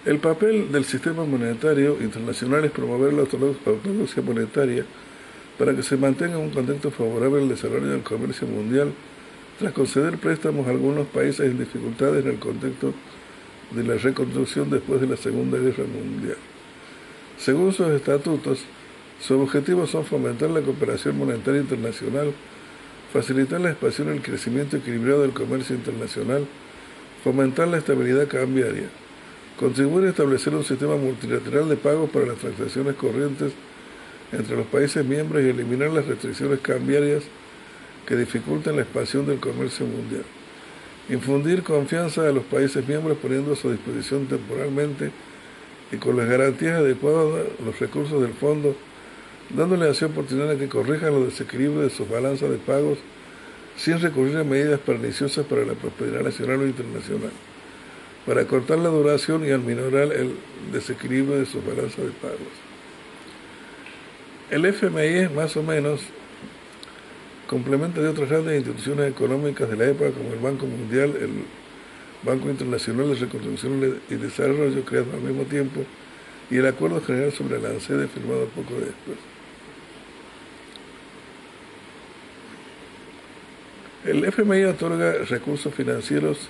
[0.04, 4.84] El papel del sistema monetario internacional es promover la ortodoxia monetaria
[5.58, 8.92] para que se mantenga un contexto favorable al desarrollo del comercio mundial,
[9.58, 12.94] tras conceder préstamos a algunos países en dificultades en el contexto
[13.70, 16.36] de la reconstrucción después de la Segunda Guerra Mundial.
[17.38, 18.64] Según sus estatutos,
[19.20, 22.32] sus objetivos son fomentar la cooperación monetaria internacional,
[23.12, 26.46] facilitar la expansión y el crecimiento equilibrado del comercio internacional,
[27.22, 28.88] fomentar la estabilidad cambiaria,
[29.58, 33.52] contribuir a establecer un sistema multilateral de pagos para las transacciones corrientes
[34.32, 37.24] entre los países miembros y eliminar las restricciones cambiarias
[38.06, 40.24] que dificultan la expansión del comercio mundial.
[41.10, 45.10] Infundir confianza a los países miembros poniendo a su disposición temporalmente
[45.90, 48.76] y con las garantías adecuadas los recursos del fondo,
[49.48, 52.98] dándole así oportunidad de que corrijan los desequilibrios de sus balanzas de pagos
[53.76, 57.32] sin recurrir a medidas perniciosas para la prosperidad nacional o internacional,
[58.24, 60.36] para cortar la duración y aminorar el
[60.72, 62.38] desequilibrio de sus balanzas de pagos.
[64.48, 66.02] El FMI es más o menos
[67.50, 71.30] complementa de otras grandes instituciones económicas de la época como el Banco Mundial, el
[72.22, 75.80] Banco Internacional de Reconstrucción y Desarrollo, creado al mismo tiempo,
[76.48, 79.18] y el Acuerdo General sobre la ANSEDE, firmado poco después.
[84.06, 86.48] El FMI otorga recursos financieros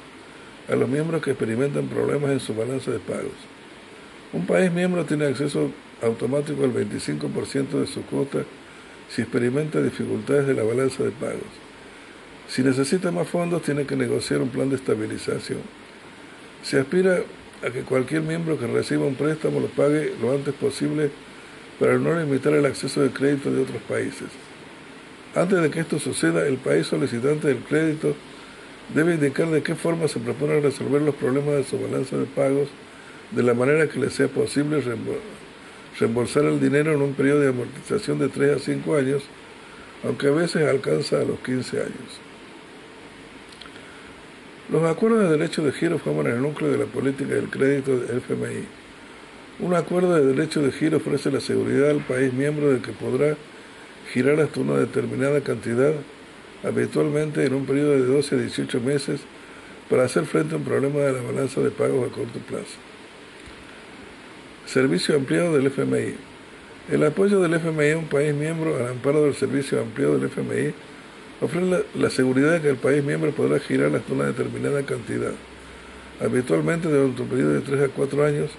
[0.69, 3.33] a los miembros que experimentan problemas en su balanza de pagos.
[4.35, 5.71] Un país miembro tiene acceso
[6.03, 8.45] automático al 25% de su cuota
[9.11, 11.51] si experimenta dificultades de la balanza de pagos.
[12.49, 15.61] Si necesita más fondos, tiene que negociar un plan de estabilización.
[16.63, 17.23] Se aspira
[17.67, 21.11] a que cualquier miembro que reciba un préstamo lo pague lo antes posible
[21.79, 24.29] para no limitar el acceso de crédito de otros países.
[25.35, 28.15] Antes de que esto suceda, el país solicitante del crédito
[28.95, 32.69] debe indicar de qué forma se propone resolver los problemas de su balanza de pagos
[33.31, 34.83] de la manera que le sea posible
[35.99, 39.23] reembolsar el dinero en un periodo de amortización de 3 a 5 años,
[40.05, 42.21] aunque a veces alcanza a los 15 años.
[44.71, 48.19] Los acuerdos de derecho de giro forman el núcleo de la política del crédito del
[48.19, 48.65] FMI.
[49.59, 53.37] Un acuerdo de derecho de giro ofrece la seguridad al país miembro de que podrá
[54.13, 55.93] girar hasta una determinada cantidad,
[56.63, 59.21] habitualmente en un periodo de 12 a 18 meses,
[59.89, 62.90] para hacer frente a un problema de la balanza de pagos a corto plazo.
[64.73, 66.15] Servicio ampliado del FMI.
[66.93, 70.73] El apoyo del FMI a un país miembro al amparo del servicio ampliado del FMI
[71.41, 75.33] ofrece la, seguridad de que el país miembro podrá girar hasta una determinada cantidad,
[76.21, 78.51] habitualmente durante un periodo de 3 a 4 años,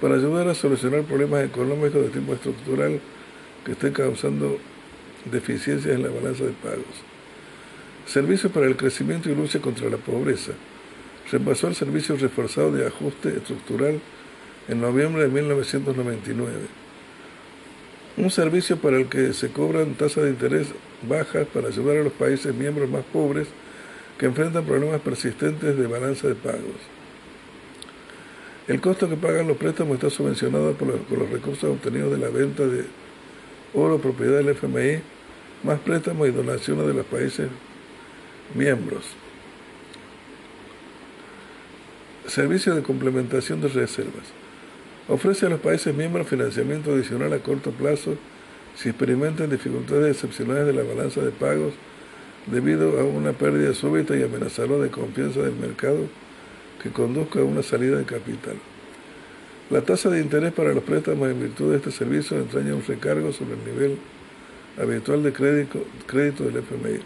[0.00, 2.98] para ayudar a solucionar problemas económicos de tipo estructural
[3.66, 4.56] que estén causando
[5.30, 6.96] deficiencias en la balanza de pagos.
[8.06, 10.52] Servicio para el crecimiento y lucha contra la pobreza.
[11.30, 14.00] Reemplazó el servicio reforzado de ajuste estructural
[14.68, 16.52] en noviembre de 1999.
[18.16, 20.68] Un servicio para el que se cobran tasas de interés
[21.08, 23.48] bajas para ayudar a los países miembros más pobres
[24.18, 26.76] que enfrentan problemas persistentes de balanza de pagos.
[28.68, 32.64] El costo que pagan los préstamos está subvencionado por los, recursos obtenidos de la venta
[32.64, 32.84] de
[33.74, 35.00] oro propiedad del FMI,
[35.64, 37.48] más préstamos y donaciones de los países
[38.54, 39.04] miembros.
[42.26, 44.41] Servicio de complementación de reservas.
[45.08, 48.16] Ofrece a los países miembros financiamiento adicional a corto plazo
[48.76, 51.74] si experimentan dificultades excepcionales de la balanza de pagos
[52.46, 56.06] debido a una pérdida súbita y amenazadora de confianza del mercado
[56.82, 58.56] que conduzca a una salida de capital.
[59.70, 63.32] La tasa de interés para los préstamos en virtud de este servicio entraña un recargo
[63.32, 63.98] sobre el nivel
[64.80, 67.00] habitual de crédito, del FMI.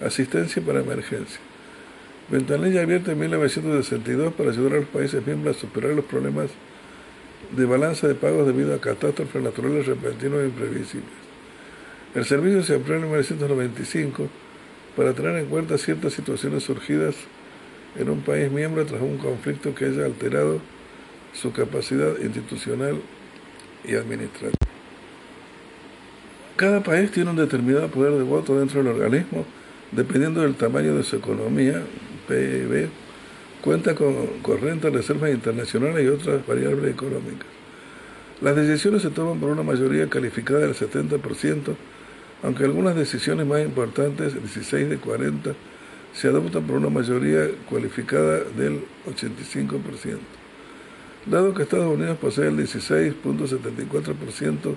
[0.00, 1.40] asistencia para emergencia.
[2.28, 6.50] Ventanilla abierta en 1962 para ayudar a los países miembros a superar los problemas
[7.56, 11.14] de balanza de pagos debido a catástrofes naturales repentinos e imprevisibles.
[12.16, 14.28] El servicio se amplió en 1995
[14.96, 17.14] para tener en cuenta ciertas situaciones surgidas
[17.96, 20.60] en un país miembro tras un conflicto que haya alterado
[21.32, 23.00] su capacidad institucional
[23.84, 24.58] y administrativa.
[26.56, 29.44] Cada país tiene un determinado poder de voto dentro del organismo,
[29.92, 31.82] dependiendo del tamaño de su economía,
[32.28, 32.88] PIB,
[33.62, 37.48] cuenta con corrientes reservas internacionales y otras variables económicas.
[38.40, 41.74] Las decisiones se toman por una mayoría calificada del 70%,
[42.42, 45.54] aunque algunas decisiones más importantes, 16 de 40,
[46.12, 50.18] se adoptan por una mayoría cualificada del 85%.
[51.26, 54.76] Dado que Estados Unidos posee el 16.74%,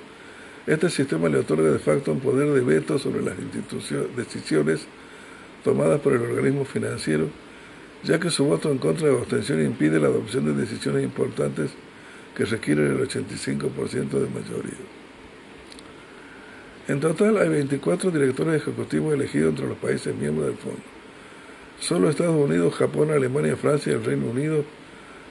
[0.65, 3.35] este sistema le otorga de facto un poder de veto sobre las
[4.15, 4.87] decisiones
[5.63, 7.27] tomadas por el organismo financiero,
[8.03, 11.71] ya que su voto en contra de abstención impide la adopción de decisiones importantes
[12.35, 14.79] que requieren el 85% de mayoría.
[16.87, 20.81] En total hay 24 directores ejecutivos elegidos entre los países miembros del fondo.
[21.79, 24.63] Solo Estados Unidos, Japón, Alemania, Francia y el Reino Unido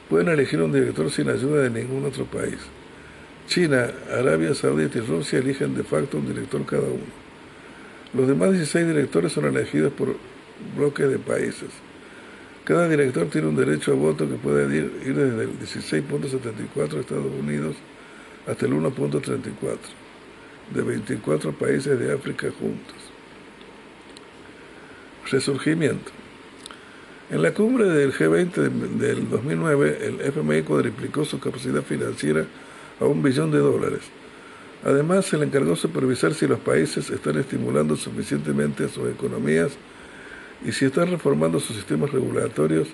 [0.08, 2.58] pueden elegir un director sin ayuda de ningún otro país.
[3.48, 7.17] China, Arabia Saudita y Rusia eligen de facto un director cada uno.
[8.14, 10.16] Los demás 16 directores son elegidos por
[10.76, 11.68] bloques de países.
[12.64, 17.32] Cada director tiene un derecho a voto que puede ir, desde el 16.74 de Estados
[17.38, 17.76] Unidos
[18.46, 19.78] hasta el 1.34
[20.74, 22.96] de 24 países de África juntos.
[25.30, 26.10] Resurgimiento.
[27.30, 32.46] En la cumbre del G20 del 2009, el FMI cuadriplicó su capacidad financiera
[33.00, 34.00] a un billón de dólares.
[34.84, 39.72] Además, se le encargó supervisar si los países están estimulando suficientemente a sus economías
[40.64, 42.88] y si están reformando sus sistemas regulatorios,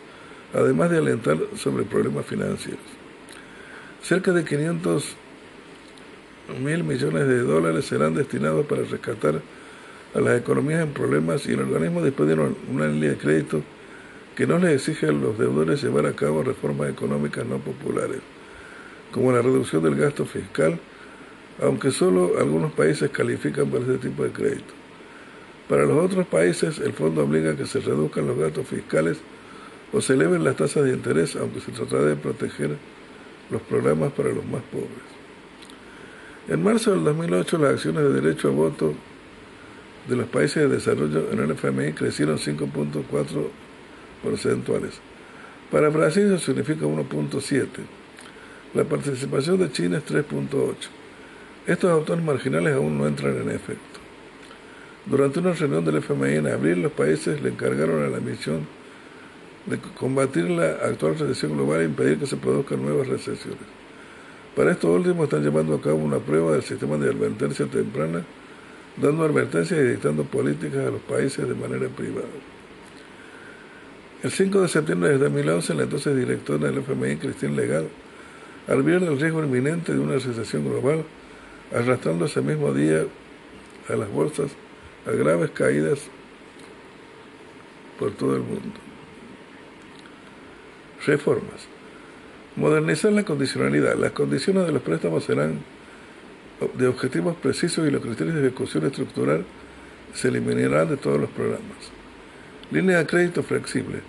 [0.54, 2.80] además de alentar sobre problemas financieros.
[4.02, 5.16] Cerca de 500
[6.62, 9.40] mil millones de dólares serán destinados para rescatar
[10.14, 13.62] a las economías en problemas y el organismo dispone de una línea de crédito
[14.36, 18.20] que no le exige a los deudores llevar a cabo reformas económicas no populares,
[19.12, 20.78] como la reducción del gasto fiscal,
[21.60, 24.74] aunque solo algunos países califican para este tipo de crédito.
[25.68, 29.18] Para los otros países, el fondo obliga a que se reduzcan los gastos fiscales
[29.92, 32.76] o se eleven las tasas de interés, aunque se tratará de proteger
[33.50, 34.88] los programas para los más pobres.
[36.48, 38.94] En marzo del 2008, las acciones de derecho a voto
[40.08, 43.48] de los países de desarrollo en el FMI crecieron 5.4
[44.22, 45.00] porcentuales.
[45.70, 47.66] Para Brasil eso significa 1.7.
[48.74, 50.74] La participación de China es 3.8.
[51.66, 54.00] Estos autores marginales aún no entran en efecto.
[55.06, 58.66] Durante una reunión del FMI en abril, los países le encargaron a la misión
[59.64, 63.64] de combatir la actual recesión global e impedir que se produzcan nuevas recesiones.
[64.54, 68.24] Para esto último están llevando a cabo una prueba del sistema de advertencia temprana,
[68.96, 72.28] dando advertencias y dictando políticas a los países de manera privada.
[74.22, 77.88] El 5 de septiembre de 2011, la entonces directora del FMI, Cristina Legal,
[78.68, 81.04] advierte el riesgo inminente de una recesión global,
[81.74, 83.04] arrastrando ese mismo día
[83.88, 84.52] a las bolsas
[85.06, 86.00] a graves caídas
[87.98, 88.78] por todo el mundo.
[91.04, 91.68] Reformas.
[92.56, 93.96] Modernizar la condicionalidad.
[93.96, 95.58] Las condiciones de los préstamos serán
[96.74, 99.44] de objetivos precisos y los criterios de ejecución estructural
[100.14, 101.90] se eliminarán de todos los programas.
[102.70, 104.00] Línea de crédito flexible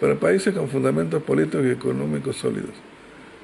[0.00, 2.74] para países con fundamentos políticos y económicos sólidos.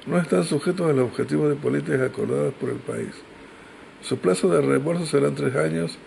[0.05, 3.11] No están sujetos a los objetivos de políticas acordadas por el país.
[4.07, 5.97] Su plazo de reembolso serán tres años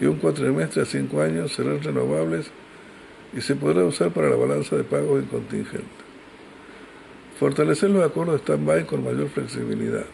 [0.00, 2.48] y un cuatrimestre a cinco años serán renovables
[3.36, 5.84] y se podrá usar para la balanza de pagos en contingente.
[7.40, 10.04] Fortalecer los acuerdos de stand-by con mayor flexibilidad.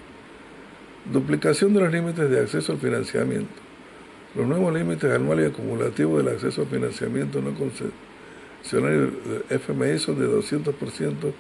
[1.13, 3.53] Duplicación de los límites de acceso al financiamiento.
[4.35, 7.93] Los nuevos límites anuales y acumulativos del acceso al financiamiento no concedidos
[8.73, 9.13] del
[9.51, 11.33] FMI son de 200%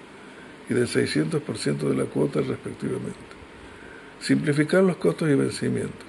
[0.69, 3.26] y de 600% de la cuota respectivamente.
[4.21, 6.07] Simplificar los costos y vencimientos.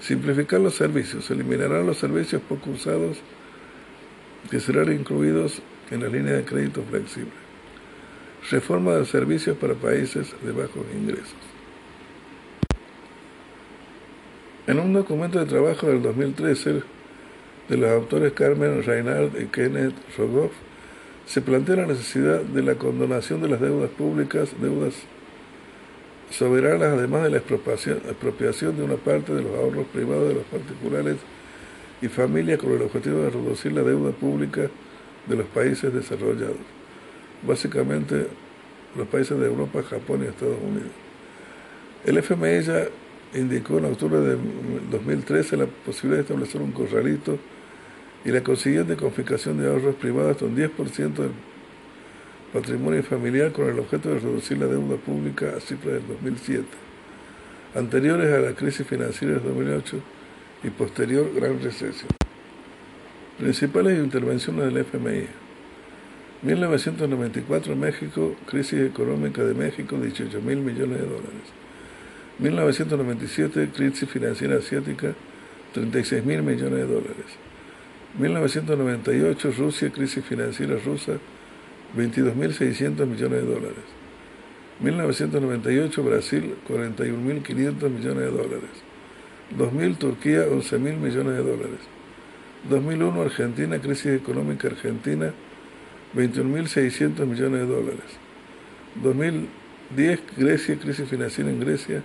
[0.00, 1.24] Simplificar los servicios.
[1.24, 3.18] Se eliminarán los servicios poco usados
[4.50, 7.32] que serán incluidos en la línea de crédito flexible.
[8.50, 11.34] Reforma de servicios para países de bajos ingresos.
[14.66, 16.82] En un documento de trabajo del 2013,
[17.68, 20.52] de los autores Carmen Reinhardt y Kenneth Rogoff,
[21.26, 24.94] se plantea la necesidad de la condonación de las deudas públicas, deudas
[26.30, 31.16] soberanas, además de la expropiación, de una parte de los ahorros privados de los particulares
[32.00, 34.70] y familias con el objetivo de reducir la deuda pública
[35.26, 36.56] de los países desarrollados,
[37.46, 38.26] básicamente
[38.96, 40.90] los países de Europa, Japón y Estados Unidos.
[42.04, 42.86] El FMI ya
[43.34, 44.36] indicó en octubre de
[44.90, 47.38] 2013 la posibilidad de establecer un corralito
[48.24, 51.30] y la consiguiente confiscación de ahorros privados hasta un 10% del
[52.52, 56.64] patrimonio familiar con el objeto de reducir la deuda pública a cifras del 2007,
[57.76, 60.00] anteriores a la crisis financiera del 2008
[60.64, 62.08] y posterior gran recesión.
[63.38, 65.26] Principales intervenciones del FMI.
[66.42, 71.46] 1994 México, crisis económica de México, 18 mil millones de dólares.
[72.38, 75.14] 1997 crisis financiera asiática,
[75.72, 77.26] 36 mil millones de dólares.
[78.18, 81.12] 1998 Rusia, crisis financiera rusa,
[81.96, 84.00] 22.600 millones de dólares.
[84.80, 88.70] 1998 Brasil, 41.500 millones de dólares.
[89.56, 91.80] 2000 Turquía, 11.000 millones de dólares.
[92.68, 95.32] 2001 Argentina, crisis económica argentina,
[96.14, 98.18] 21.600 millones de dólares.
[99.02, 102.02] 2010 Grecia, crisis financiera en Grecia,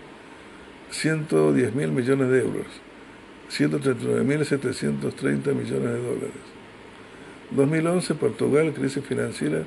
[0.91, 2.67] 110.000 millones de euros.
[3.51, 6.54] 139.730 millones de dólares.
[7.51, 9.63] 2011 Portugal, crisis financiera,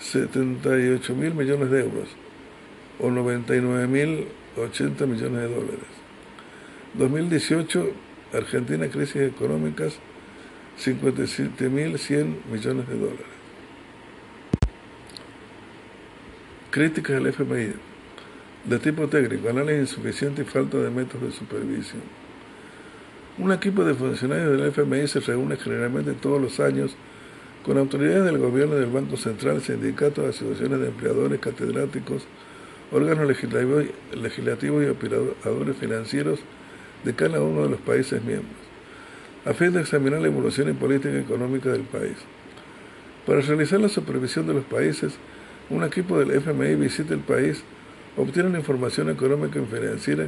[0.00, 2.08] 78 mil millones de euros
[3.00, 5.98] o 99 mil 80 millones de dólares.
[6.94, 7.92] 2018
[8.32, 9.98] Argentina, crisis económicas,
[10.76, 13.26] 57 mil 100 millones de dólares.
[16.70, 17.72] Críticas al FMI.
[18.64, 22.02] De tipo técnico, análisis insuficiente y falta de métodos de supervisión.
[23.40, 26.96] Un equipo de funcionarios del FMI se reúne generalmente todos los años
[27.64, 32.26] con autoridades del gobierno del Banco Central, sindicatos, asociaciones de empleadores, catedráticos,
[32.90, 36.40] órganos legislativos, y operadores financieros
[37.04, 38.56] de cada uno de los países miembros,
[39.44, 42.16] a fin de examinar la evolución y política económica del país.
[43.24, 45.16] Para realizar la supervisión de los países,
[45.70, 47.62] un equipo del FMI visita el país,
[48.16, 50.26] obtiene información económica y financiera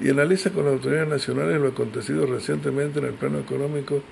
[0.00, 4.02] y analiza con las autoridades nacionales lo acontecido recientemente en el plano económico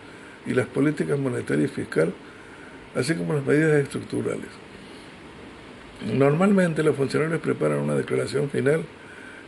[0.46, 2.12] y las políticas monetarias y fiscal,
[2.94, 4.48] así como las medidas estructurales.
[6.12, 8.84] Normalmente los funcionarios preparan una declaración final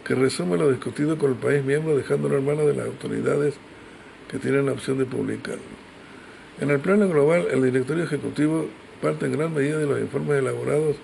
[0.05, 3.55] que resume lo discutido con el país miembro, dejándolo en manos de las autoridades
[4.31, 5.63] que tienen la opción de publicarlo.
[6.61, 8.69] En el plano global, el directorio ejecutivo
[9.03, 10.97] parte en gran medida de los informes elaborados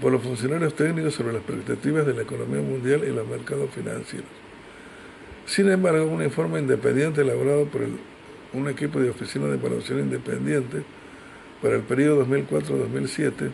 [0.00, 4.28] por los funcionarios técnicos sobre las perspectivas de la economía mundial y los mercados financieros.
[5.46, 7.82] Sin embargo, un informe independiente elaborado por
[8.52, 10.82] un equipo de oficina de evaluación independiente
[11.60, 13.50] para el periodo 2004-2007,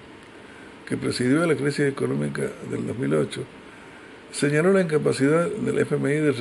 [0.86, 3.42] que presidió la crisis económica del 2008,
[4.30, 6.34] señaló la incapacidad del FMI de,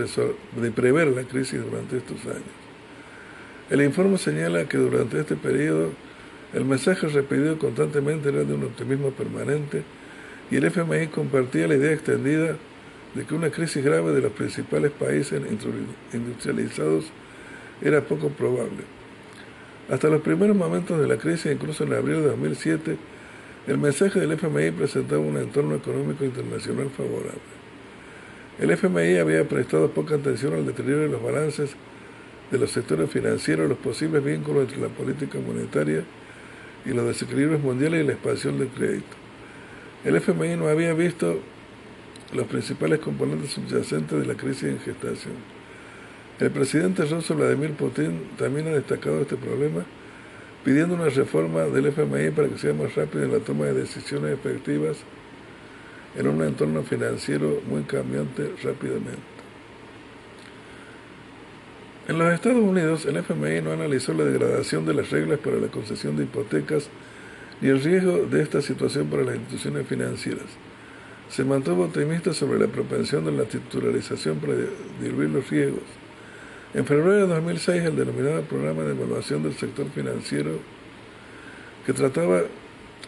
[0.61, 2.43] de prever la crisis durante estos años.
[3.69, 5.91] El informe señala que durante este periodo
[6.55, 9.83] el mensaje repetido constantemente era de un optimismo permanente
[10.49, 12.55] y el FMI compartía la idea extendida
[13.13, 15.41] de que una crisis grave de los principales países
[16.13, 17.07] industrializados
[17.81, 18.85] era poco probable.
[19.89, 22.97] Hasta los primeros momentos de la crisis, incluso en abril de 2007,
[23.67, 27.53] el mensaje del FMI presentaba un entorno económico internacional favorable.
[28.59, 31.75] El FMI había prestado poca atención al deterioro de los balances
[32.49, 36.05] de los sectores financieros, los posibles vínculos entre la política monetaria
[36.85, 39.15] y los desequilibrios mundiales y la expansión del crédito.
[40.03, 41.39] El FMI no había visto
[42.33, 45.33] los principales componentes subyacentes de la crisis en gestación.
[46.39, 49.85] El presidente ruso Vladimir Putin también ha destacado este problema,
[50.63, 54.33] pidiendo una reforma del FMI para que sea más rápida en la toma de decisiones
[54.33, 54.97] efectivas
[56.15, 59.34] en un entorno financiero muy cambiante rápidamente.
[62.07, 65.69] En los Estados Unidos, el FMI no analizó la degradación de las reglas para la
[65.69, 66.87] concesión de hipotecas
[67.61, 70.45] ni el riesgo de esta situación para las instituciones financieras.
[71.29, 74.53] Se mantuvo optimista sobre la propensión de la titularización para
[75.01, 75.81] diluir los riesgos.
[76.75, 80.59] En febrero de 2006, el denominado Programa de Evaluación del Sector Financiero,
[81.87, 82.43] que trataba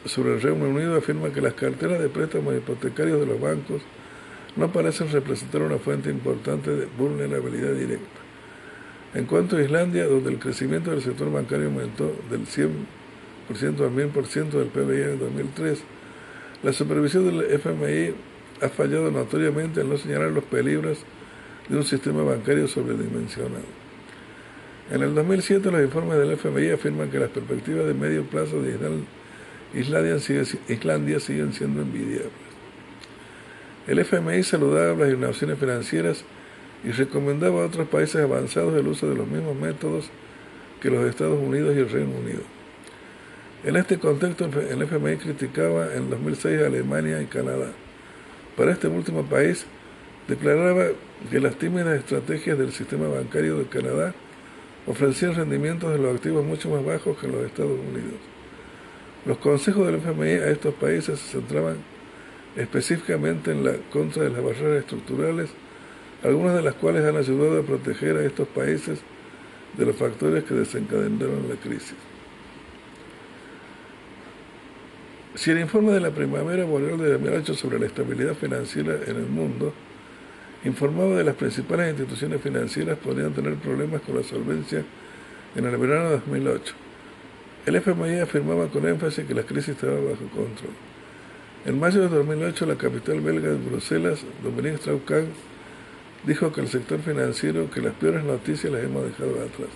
[0.06, 3.84] sobre el Reino Unido, afirma que las carteras de préstamos hipotecarios de los bancos
[4.56, 8.16] no parecen representar una fuente importante de vulnerabilidad directa.
[9.14, 14.50] En cuanto a Islandia, donde el crecimiento del sector bancario aumentó del 100% al 1000%
[14.50, 15.84] del PBI en 2003,
[16.64, 18.14] la supervisión del FMI
[18.62, 21.00] ha fallado notoriamente al no señalar los peligros
[21.70, 23.88] de un sistema bancario sobredimensionado.
[24.90, 28.72] En el 2007 los informes del FMI afirman que las perspectivas de medio plazo de
[29.74, 30.18] Islandia,
[30.70, 32.32] Islandia siguen siendo envidiables.
[33.86, 36.24] El FMI saludaba las innovaciones financieras
[36.88, 40.10] y recomendaba a otros países avanzados el uso de los mismos métodos
[40.82, 42.40] que los Estados Unidos y el Reino Unido.
[43.66, 47.74] En este contexto, el FMI criticaba en 2006 a Alemania y Canadá.
[48.56, 49.66] Para este último país,
[50.30, 50.86] declaraba
[51.30, 54.14] que las tímidas estrategias del sistema bancario de Canadá
[54.86, 58.22] ofrecían rendimientos de los activos mucho más bajos que en los Estados Unidos.
[59.26, 61.80] Los consejos del FMI a estos países se centraban
[62.56, 65.50] específicamente en la contra de las barreras estructurales,
[66.28, 68.99] algunas de las cuales han ayudado a proteger a estos países
[69.78, 71.95] de los factores que desencadenaron la crisis.
[75.36, 79.28] Si el informe de la primavera boreal de 2008 sobre la estabilidad financiera en el
[79.28, 79.74] mundo
[80.64, 84.84] informaba de las principales instituciones financieras podrían tener problemas con la solvencia
[85.56, 86.74] en el verano de 2008,
[87.66, 90.72] el FMI afirmaba con énfasis que la crisis estaba bajo control.
[91.66, 95.28] En mayo de 2008, la capital belga de Bruselas, Dominique Strauss-Kahn,
[96.26, 99.69] dijo que el sector financiero, que las peores noticias las hemos dejado atrás.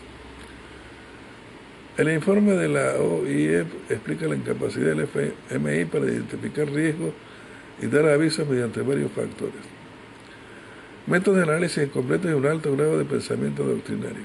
[1.98, 7.12] El informe de la OIE explica la incapacidad del FMI para identificar riesgos
[7.82, 9.62] y dar avisos mediante varios factores.
[11.08, 14.24] Métodos de análisis incompletos y un alto grado de pensamiento doctrinario.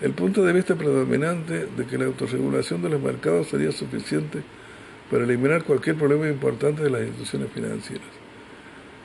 [0.00, 4.42] El punto de vista predominante de que la autorregulación de los mercados sería suficiente
[5.10, 8.06] para eliminar cualquier problema importante de las instituciones financieras.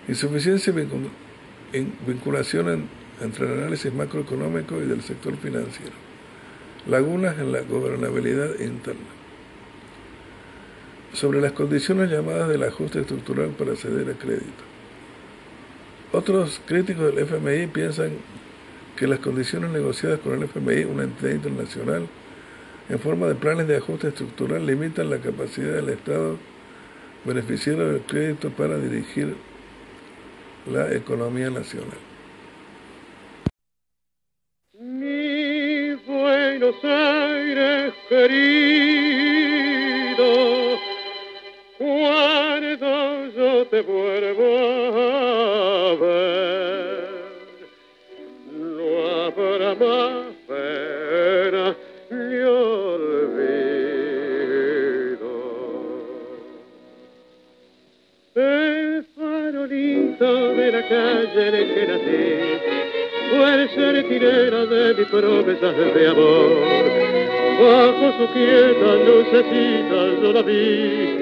[0.07, 0.73] Insuficiencia
[1.71, 2.87] vinculación
[3.21, 5.91] entre el análisis macroeconómico y del sector financiero.
[6.87, 9.01] Lagunas en la gobernabilidad interna.
[11.13, 14.63] Sobre las condiciones llamadas del ajuste estructural para ceder a crédito.
[16.11, 18.11] Otros críticos del FMI piensan
[18.95, 22.07] que las condiciones negociadas con el FMI, una entidad internacional,
[22.89, 26.37] en forma de planes de ajuste estructural, limitan la capacidad del Estado
[27.25, 29.35] beneficiario del crédito para dirigir
[30.71, 31.97] la economía nacional.
[34.73, 39.49] Mi Buenos Aires querido,
[49.71, 50.28] a más
[60.19, 66.51] de la calle en que nací fue el sertinero de mis promesas de amor.
[67.61, 71.17] Bajo su quieta lucecita yo la vi,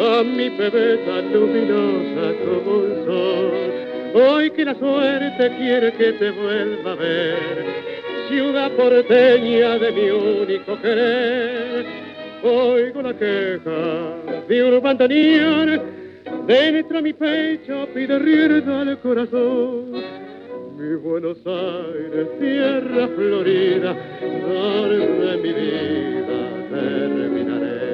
[0.00, 3.76] a mi bebé tan luminosa como el sol
[4.14, 7.64] Hoy que la suerte quiere que te vuelva a ver,
[8.28, 11.84] ciudad porteña de mi único querer.
[12.42, 14.14] Oigo la queja
[14.48, 15.95] de un bandoneón,
[16.46, 19.92] dentro de mi pecho pide rienda al corazón.
[20.76, 27.86] Mi Buenos Aires, tierra florida, donde mi vida terminaré.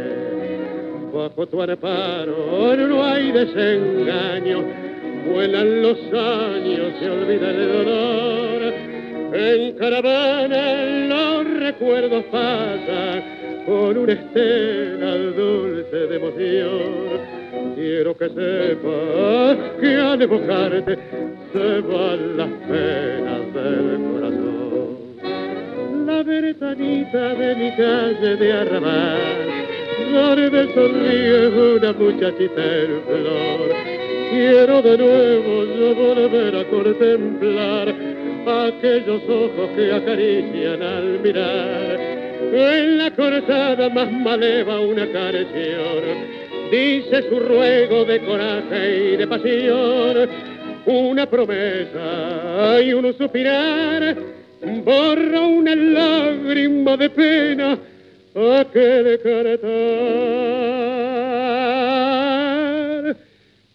[1.12, 4.92] Bajo tu amparo no hay desengaño
[5.26, 8.74] vuelan los años, se olvida el dolor.
[9.34, 17.41] En caravana los recuerdos pasan con una estela dulce de emoción.
[17.74, 20.98] Quiero que sepas que al evocarte
[21.52, 24.92] se van las penas del corazón.
[26.06, 29.18] La ventanita de mi calle de arrabal,
[30.12, 37.94] donde sonríe una muchachita en flor Quiero de nuevo yo volver a contemplar
[38.46, 42.00] aquellos ojos que acarician al mirar.
[42.54, 46.41] En la cortada más maleva una canción,
[46.72, 50.26] dice su ruego de coraje y de pasión,
[50.86, 54.16] una promesa y un suspirar,
[54.82, 57.78] borra una lágrima de pena
[58.58, 59.72] aquel caretar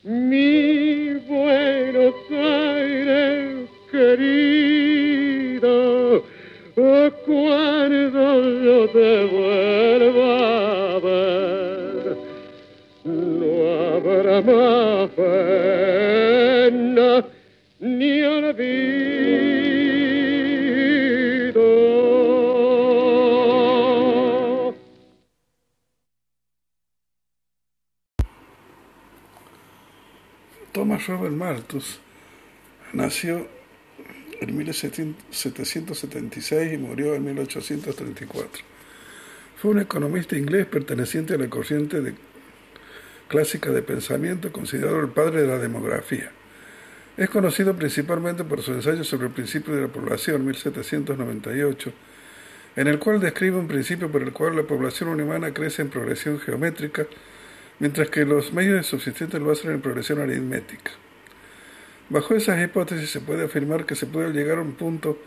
[0.03, 5.67] mi Buenos Aires querido,
[7.27, 10.66] cuando yo te vuelva
[13.97, 17.25] habrá más pena
[17.79, 19.17] ni olvido.
[30.71, 31.99] Thomas Robert Malthus
[32.93, 33.47] nació
[34.39, 38.63] en 1776 y murió en 1834.
[39.59, 41.99] Fue un economista inglés perteneciente a la corriente
[43.27, 46.31] clásica de pensamiento, considerado el padre de la demografía.
[47.17, 51.91] Es conocido principalmente por su ensayo sobre el principio de la población, 1798,
[52.75, 56.39] en el cual describe un principio por el cual la población humana crece en progresión
[56.39, 57.07] geométrica,
[57.79, 60.91] mientras que los medios de subsistencia lo hacen en progresión aritmética.
[62.09, 65.19] Bajo esas hipótesis se puede afirmar que se puede llegar a un punto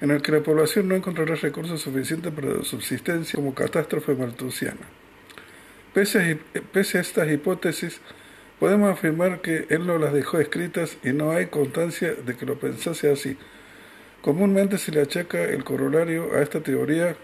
[0.00, 5.05] en el que la población no encontrará recursos suficientes para la subsistencia como catástrofe maltusiana.
[5.96, 8.02] Pese a, pese a estas hipótesis,
[8.60, 12.60] podemos afirmar que él no las dejó escritas y no hay constancia de que lo
[12.60, 13.38] pensase así.
[14.20, 17.16] Comúnmente se le achaca el corolario a esta teoría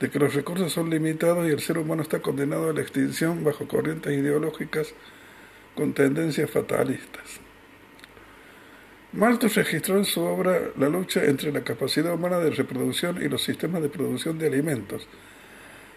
[0.00, 3.44] de que los recursos son limitados y el ser humano está condenado a la extinción
[3.44, 4.94] bajo corrientes ideológicas
[5.76, 7.38] con tendencias fatalistas.
[9.12, 13.44] Malthus registró en su obra la lucha entre la capacidad humana de reproducción y los
[13.44, 15.06] sistemas de producción de alimentos,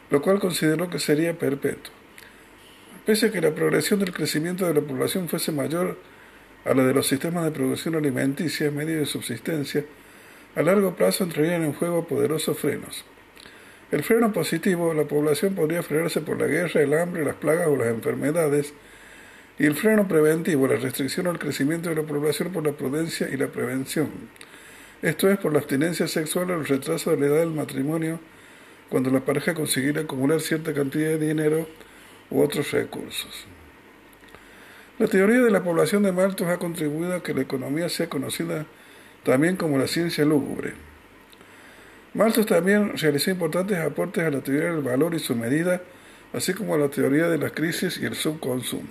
[0.09, 1.93] lo cual consideró que sería perpetuo.
[3.05, 5.97] Pese a que la progresión del crecimiento de la población fuese mayor
[6.65, 9.85] a la de los sistemas de producción alimenticia, medio de subsistencia,
[10.55, 13.05] a largo plazo entrarían en juego poderosos frenos.
[13.91, 17.77] El freno positivo, la población podría frenarse por la guerra, el hambre, las plagas o
[17.77, 18.73] las enfermedades,
[19.59, 23.37] y el freno preventivo, la restricción al crecimiento de la población por la prudencia y
[23.37, 24.09] la prevención.
[25.01, 28.19] Esto es por la abstinencia sexual o el retraso de la edad del matrimonio,
[28.89, 31.67] cuando la pareja consiguiera acumular cierta cantidad de dinero
[32.29, 33.45] u otros recursos.
[34.97, 38.65] La teoría de la población de Malthus ha contribuido a que la economía sea conocida
[39.23, 40.73] también como la ciencia lúgubre.
[42.13, 45.81] Malthus también realizó importantes aportes a la teoría del valor y su medida,
[46.31, 48.87] así como a la teoría de la crisis y el subconsumo.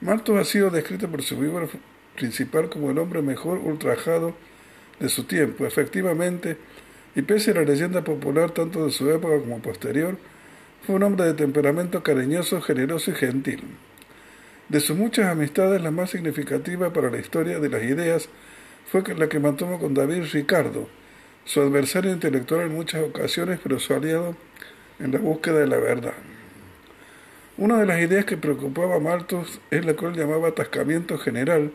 [0.00, 1.78] Malthus ha sido descrito por su biógrafo
[2.16, 4.34] principal como el hombre mejor ultrajado
[4.98, 5.64] de su tiempo.
[5.64, 6.56] Efectivamente,
[7.16, 10.18] y pese a la leyenda popular tanto de su época como posterior,
[10.86, 13.62] fue un hombre de temperamento cariñoso, generoso y gentil.
[14.68, 18.28] De sus muchas amistades, la más significativa para la historia de las ideas
[18.92, 20.88] fue la que mantuvo con David Ricardo,
[21.44, 24.36] su adversario intelectual en muchas ocasiones, pero su aliado
[24.98, 26.14] en la búsqueda de la verdad.
[27.56, 31.72] Una de las ideas que preocupaba a Malthus es la cual llamaba atascamiento general,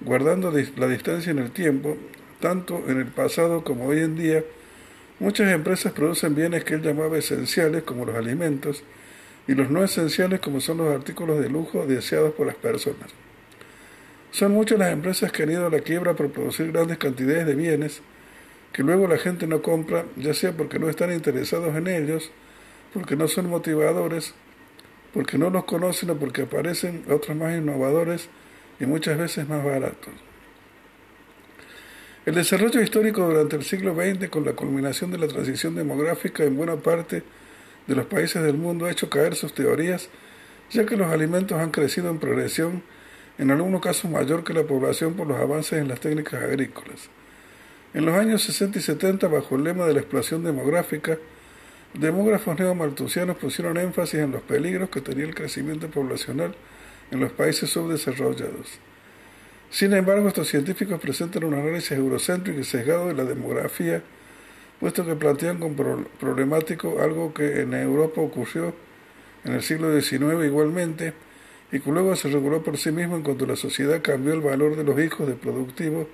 [0.00, 1.96] guardando la distancia en el tiempo,
[2.38, 4.44] tanto en el pasado como hoy en día,
[5.20, 8.82] Muchas empresas producen bienes que él llamaba esenciales, como los alimentos,
[9.46, 13.10] y los no esenciales, como son los artículos de lujo deseados por las personas.
[14.30, 17.54] Son muchas las empresas que han ido a la quiebra por producir grandes cantidades de
[17.54, 18.00] bienes
[18.72, 22.30] que luego la gente no compra, ya sea porque no están interesados en ellos,
[22.94, 24.32] porque no son motivadores,
[25.12, 28.30] porque no los conocen o porque aparecen otros más innovadores
[28.78, 30.29] y muchas veces más baratos.
[32.26, 36.54] El desarrollo histórico durante el siglo XX, con la culminación de la transición demográfica en
[36.54, 37.22] buena parte
[37.86, 40.10] de los países del mundo, ha hecho caer sus teorías,
[40.70, 42.82] ya que los alimentos han crecido en progresión,
[43.38, 47.08] en algunos casos mayor que la población por los avances en las técnicas agrícolas.
[47.94, 51.16] En los años 60 y 70, bajo el lema de la explosión demográfica,
[51.94, 56.54] demógrafos neomaltusianos pusieron énfasis en los peligros que tenía el crecimiento poblacional
[57.10, 58.78] en los países subdesarrollados.
[59.70, 64.02] Sin embargo, estos científicos presentan un análisis eurocéntrico y sesgado de la demografía,
[64.80, 68.74] puesto que plantean como problemático algo que en Europa ocurrió
[69.44, 71.14] en el siglo XIX igualmente,
[71.70, 74.74] y que luego se reguló por sí mismo en cuanto la sociedad cambió el valor
[74.74, 76.08] de los hijos de productivos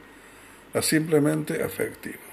[0.74, 2.25] a simplemente afectivos.